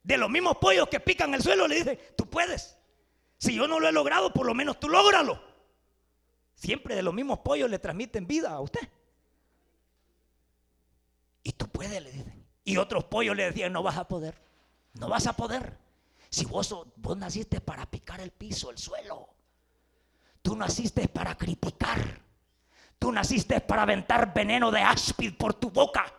De 0.04 0.16
los 0.16 0.30
mismos 0.30 0.58
pollos 0.58 0.86
que 0.88 1.00
pican 1.00 1.34
el 1.34 1.42
suelo 1.42 1.66
le 1.66 1.74
dicen, 1.74 1.98
tú 2.16 2.30
puedes. 2.30 2.78
Si 3.38 3.56
yo 3.56 3.66
no 3.66 3.80
lo 3.80 3.88
he 3.88 3.92
logrado, 3.92 4.32
por 4.32 4.46
lo 4.46 4.54
menos 4.54 4.78
tú 4.78 4.88
lógralo. 4.88 5.42
Siempre 6.54 6.94
de 6.94 7.02
los 7.02 7.12
mismos 7.12 7.40
pollos 7.40 7.68
le 7.68 7.80
transmiten 7.80 8.24
vida 8.24 8.52
a 8.52 8.60
usted. 8.60 8.88
Y 11.42 11.50
tú 11.54 11.66
puedes, 11.66 12.00
le 12.00 12.12
dicen. 12.12 12.46
Y 12.62 12.76
otros 12.76 13.02
pollos 13.02 13.34
le 13.34 13.46
decían, 13.46 13.72
no 13.72 13.82
vas 13.82 13.96
a 13.96 14.06
poder. 14.06 14.40
No 14.92 15.08
vas 15.08 15.26
a 15.26 15.32
poder. 15.32 15.76
Si 16.30 16.44
vos, 16.44 16.72
vos 16.94 17.16
naciste 17.16 17.60
para 17.60 17.90
picar 17.90 18.20
el 18.20 18.30
piso, 18.30 18.70
el 18.70 18.78
suelo. 18.78 19.41
Tú 20.42 20.56
naciste 20.56 21.08
para 21.08 21.36
criticar. 21.36 22.20
Tú 22.98 23.10
naciste 23.12 23.60
para 23.60 23.82
aventar 23.82 24.34
veneno 24.34 24.70
de 24.70 24.80
áspid 24.80 25.34
por 25.36 25.54
tu 25.54 25.70
boca. 25.70 26.12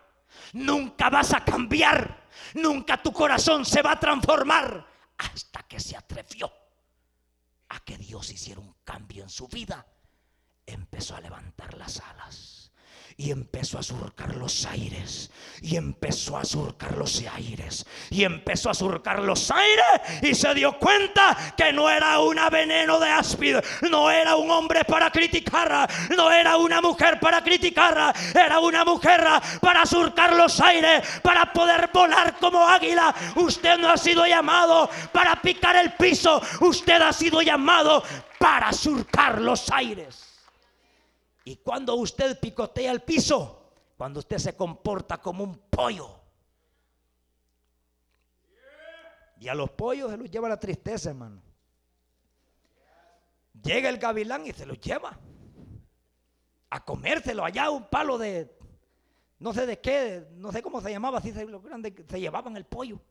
Nunca 0.53 1.09
vas 1.09 1.34
a 1.34 1.43
cambiar. 1.43 2.24
Nunca 2.55 3.01
tu 3.01 3.11
corazón 3.11 3.65
se 3.65 3.82
va 3.82 3.91
a 3.91 3.99
transformar 3.99 4.86
hasta 5.17 5.63
que 5.63 5.80
se 5.80 5.95
atrevió 5.95 6.51
a 7.69 7.80
que 7.80 7.97
Dios 7.97 8.30
hiciera 8.32 8.59
un 8.59 8.76
cambio 8.84 9.24
en 9.24 9.30
su 9.30 9.47
vida. 9.47 9.86
Empezó 10.65 11.15
a 11.15 11.21
levantar 11.21 11.78
las 11.78 11.99
alas 11.99 12.62
y 13.18 13.32
empezó 13.32 13.80
a 13.80 13.84
surcar 13.84 14.36
los 14.36 14.66
aires. 14.66 15.30
Y 15.61 15.76
empezó 15.76 16.38
a 16.38 16.45
surcar 16.45 16.97
los 16.97 17.24
aires. 17.34 17.86
Y 18.09 18.24
empezó 18.24 18.70
a 18.70 18.74
surcar 18.74 19.20
los 19.20 19.51
aires. 19.51 19.86
Y 20.22 20.34
se 20.36 20.53
dio 20.53 20.78
cuenta 20.80 21.53
que 21.55 21.72
no 21.72 21.89
era 21.89 22.20
una 22.20 22.49
veneno 22.49 22.99
de 22.99 23.09
áspid. 23.09 23.57
No 23.89 24.09
era 24.09 24.36
un 24.36 24.49
hombre 24.49 24.84
para 24.84 25.11
criticarla. 25.11 25.88
No 26.16 26.32
era 26.32 26.57
una 26.57 26.82
mujer 26.82 27.20
para 27.20 27.43
criticarla. 27.43 28.14
Era 28.34 28.59
una 28.59 28.84
mujer 28.84 29.24
para 29.61 29.86
surcar 29.86 30.34
los 30.34 30.59
aires. 30.59 31.07
Para 31.22 31.51
poder 31.53 31.89
volar 31.93 32.38
como 32.39 32.68
águila. 32.68 33.14
Usted 33.36 33.78
no 33.78 33.89
ha 33.89 33.97
sido 33.97 34.26
llamado 34.26 34.89
para 35.11 35.41
picar 35.41 35.76
el 35.76 35.93
piso. 35.93 36.41
Usted 36.61 37.01
ha 37.01 37.14
sido 37.14 37.41
llamado 37.41 38.03
para 38.39 38.74
surcar 38.74 39.39
los 39.39 39.70
aires. 39.72 40.32
Y 41.45 41.57
cuando 41.57 41.95
usted 41.95 42.39
picotea 42.39 42.91
el 42.91 43.01
piso, 43.01 43.73
cuando 43.97 44.19
usted 44.19 44.37
se 44.37 44.55
comporta 44.55 45.19
como 45.19 45.43
un 45.43 45.57
pollo. 45.69 46.19
Y 49.39 49.47
a 49.49 49.55
los 49.55 49.71
pollos 49.71 50.09
se 50.09 50.17
los 50.17 50.31
lleva 50.31 50.47
la 50.47 50.59
tristeza, 50.59 51.09
hermano. 51.09 51.41
Llega 53.61 53.89
el 53.89 53.97
gavilán 53.97 54.47
y 54.47 54.53
se 54.53 54.65
los 54.65 54.79
lleva 54.79 55.19
a 56.69 56.83
comérselo 56.83 57.45
allá 57.45 57.69
un 57.69 57.87
palo 57.87 58.17
de 58.17 58.57
no 59.39 59.53
sé 59.53 59.65
de 59.65 59.79
qué, 59.79 60.25
no 60.35 60.51
sé 60.51 60.63
cómo 60.63 60.81
se 60.81 60.89
llamaba, 60.89 61.17
así 61.17 61.33
se, 61.33 61.45
se 62.09 62.19
llevaban 62.19 62.55
el 62.55 62.65
pollo. 62.65 63.01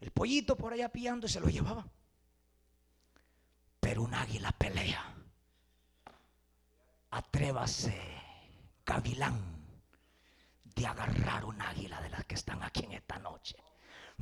El 0.00 0.10
pollito 0.10 0.56
por 0.56 0.72
allá 0.72 0.90
pillando 0.90 1.26
y 1.26 1.30
se 1.30 1.40
lo 1.40 1.48
llevaban. 1.48 1.90
Pero 3.80 4.02
un 4.02 4.12
águila 4.12 4.52
pelea 4.52 5.21
atrévase, 7.12 7.94
gavilán, 8.84 9.40
de 10.64 10.86
agarrar 10.86 11.44
un 11.44 11.60
águila 11.60 12.00
de 12.00 12.10
las 12.10 12.24
que 12.24 12.34
están 12.34 12.62
aquí 12.62 12.84
en 12.84 12.92
esta 12.92 13.18
noche 13.18 13.56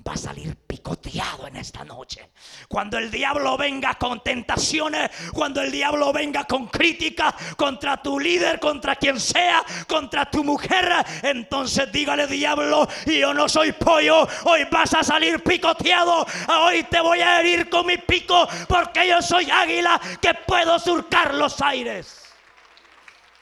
va 0.07 0.13
a 0.15 0.17
salir 0.17 0.57
picoteado 0.67 1.47
en 1.47 1.57
esta 1.57 1.85
noche. 1.85 2.31
Cuando 2.69 2.99
el 2.99 3.11
diablo 3.11 3.57
venga 3.57 3.95
con 3.95 4.23
tentaciones, 4.23 5.11
cuando 5.33 5.61
el 5.61 5.71
diablo 5.71 6.13
venga 6.13 6.45
con 6.45 6.69
crítica 6.69 7.35
contra 7.57 8.01
tu 8.01 8.19
líder, 8.19 8.59
contra 8.61 8.97
quien 8.97 9.21
sea, 9.21 9.63
contra 9.87 10.31
tu 10.31 10.43
mujer, 10.43 10.91
entonces 11.23 11.91
dígale 11.93 12.27
diablo, 12.27 12.89
yo 13.07 13.35
no 13.35 13.49
soy 13.49 13.73
pollo, 13.73 14.27
hoy 14.45 14.65
vas 14.71 14.95
a 14.95 15.03
salir 15.03 15.43
picoteado, 15.43 16.27
hoy 16.63 16.83
te 16.85 17.01
voy 17.01 17.21
a 17.21 17.41
herir 17.41 17.69
con 17.69 17.87
mi 17.87 17.99
pico 17.99 18.49
porque 18.69 19.09
yo 19.09 19.21
soy 19.21 19.51
águila 19.51 20.01
que 20.21 20.35
puedo 20.47 20.79
surcar 20.79 21.35
los 21.35 21.61
aires. 21.61 22.20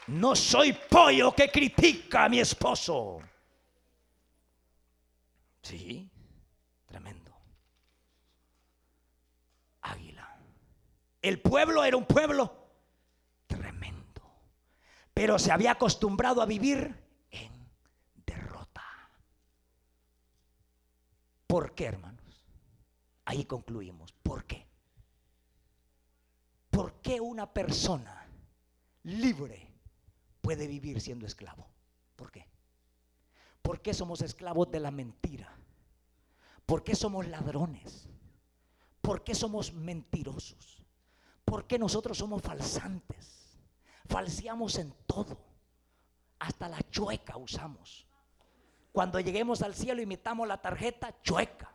No 0.09 0.35
soy 0.35 0.73
pollo 0.73 1.35
que 1.35 1.51
critica 1.51 2.25
a 2.25 2.29
mi 2.31 2.41
esposo. 2.41 3.21
Sí, 5.63 6.11
tremendo. 6.87 7.31
Águila. 9.83 10.35
El 11.21 11.41
pueblo 11.43 11.85
era 11.85 11.97
un 11.99 12.07
pueblo 12.07 12.71
tremendo. 13.47 14.23
Pero 15.13 15.39
se 15.39 15.53
había 15.53 15.73
acostumbrado 15.73 16.41
a 16.41 16.47
vivir 16.47 16.95
en 17.31 17.69
derrota. 18.25 18.85
¿Por 21.47 21.75
qué, 21.75 21.85
hermanos? 21.85 22.47
Ahí 23.27 23.45
concluimos. 23.45 24.13
¿Por 24.23 24.47
qué? 24.47 24.67
¿Por 26.71 26.95
qué 27.03 27.21
una 27.21 27.53
persona 27.53 28.27
libre 29.03 29.68
puede 30.49 30.67
vivir 30.67 30.99
siendo 30.99 31.27
esclavo. 31.27 31.69
¿Por 32.17 32.33
qué? 32.33 32.49
¿Por 33.61 33.83
qué 33.83 33.93
somos 33.93 34.23
esclavos 34.23 34.71
de 34.71 34.81
la 34.81 34.91
mentira? 34.91 35.55
¿Por 36.65 36.83
qué 36.83 36.95
somos 36.95 37.27
ladrones? 37.27 38.09
¿Por 39.03 39.23
qué 39.23 39.35
somos 39.35 39.75
mentirosos? 39.75 40.83
¿Por 41.45 41.67
qué 41.67 41.79
nosotros 41.79 42.17
somos 42.17 42.41
falsantes? 42.41 43.59
Falseamos 44.07 44.79
en 44.79 44.95
todo. 45.05 45.39
Hasta 46.39 46.67
la 46.67 46.81
chueca 46.89 47.37
usamos. 47.37 48.07
Cuando 48.91 49.21
lleguemos 49.21 49.61
al 49.61 49.75
cielo 49.75 50.01
imitamos 50.01 50.49
la 50.49 50.63
tarjeta 50.63 51.15
chueca. 51.21 51.75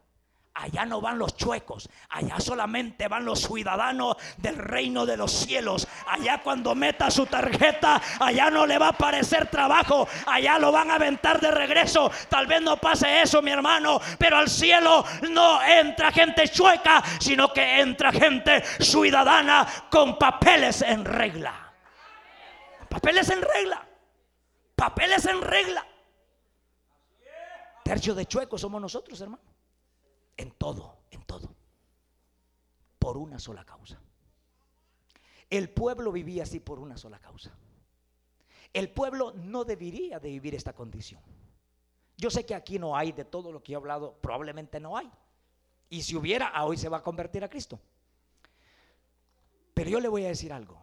Allá 0.55 0.85
no 0.85 1.01
van 1.01 1.17
los 1.17 1.35
chuecos, 1.35 1.89
allá 2.09 2.39
solamente 2.39 3.07
van 3.07 3.25
los 3.25 3.39
ciudadanos 3.41 4.17
del 4.37 4.55
reino 4.55 5.03
de 5.03 5.17
los 5.17 5.31
cielos. 5.31 5.87
Allá 6.07 6.41
cuando 6.43 6.75
meta 6.75 7.09
su 7.09 7.25
tarjeta, 7.25 7.99
allá 8.19 8.51
no 8.51 8.67
le 8.67 8.77
va 8.77 8.89
a 8.89 8.97
parecer 8.97 9.47
trabajo, 9.49 10.07
allá 10.27 10.59
lo 10.59 10.71
van 10.71 10.91
a 10.91 10.95
aventar 10.95 11.41
de 11.41 11.49
regreso. 11.49 12.11
Tal 12.29 12.45
vez 12.45 12.61
no 12.61 12.77
pase 12.77 13.23
eso, 13.23 13.41
mi 13.41 13.49
hermano, 13.49 13.99
pero 14.19 14.37
al 14.37 14.47
cielo 14.47 15.03
no 15.31 15.59
entra 15.63 16.11
gente 16.11 16.47
chueca, 16.47 17.01
sino 17.19 17.51
que 17.51 17.79
entra 17.79 18.11
gente 18.11 18.63
ciudadana 18.79 19.67
con 19.89 20.19
papeles 20.19 20.83
en 20.83 21.03
regla. 21.03 21.73
Papeles 22.89 23.27
en 23.31 23.41
regla. 23.41 23.87
Papeles 24.75 25.25
en 25.25 25.41
regla. 25.41 25.83
Tercio 27.83 28.13
de 28.13 28.27
chuecos 28.27 28.61
somos 28.61 28.79
nosotros, 28.79 29.19
hermano. 29.19 29.52
En 30.37 30.51
todo, 30.51 30.97
en 31.11 31.21
todo. 31.23 31.53
Por 32.99 33.17
una 33.17 33.39
sola 33.39 33.65
causa. 33.65 33.99
El 35.49 35.69
pueblo 35.69 36.11
vivía 36.11 36.43
así 36.43 36.59
por 36.59 36.79
una 36.79 36.97
sola 36.97 37.19
causa. 37.19 37.55
El 38.73 38.89
pueblo 38.89 39.33
no 39.33 39.65
debería 39.65 40.19
de 40.19 40.29
vivir 40.29 40.55
esta 40.55 40.73
condición. 40.73 41.21
Yo 42.17 42.31
sé 42.31 42.45
que 42.45 42.55
aquí 42.55 42.79
no 42.79 42.95
hay 42.97 43.11
de 43.11 43.25
todo 43.25 43.51
lo 43.51 43.61
que 43.61 43.73
he 43.73 43.75
hablado, 43.75 44.15
probablemente 44.19 44.79
no 44.79 44.97
hay. 44.97 45.11
Y 45.89 46.01
si 46.01 46.15
hubiera, 46.15 46.63
hoy 46.63 46.77
se 46.77 46.89
va 46.89 46.97
a 46.97 47.03
convertir 47.03 47.43
a 47.43 47.49
Cristo. 47.49 47.79
Pero 49.73 49.89
yo 49.89 49.99
le 49.99 50.07
voy 50.07 50.25
a 50.25 50.29
decir 50.29 50.51
algo. 50.51 50.81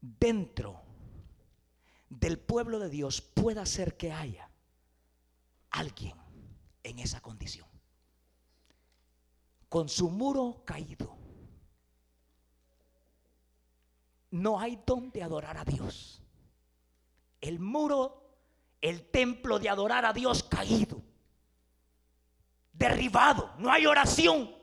Dentro 0.00 0.80
del 2.08 2.38
pueblo 2.38 2.78
de 2.78 2.88
Dios 2.88 3.20
puede 3.20 3.64
ser 3.66 3.96
que 3.96 4.12
haya 4.12 4.50
alguien 5.70 6.23
en 6.84 6.98
esa 7.00 7.20
condición. 7.20 7.66
Con 9.68 9.88
su 9.88 10.08
muro 10.08 10.62
caído. 10.64 11.16
No 14.30 14.60
hay 14.60 14.80
donde 14.86 15.22
adorar 15.22 15.56
a 15.56 15.64
Dios. 15.64 16.22
El 17.40 17.58
muro, 17.58 18.36
el 18.80 19.10
templo 19.10 19.58
de 19.58 19.68
adorar 19.68 20.04
a 20.04 20.12
Dios 20.12 20.44
caído. 20.44 21.02
Derribado. 22.72 23.54
No 23.58 23.72
hay 23.72 23.86
oración. 23.86 24.54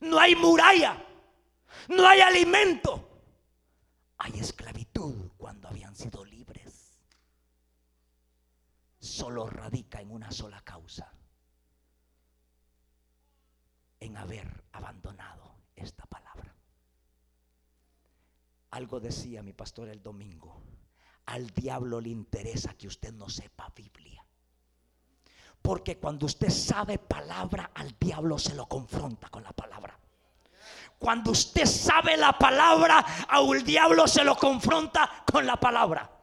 No 0.00 0.18
hay 0.18 0.34
muralla. 0.34 1.02
No 1.88 2.06
hay 2.06 2.20
alimento. 2.20 3.22
Hay 4.18 4.38
esclavitud 4.38 5.30
cuando 5.36 5.68
habían 5.68 5.94
sido 5.94 6.24
libres. 6.24 6.98
Solo 9.16 9.46
radica 9.46 10.02
en 10.02 10.10
una 10.10 10.30
sola 10.30 10.60
causa. 10.60 11.10
En 13.98 14.14
haber 14.14 14.64
abandonado 14.72 15.54
esta 15.74 16.04
palabra. 16.04 16.54
Algo 18.72 19.00
decía 19.00 19.42
mi 19.42 19.54
pastor 19.54 19.88
el 19.88 20.02
domingo. 20.02 20.60
Al 21.24 21.48
diablo 21.48 21.98
le 21.98 22.10
interesa 22.10 22.74
que 22.74 22.88
usted 22.88 23.14
no 23.14 23.30
sepa 23.30 23.72
Biblia. 23.74 24.22
Porque 25.62 25.96
cuando 25.98 26.26
usted 26.26 26.50
sabe 26.50 26.98
palabra, 26.98 27.70
al 27.74 27.96
diablo 27.98 28.38
se 28.38 28.54
lo 28.54 28.66
confronta 28.66 29.30
con 29.30 29.42
la 29.42 29.52
palabra. 29.52 29.98
Cuando 30.98 31.30
usted 31.30 31.64
sabe 31.64 32.18
la 32.18 32.38
palabra, 32.38 32.98
al 33.28 33.64
diablo 33.64 34.06
se 34.06 34.24
lo 34.24 34.36
confronta 34.36 35.24
con 35.24 35.46
la 35.46 35.56
palabra. 35.56 36.15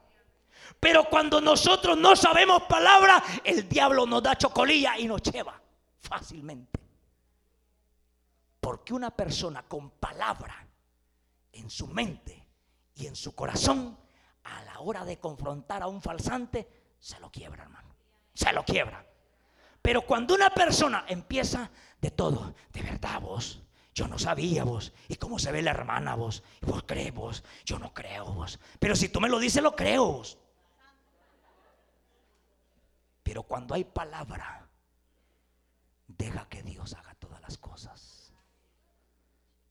Pero 0.80 1.04
cuando 1.08 1.40
nosotros 1.40 1.96
no 1.96 2.14
sabemos 2.14 2.64
palabra, 2.64 3.22
el 3.42 3.68
diablo 3.68 4.06
nos 4.06 4.22
da 4.22 4.36
chocolilla 4.36 4.98
y 4.98 5.06
nos 5.06 5.22
lleva 5.22 5.60
fácilmente. 6.00 6.80
Porque 8.60 8.94
una 8.94 9.10
persona 9.10 9.62
con 9.62 9.90
palabra 9.90 10.66
en 11.52 11.70
su 11.70 11.86
mente 11.86 12.46
y 12.94 13.06
en 13.06 13.16
su 13.16 13.34
corazón, 13.34 13.98
a 14.44 14.62
la 14.64 14.80
hora 14.80 15.04
de 15.04 15.18
confrontar 15.18 15.82
a 15.82 15.86
un 15.86 16.02
falsante, 16.02 16.68
se 16.98 17.18
lo 17.20 17.30
quiebra, 17.30 17.62
hermano. 17.64 17.94
Se 18.34 18.52
lo 18.52 18.64
quiebra. 18.64 19.06
Pero 19.80 20.02
cuando 20.02 20.34
una 20.34 20.50
persona 20.50 21.04
empieza 21.08 21.70
de 22.00 22.10
todo, 22.10 22.54
de 22.72 22.82
verdad 22.82 23.20
vos, 23.20 23.62
yo 23.94 24.08
no 24.08 24.18
sabía 24.18 24.64
vos, 24.64 24.92
y 25.08 25.16
cómo 25.16 25.38
se 25.38 25.52
ve 25.52 25.62
la 25.62 25.70
hermana 25.70 26.14
vos, 26.14 26.42
vos 26.62 26.82
crees 26.86 27.14
vos, 27.14 27.44
yo 27.64 27.78
no 27.78 27.94
creo 27.94 28.24
vos, 28.32 28.58
pero 28.78 28.96
si 28.96 29.08
tú 29.08 29.20
me 29.20 29.28
lo 29.28 29.38
dices 29.38 29.62
lo 29.62 29.76
creo 29.76 30.06
vos. 30.06 30.38
Pero 33.24 33.42
cuando 33.42 33.74
hay 33.74 33.82
palabra, 33.82 34.68
deja 36.06 36.46
que 36.48 36.62
Dios 36.62 36.92
haga 36.94 37.14
todas 37.14 37.40
las 37.40 37.58
cosas. 37.58 38.32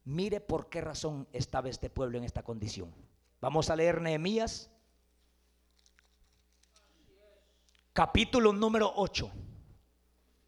Mire 0.04 0.42
por 0.42 0.70
qué 0.70 0.82
razón 0.82 1.30
estaba 1.32 1.70
este 1.70 1.90
pueblo 1.90 2.18
en 2.18 2.26
esta 2.26 2.44
condición. 2.44 2.94
Vamos 3.40 3.70
a 3.70 3.76
leer 3.76 4.02
Nehemías, 4.02 4.70
capítulo 7.94 8.52
número 8.52 8.92
8. 8.96 9.32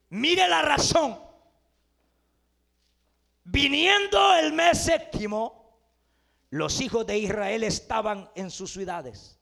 Mire 0.10 0.50
la 0.50 0.62
razón. 0.64 1.20
Viniendo 3.44 4.36
el 4.36 4.52
mes 4.54 4.84
séptimo, 4.84 5.80
los 6.50 6.82
hijos 6.82 7.06
de 7.06 7.20
Israel 7.20 7.64
estaban 7.64 8.32
en 8.34 8.50
sus 8.50 8.74
ciudades. 8.74 9.35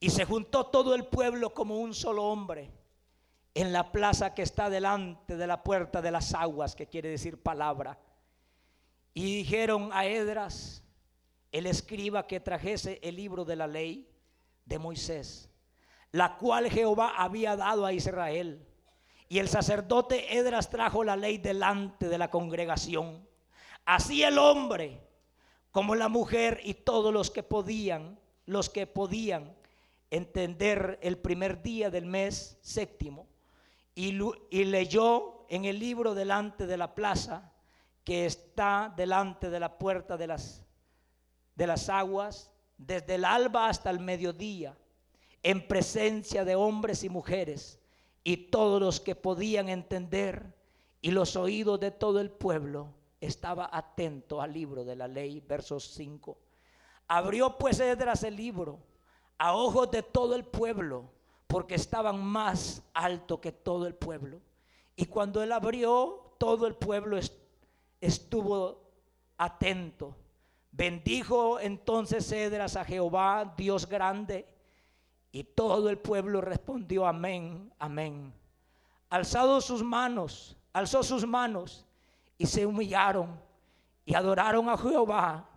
Y 0.00 0.08
se 0.08 0.24
juntó 0.24 0.66
todo 0.66 0.94
el 0.94 1.04
pueblo 1.04 1.52
como 1.52 1.78
un 1.78 1.92
solo 1.92 2.24
hombre 2.24 2.70
en 3.54 3.72
la 3.72 3.92
plaza 3.92 4.34
que 4.34 4.42
está 4.42 4.70
delante 4.70 5.36
de 5.36 5.46
la 5.46 5.62
puerta 5.62 6.00
de 6.00 6.10
las 6.10 6.34
aguas, 6.34 6.74
que 6.74 6.86
quiere 6.86 7.10
decir 7.10 7.42
palabra. 7.42 7.98
Y 9.12 9.36
dijeron 9.36 9.90
a 9.92 10.06
Edras, 10.06 10.82
el 11.52 11.66
escriba, 11.66 12.26
que 12.26 12.40
trajese 12.40 12.98
el 13.02 13.16
libro 13.16 13.44
de 13.44 13.56
la 13.56 13.66
ley 13.66 14.08
de 14.64 14.78
Moisés, 14.78 15.50
la 16.12 16.38
cual 16.38 16.70
Jehová 16.70 17.14
había 17.16 17.56
dado 17.56 17.84
a 17.84 17.92
Israel. 17.92 18.66
Y 19.28 19.38
el 19.38 19.48
sacerdote 19.48 20.36
Edras 20.36 20.70
trajo 20.70 21.04
la 21.04 21.16
ley 21.16 21.38
delante 21.38 22.08
de 22.08 22.18
la 22.18 22.30
congregación. 22.30 23.28
Así 23.84 24.22
el 24.22 24.38
hombre 24.38 25.00
como 25.72 25.94
la 25.94 26.08
mujer 26.08 26.60
y 26.64 26.74
todos 26.74 27.12
los 27.12 27.30
que 27.30 27.42
podían, 27.42 28.18
los 28.46 28.70
que 28.70 28.86
podían 28.86 29.59
entender 30.10 30.98
el 31.02 31.18
primer 31.18 31.62
día 31.62 31.90
del 31.90 32.06
mes 32.06 32.58
séptimo, 32.60 33.28
y, 33.94 34.12
leyó 34.64 35.46
en 35.48 35.64
el 35.64 35.78
libro 35.78 36.14
delante 36.14 36.66
de 36.66 36.76
la 36.76 36.94
plaza 36.94 37.52
que 38.04 38.24
está 38.24 38.92
delante 38.96 39.50
de 39.50 39.60
la 39.60 39.78
puerta 39.78 40.16
de 40.16 40.26
las, 40.26 40.62
de 41.54 41.66
las 41.66 41.88
aguas, 41.88 42.50
desde 42.78 43.16
el 43.16 43.24
alba 43.24 43.68
hasta 43.68 43.90
el 43.90 44.00
mediodía, 44.00 44.76
en 45.42 45.66
presencia 45.66 46.44
de 46.44 46.54
hombres 46.54 47.04
y 47.04 47.08
mujeres 47.08 47.78
y 48.24 48.36
todos 48.48 48.80
los 48.80 49.00
que 49.00 49.14
podían 49.14 49.68
entender 49.68 50.54
y 51.02 51.10
los 51.10 51.36
oídos 51.36 51.80
de 51.80 51.90
todo 51.90 52.20
el 52.20 52.30
pueblo 52.30 52.92
estaba 53.20 53.68
atento 53.72 54.40
al 54.40 54.52
libro 54.52 54.84
de 54.84 54.96
la 54.96 55.08
ley, 55.08 55.40
versos 55.40 55.92
5. 55.94 56.38
Abrió 57.08 57.58
pues 57.58 57.80
Edras 57.80 58.22
el 58.22 58.36
libro 58.36 58.78
a 59.40 59.54
ojos 59.54 59.90
de 59.90 60.02
todo 60.02 60.34
el 60.34 60.44
pueblo, 60.44 61.10
porque 61.46 61.74
estaban 61.74 62.22
más 62.22 62.82
alto 62.92 63.40
que 63.40 63.50
todo 63.50 63.86
el 63.86 63.94
pueblo. 63.94 64.38
Y 64.94 65.06
cuando 65.06 65.42
él 65.42 65.50
abrió, 65.52 66.34
todo 66.36 66.66
el 66.66 66.74
pueblo 66.74 67.18
estuvo 68.02 68.82
atento. 69.38 70.14
Bendijo 70.70 71.58
entonces 71.58 72.30
Edras 72.30 72.76
a 72.76 72.84
Jehová, 72.84 73.54
Dios 73.56 73.88
grande, 73.88 74.46
y 75.32 75.42
todo 75.42 75.88
el 75.88 75.96
pueblo 75.96 76.42
respondió 76.42 77.06
amén, 77.06 77.72
amén. 77.78 78.34
Alzado 79.08 79.62
sus 79.62 79.82
manos, 79.82 80.54
alzó 80.70 81.02
sus 81.02 81.26
manos 81.26 81.86
y 82.36 82.44
se 82.44 82.66
humillaron 82.66 83.40
y 84.04 84.12
adoraron 84.12 84.68
a 84.68 84.76
Jehová, 84.76 85.48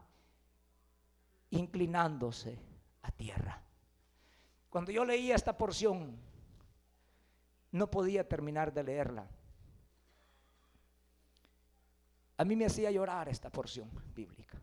inclinándose 1.49 2.57
a 3.01 3.11
tierra. 3.11 3.62
Cuando 4.73 4.91
yo 4.91 5.05
leía 5.05 5.35
esta 5.35 5.55
porción, 5.55 6.17
no 7.73 7.91
podía 7.91 8.27
terminar 8.27 8.73
de 8.73 8.81
leerla. 8.81 9.29
A 12.37 12.43
mí 12.43 12.55
me 12.55 12.65
hacía 12.65 12.89
llorar 12.89 13.29
esta 13.29 13.51
porción 13.51 13.87
bíblica. 14.15 14.59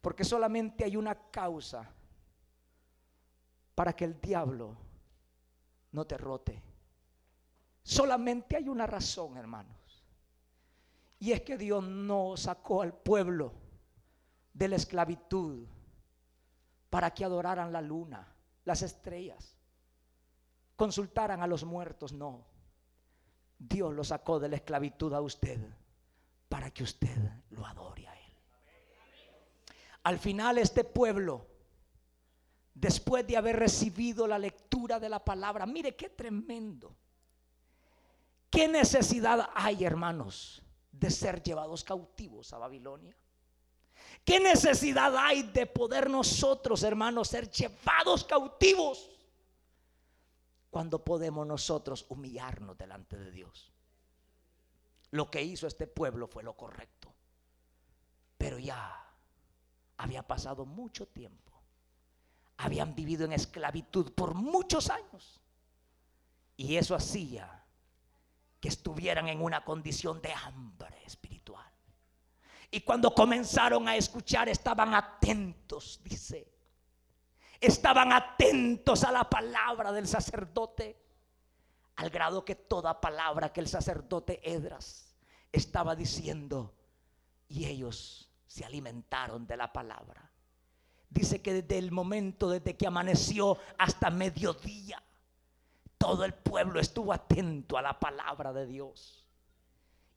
Porque 0.00 0.24
solamente 0.24 0.82
hay 0.82 0.96
una 0.96 1.30
causa 1.30 1.88
para 3.76 3.92
que 3.92 4.04
el 4.04 4.20
diablo 4.20 4.76
no 5.92 6.04
te 6.04 6.18
rote. 6.18 6.60
Solamente 7.84 8.56
hay 8.56 8.68
una 8.68 8.88
razón, 8.88 9.36
hermanos. 9.36 10.04
Y 11.20 11.30
es 11.30 11.42
que 11.42 11.56
Dios 11.56 11.84
no 11.84 12.36
sacó 12.36 12.82
al 12.82 12.92
pueblo 12.92 13.52
de 14.52 14.66
la 14.66 14.74
esclavitud 14.74 15.64
para 16.90 17.14
que 17.14 17.24
adoraran 17.24 17.72
la 17.72 17.80
luna, 17.80 18.34
las 18.68 18.82
estrellas, 18.82 19.56
consultaran 20.76 21.42
a 21.42 21.46
los 21.46 21.64
muertos, 21.64 22.12
no. 22.12 22.44
Dios 23.58 23.92
lo 23.92 24.04
sacó 24.04 24.38
de 24.38 24.48
la 24.48 24.56
esclavitud 24.56 25.12
a 25.14 25.20
usted 25.20 25.58
para 26.48 26.70
que 26.70 26.84
usted 26.84 27.16
lo 27.50 27.66
adore 27.66 28.06
a 28.06 28.14
Él. 28.14 28.32
Al 30.04 30.18
final 30.18 30.58
este 30.58 30.84
pueblo 30.84 31.46
después 32.74 33.26
de 33.26 33.36
haber 33.36 33.56
recibido 33.56 34.26
la 34.26 34.38
lectura 34.38 35.00
de 35.00 35.08
la 35.08 35.24
palabra. 35.24 35.66
Mire 35.66 35.96
qué 35.96 36.10
tremendo. 36.10 36.94
¿Qué 38.50 38.68
necesidad 38.68 39.48
hay, 39.54 39.84
hermanos, 39.84 40.62
de 40.92 41.10
ser 41.10 41.42
llevados 41.42 41.84
cautivos 41.84 42.52
a 42.52 42.58
Babilonia? 42.58 43.16
¿Qué 44.28 44.38
necesidad 44.38 45.16
hay 45.16 45.42
de 45.42 45.64
poder 45.64 46.10
nosotros, 46.10 46.82
hermanos, 46.82 47.28
ser 47.28 47.50
llevados 47.50 48.24
cautivos? 48.24 49.08
cuando 50.70 51.02
podemos 51.02 51.46
nosotros 51.46 52.04
humillarnos 52.08 52.76
delante 52.76 53.16
de 53.16 53.30
Dios. 53.30 53.72
Lo 55.10 55.30
que 55.30 55.42
hizo 55.42 55.66
este 55.66 55.86
pueblo 55.86 56.28
fue 56.28 56.42
lo 56.42 56.54
correcto. 56.56 57.12
Pero 58.36 58.58
ya 58.58 58.94
había 59.96 60.22
pasado 60.22 60.66
mucho 60.66 61.08
tiempo. 61.08 61.52
Habían 62.58 62.94
vivido 62.94 63.24
en 63.24 63.32
esclavitud 63.32 64.12
por 64.12 64.34
muchos 64.34 64.90
años. 64.90 65.40
Y 66.56 66.76
eso 66.76 66.94
hacía 66.94 67.64
que 68.60 68.68
estuvieran 68.68 69.28
en 69.28 69.42
una 69.42 69.64
condición 69.64 70.20
de 70.20 70.32
hambre 70.32 71.02
espiritual. 71.06 71.67
Y 72.70 72.80
cuando 72.80 73.14
comenzaron 73.14 73.88
a 73.88 73.96
escuchar 73.96 74.48
estaban 74.48 74.94
atentos, 74.94 76.00
dice. 76.02 76.52
Estaban 77.60 78.12
atentos 78.12 79.04
a 79.04 79.10
la 79.10 79.28
palabra 79.28 79.90
del 79.90 80.06
sacerdote, 80.06 80.96
al 81.96 82.10
grado 82.10 82.44
que 82.44 82.54
toda 82.54 83.00
palabra 83.00 83.52
que 83.52 83.60
el 83.60 83.68
sacerdote 83.68 84.40
Edras 84.48 85.16
estaba 85.50 85.96
diciendo, 85.96 86.74
y 87.48 87.64
ellos 87.64 88.30
se 88.46 88.64
alimentaron 88.64 89.46
de 89.46 89.56
la 89.56 89.72
palabra. 89.72 90.30
Dice 91.10 91.40
que 91.40 91.54
desde 91.54 91.78
el 91.78 91.90
momento, 91.90 92.50
desde 92.50 92.76
que 92.76 92.86
amaneció 92.86 93.58
hasta 93.78 94.10
mediodía, 94.10 95.02
todo 95.96 96.24
el 96.24 96.34
pueblo 96.34 96.78
estuvo 96.78 97.12
atento 97.12 97.76
a 97.78 97.82
la 97.82 97.98
palabra 97.98 98.52
de 98.52 98.66
Dios 98.66 99.26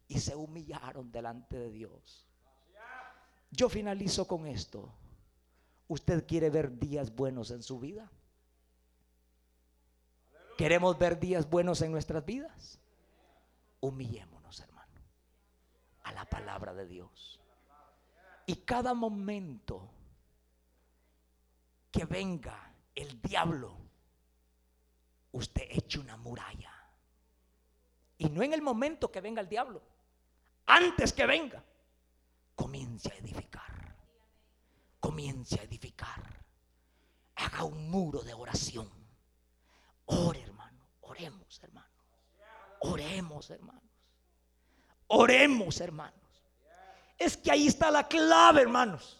y 0.07 0.19
se 0.19 0.35
humillaron 0.35 1.11
delante 1.11 1.57
de 1.57 1.71
Dios. 1.71 2.30
Yo 3.51 3.69
finalizo 3.69 4.27
con 4.27 4.47
esto. 4.47 4.89
¿Usted 5.87 6.25
quiere 6.25 6.49
ver 6.49 6.79
días 6.79 7.13
buenos 7.13 7.51
en 7.51 7.61
su 7.61 7.79
vida? 7.79 8.09
¿Queremos 10.57 10.97
ver 10.97 11.19
días 11.19 11.49
buenos 11.49 11.81
en 11.81 11.91
nuestras 11.91 12.25
vidas? 12.25 12.79
Humillémonos, 13.81 14.59
hermano, 14.61 15.01
a 16.03 16.13
la 16.13 16.25
palabra 16.25 16.73
de 16.73 16.87
Dios. 16.87 17.39
Y 18.45 18.55
cada 18.55 18.93
momento 18.93 19.89
que 21.91 22.05
venga 22.05 22.73
el 22.95 23.21
diablo, 23.21 23.75
usted 25.33 25.63
eche 25.69 25.99
una 25.99 26.15
muralla. 26.15 26.73
Y 28.17 28.29
no 28.29 28.43
en 28.43 28.53
el 28.53 28.61
momento 28.61 29.11
que 29.11 29.19
venga 29.19 29.41
el 29.41 29.49
diablo, 29.49 29.81
antes 30.67 31.11
que 31.11 31.25
venga, 31.25 31.63
comience 32.61 33.11
a 33.11 33.15
edificar. 33.17 33.95
Comience 34.99 35.59
a 35.59 35.63
edificar. 35.63 36.21
Haga 37.35 37.63
un 37.63 37.89
muro 37.89 38.21
de 38.21 38.35
oración. 38.35 38.87
Ore, 40.05 40.43
hermano. 40.43 40.85
Oremos, 41.01 41.59
hermanos. 41.63 41.89
Oremos, 42.81 43.49
hermanos. 43.49 43.83
Oremos, 45.07 45.81
hermanos. 45.81 46.43
Es 47.17 47.35
que 47.35 47.51
ahí 47.51 47.65
está 47.65 47.89
la 47.89 48.07
clave, 48.07 48.61
hermanos. 48.61 49.17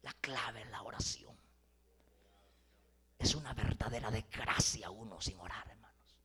La 0.00 0.14
clave 0.14 0.62
es 0.62 0.70
la 0.70 0.82
oración. 0.82 1.36
Es 3.18 3.34
una 3.34 3.52
verdadera 3.52 4.10
desgracia 4.10 4.90
uno 4.90 5.20
sin 5.20 5.38
orar, 5.38 5.68
hermanos. 5.68 6.16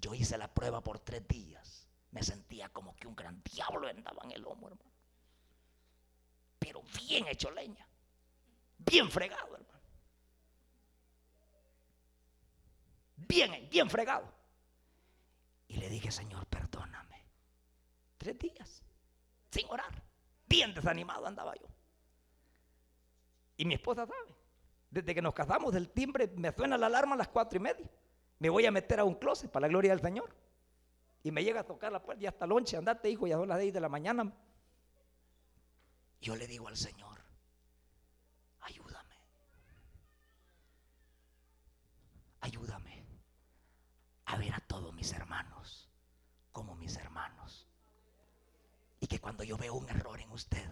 Yo 0.00 0.14
hice 0.14 0.38
la 0.38 0.46
prueba 0.54 0.80
por 0.80 1.00
tres 1.00 1.26
días. 1.26 1.89
Me 2.10 2.22
sentía 2.22 2.68
como 2.70 2.94
que 2.96 3.06
un 3.06 3.14
gran 3.14 3.42
diablo 3.42 3.88
andaba 3.88 4.22
en 4.24 4.32
el 4.32 4.44
hombro, 4.44 4.74
hermano. 4.74 4.90
Pero 6.58 6.82
bien 6.98 7.26
hecho 7.28 7.50
leña. 7.50 7.86
Bien 8.78 9.10
fregado, 9.10 9.54
hermano. 9.54 9.80
Bien, 13.16 13.68
bien 13.70 13.88
fregado. 13.88 14.32
Y 15.68 15.76
le 15.76 15.88
dije, 15.88 16.10
Señor, 16.10 16.46
perdóname. 16.46 17.24
Tres 18.18 18.38
días 18.38 18.82
sin 19.50 19.66
orar. 19.68 20.02
Bien 20.46 20.74
desanimado 20.74 21.26
andaba 21.26 21.54
yo. 21.54 21.66
Y 23.56 23.64
mi 23.64 23.74
esposa 23.74 24.06
sabe. 24.06 24.34
Desde 24.90 25.14
que 25.14 25.22
nos 25.22 25.34
casamos 25.34 25.72
del 25.72 25.90
timbre, 25.90 26.26
me 26.36 26.52
suena 26.52 26.76
la 26.76 26.86
alarma 26.86 27.14
a 27.14 27.18
las 27.18 27.28
cuatro 27.28 27.58
y 27.58 27.62
media. 27.62 27.88
Me 28.40 28.48
voy 28.48 28.66
a 28.66 28.72
meter 28.72 28.98
a 28.98 29.04
un 29.04 29.14
closet 29.14 29.50
para 29.50 29.66
la 29.66 29.68
gloria 29.68 29.92
del 29.92 30.00
Señor. 30.00 30.34
Y 31.22 31.30
me 31.30 31.44
llega 31.44 31.60
a 31.60 31.66
tocar 31.66 31.92
la 31.92 32.02
puerta 32.02 32.22
y 32.22 32.26
hasta 32.26 32.46
lonche, 32.46 32.76
andate 32.76 33.10
hijo, 33.10 33.26
ya 33.26 33.36
son 33.36 33.48
las 33.48 33.58
10 33.58 33.74
de 33.74 33.80
la 33.80 33.88
mañana. 33.88 34.32
Yo 36.20 36.36
le 36.36 36.46
digo 36.46 36.68
al 36.68 36.76
Señor, 36.76 37.20
ayúdame. 38.60 39.16
Ayúdame 42.40 43.04
a 44.26 44.36
ver 44.36 44.54
a 44.54 44.60
todos 44.60 44.94
mis 44.94 45.12
hermanos 45.12 45.90
como 46.52 46.74
mis 46.74 46.96
hermanos. 46.96 47.66
Y 49.00 49.06
que 49.06 49.20
cuando 49.20 49.44
yo 49.44 49.56
veo 49.56 49.74
un 49.74 49.88
error 49.88 50.20
en 50.20 50.30
usted, 50.30 50.70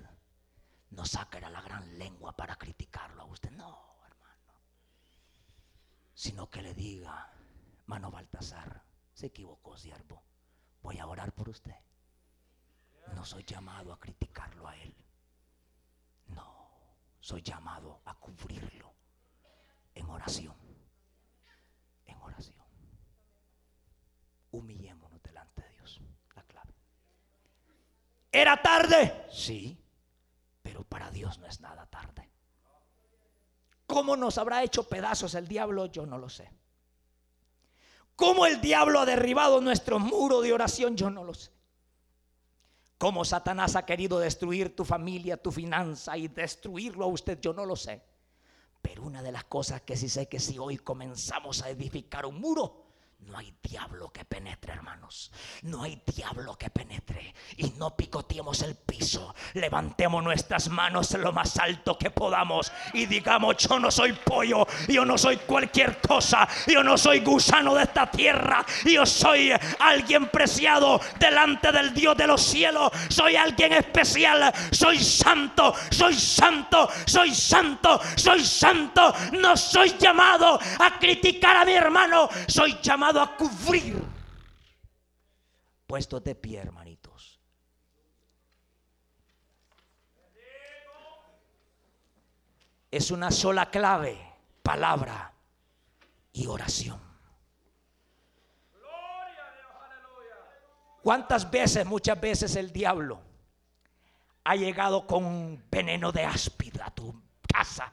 no 0.90 1.04
saque 1.04 1.40
la 1.40 1.60
gran 1.60 1.98
lengua 1.98 2.36
para 2.36 2.56
criticarlo 2.56 3.22
a 3.22 3.26
usted. 3.26 3.50
No, 3.52 3.96
hermano. 4.06 4.52
Sino 6.14 6.48
que 6.50 6.62
le 6.62 6.74
diga, 6.74 7.32
mano 7.86 8.10
Baltasar, 8.10 8.82
se 9.14 9.26
equivocó, 9.26 9.76
siervo. 9.76 10.22
Voy 10.88 10.98
a 11.00 11.06
orar 11.06 11.34
por 11.34 11.50
usted. 11.50 11.74
No 13.14 13.22
soy 13.22 13.44
llamado 13.44 13.92
a 13.92 14.00
criticarlo 14.00 14.66
a 14.66 14.74
él. 14.74 14.96
No, 16.28 16.70
soy 17.20 17.42
llamado 17.42 18.00
a 18.06 18.14
cubrirlo 18.14 18.94
en 19.94 20.08
oración. 20.08 20.56
En 22.06 22.16
oración. 22.22 22.56
Humillémonos 24.50 25.22
delante 25.22 25.60
de 25.60 25.72
Dios. 25.72 26.00
La 26.34 26.42
clave. 26.44 26.72
¿Era 28.32 28.62
tarde? 28.62 29.26
Sí, 29.30 29.84
pero 30.62 30.84
para 30.84 31.10
Dios 31.10 31.36
no 31.36 31.44
es 31.44 31.60
nada 31.60 31.84
tarde. 31.84 32.30
¿Cómo 33.86 34.16
nos 34.16 34.38
habrá 34.38 34.62
hecho 34.62 34.88
pedazos 34.88 35.34
el 35.34 35.48
diablo? 35.48 35.84
Yo 35.84 36.06
no 36.06 36.16
lo 36.16 36.30
sé. 36.30 36.50
¿Cómo 38.18 38.46
el 38.46 38.60
diablo 38.60 38.98
ha 38.98 39.06
derribado 39.06 39.60
nuestro 39.60 40.00
muro 40.00 40.40
de 40.40 40.52
oración? 40.52 40.96
Yo 40.96 41.08
no 41.08 41.22
lo 41.22 41.34
sé. 41.34 41.52
¿Cómo 42.98 43.24
Satanás 43.24 43.76
ha 43.76 43.86
querido 43.86 44.18
destruir 44.18 44.74
tu 44.74 44.84
familia, 44.84 45.40
tu 45.40 45.52
finanza 45.52 46.18
y 46.18 46.26
destruirlo 46.26 47.04
a 47.04 47.06
usted? 47.06 47.38
Yo 47.40 47.52
no 47.52 47.64
lo 47.64 47.76
sé. 47.76 48.02
Pero 48.82 49.04
una 49.04 49.22
de 49.22 49.30
las 49.30 49.44
cosas 49.44 49.82
que 49.82 49.96
sí 49.96 50.08
sé 50.08 50.26
que 50.28 50.40
si 50.40 50.58
hoy 50.58 50.78
comenzamos 50.78 51.62
a 51.62 51.70
edificar 51.70 52.26
un 52.26 52.40
muro, 52.40 52.87
no 53.26 53.36
hay 53.36 53.52
diablo 53.62 54.10
que 54.10 54.24
penetre, 54.24 54.72
hermanos. 54.72 55.30
No 55.62 55.82
hay 55.82 56.00
diablo 56.06 56.56
que 56.56 56.70
penetre. 56.70 57.34
Y 57.56 57.70
no 57.76 57.94
picoteemos 57.96 58.62
el 58.62 58.76
piso. 58.76 59.34
Levantemos 59.54 60.22
nuestras 60.22 60.68
manos 60.68 61.12
lo 61.12 61.32
más 61.32 61.58
alto 61.58 61.98
que 61.98 62.10
podamos. 62.10 62.72
Y 62.94 63.06
digamos, 63.06 63.56
yo 63.58 63.78
no 63.78 63.90
soy 63.90 64.12
pollo. 64.12 64.66
Yo 64.88 65.04
no 65.04 65.18
soy 65.18 65.36
cualquier 65.38 66.00
cosa. 66.00 66.48
Yo 66.66 66.82
no 66.82 66.96
soy 66.96 67.20
gusano 67.20 67.74
de 67.74 67.82
esta 67.82 68.10
tierra. 68.10 68.64
Yo 68.84 69.04
soy 69.04 69.52
alguien 69.80 70.28
preciado 70.28 71.00
delante 71.18 71.72
del 71.72 71.92
Dios 71.92 72.16
de 72.16 72.26
los 72.26 72.40
cielos. 72.40 72.90
Soy 73.08 73.36
alguien 73.36 73.72
especial. 73.72 74.52
Soy 74.70 74.98
santo. 75.00 75.74
Soy 75.90 76.14
santo. 76.14 76.88
Soy 77.04 77.34
santo. 77.34 78.00
Soy 78.16 78.44
santo. 78.44 79.12
No 79.32 79.56
soy 79.56 79.96
llamado 79.98 80.58
a 80.78 80.98
criticar 80.98 81.56
a 81.56 81.64
mi 81.64 81.72
hermano. 81.72 82.28
Soy 82.46 82.78
llamado 82.80 83.07
a 83.16 83.36
cubrir. 83.36 84.02
Puestos 85.86 86.22
de 86.22 86.34
pie, 86.34 86.58
hermanitos. 86.58 87.40
Es 92.90 93.10
una 93.10 93.30
sola 93.30 93.70
clave, 93.70 94.18
palabra 94.62 95.32
y 96.32 96.46
oración. 96.46 97.00
¿Cuántas 101.02 101.50
veces, 101.50 101.86
muchas 101.86 102.20
veces 102.20 102.56
el 102.56 102.72
diablo 102.72 103.20
ha 104.44 104.56
llegado 104.56 105.06
con 105.06 105.64
veneno 105.70 106.12
de 106.12 106.24
áspida 106.24 106.86
a 106.86 106.90
tu 106.90 107.22
casa? 107.46 107.92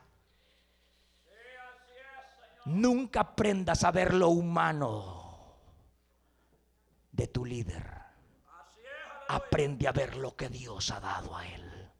Nunca 2.66 3.22
aprendas 3.22 3.84
a 3.84 3.92
ver 3.92 4.14
lo 4.14 4.30
humano 4.30 5.56
de 7.12 7.28
tu 7.28 7.46
líder. 7.46 7.94
Aprende 9.28 9.88
a 9.88 9.92
ver 9.92 10.18
lo 10.18 10.36
que 10.36 10.50
Dios 10.50 10.90
ha 10.92 11.00
dado 11.00 11.36
a 11.36 11.48
él. 11.48 11.92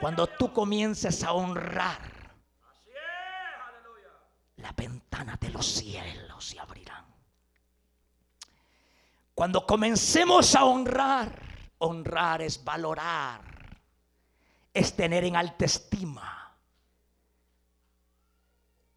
Cuando 0.00 0.26
tú 0.26 0.52
comiences 0.52 1.22
a 1.24 1.32
honrar, 1.32 2.00
la 4.56 4.72
ventana 4.72 5.36
de 5.40 5.50
los 5.50 5.66
cielos 5.66 6.44
se 6.44 6.58
abrirán. 6.58 7.04
Cuando 9.34 9.66
comencemos 9.66 10.54
a 10.54 10.64
honrar, 10.64 11.30
honrar 11.78 12.42
es 12.42 12.64
valorar, 12.64 13.42
es 14.72 14.96
tener 14.96 15.24
en 15.24 15.36
alta 15.36 15.64
estima 15.64 16.37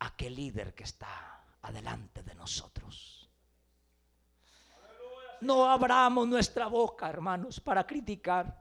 aquel 0.01 0.35
líder 0.35 0.73
que 0.73 0.83
está 0.83 1.43
adelante 1.61 2.23
de 2.23 2.35
nosotros. 2.35 3.29
No 5.41 5.65
abramos 5.69 6.27
nuestra 6.27 6.67
boca, 6.67 7.09
hermanos, 7.09 7.59
para 7.59 7.85
criticar. 7.85 8.59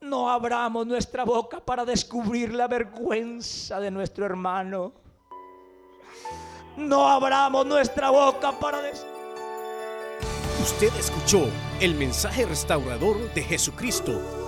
No 0.00 0.30
abramos 0.30 0.86
nuestra 0.86 1.24
boca 1.24 1.58
para 1.60 1.84
descubrir 1.84 2.52
la 2.52 2.68
vergüenza 2.68 3.80
de 3.80 3.90
nuestro 3.90 4.26
hermano. 4.26 4.92
No 6.76 7.08
abramos 7.08 7.66
nuestra 7.66 8.10
boca 8.10 8.52
para 8.52 8.80
descubrir 8.82 9.18
Usted 10.62 10.94
escuchó 10.96 11.46
el 11.80 11.94
mensaje 11.94 12.44
restaurador 12.44 13.32
de 13.32 13.42
Jesucristo 13.42 14.47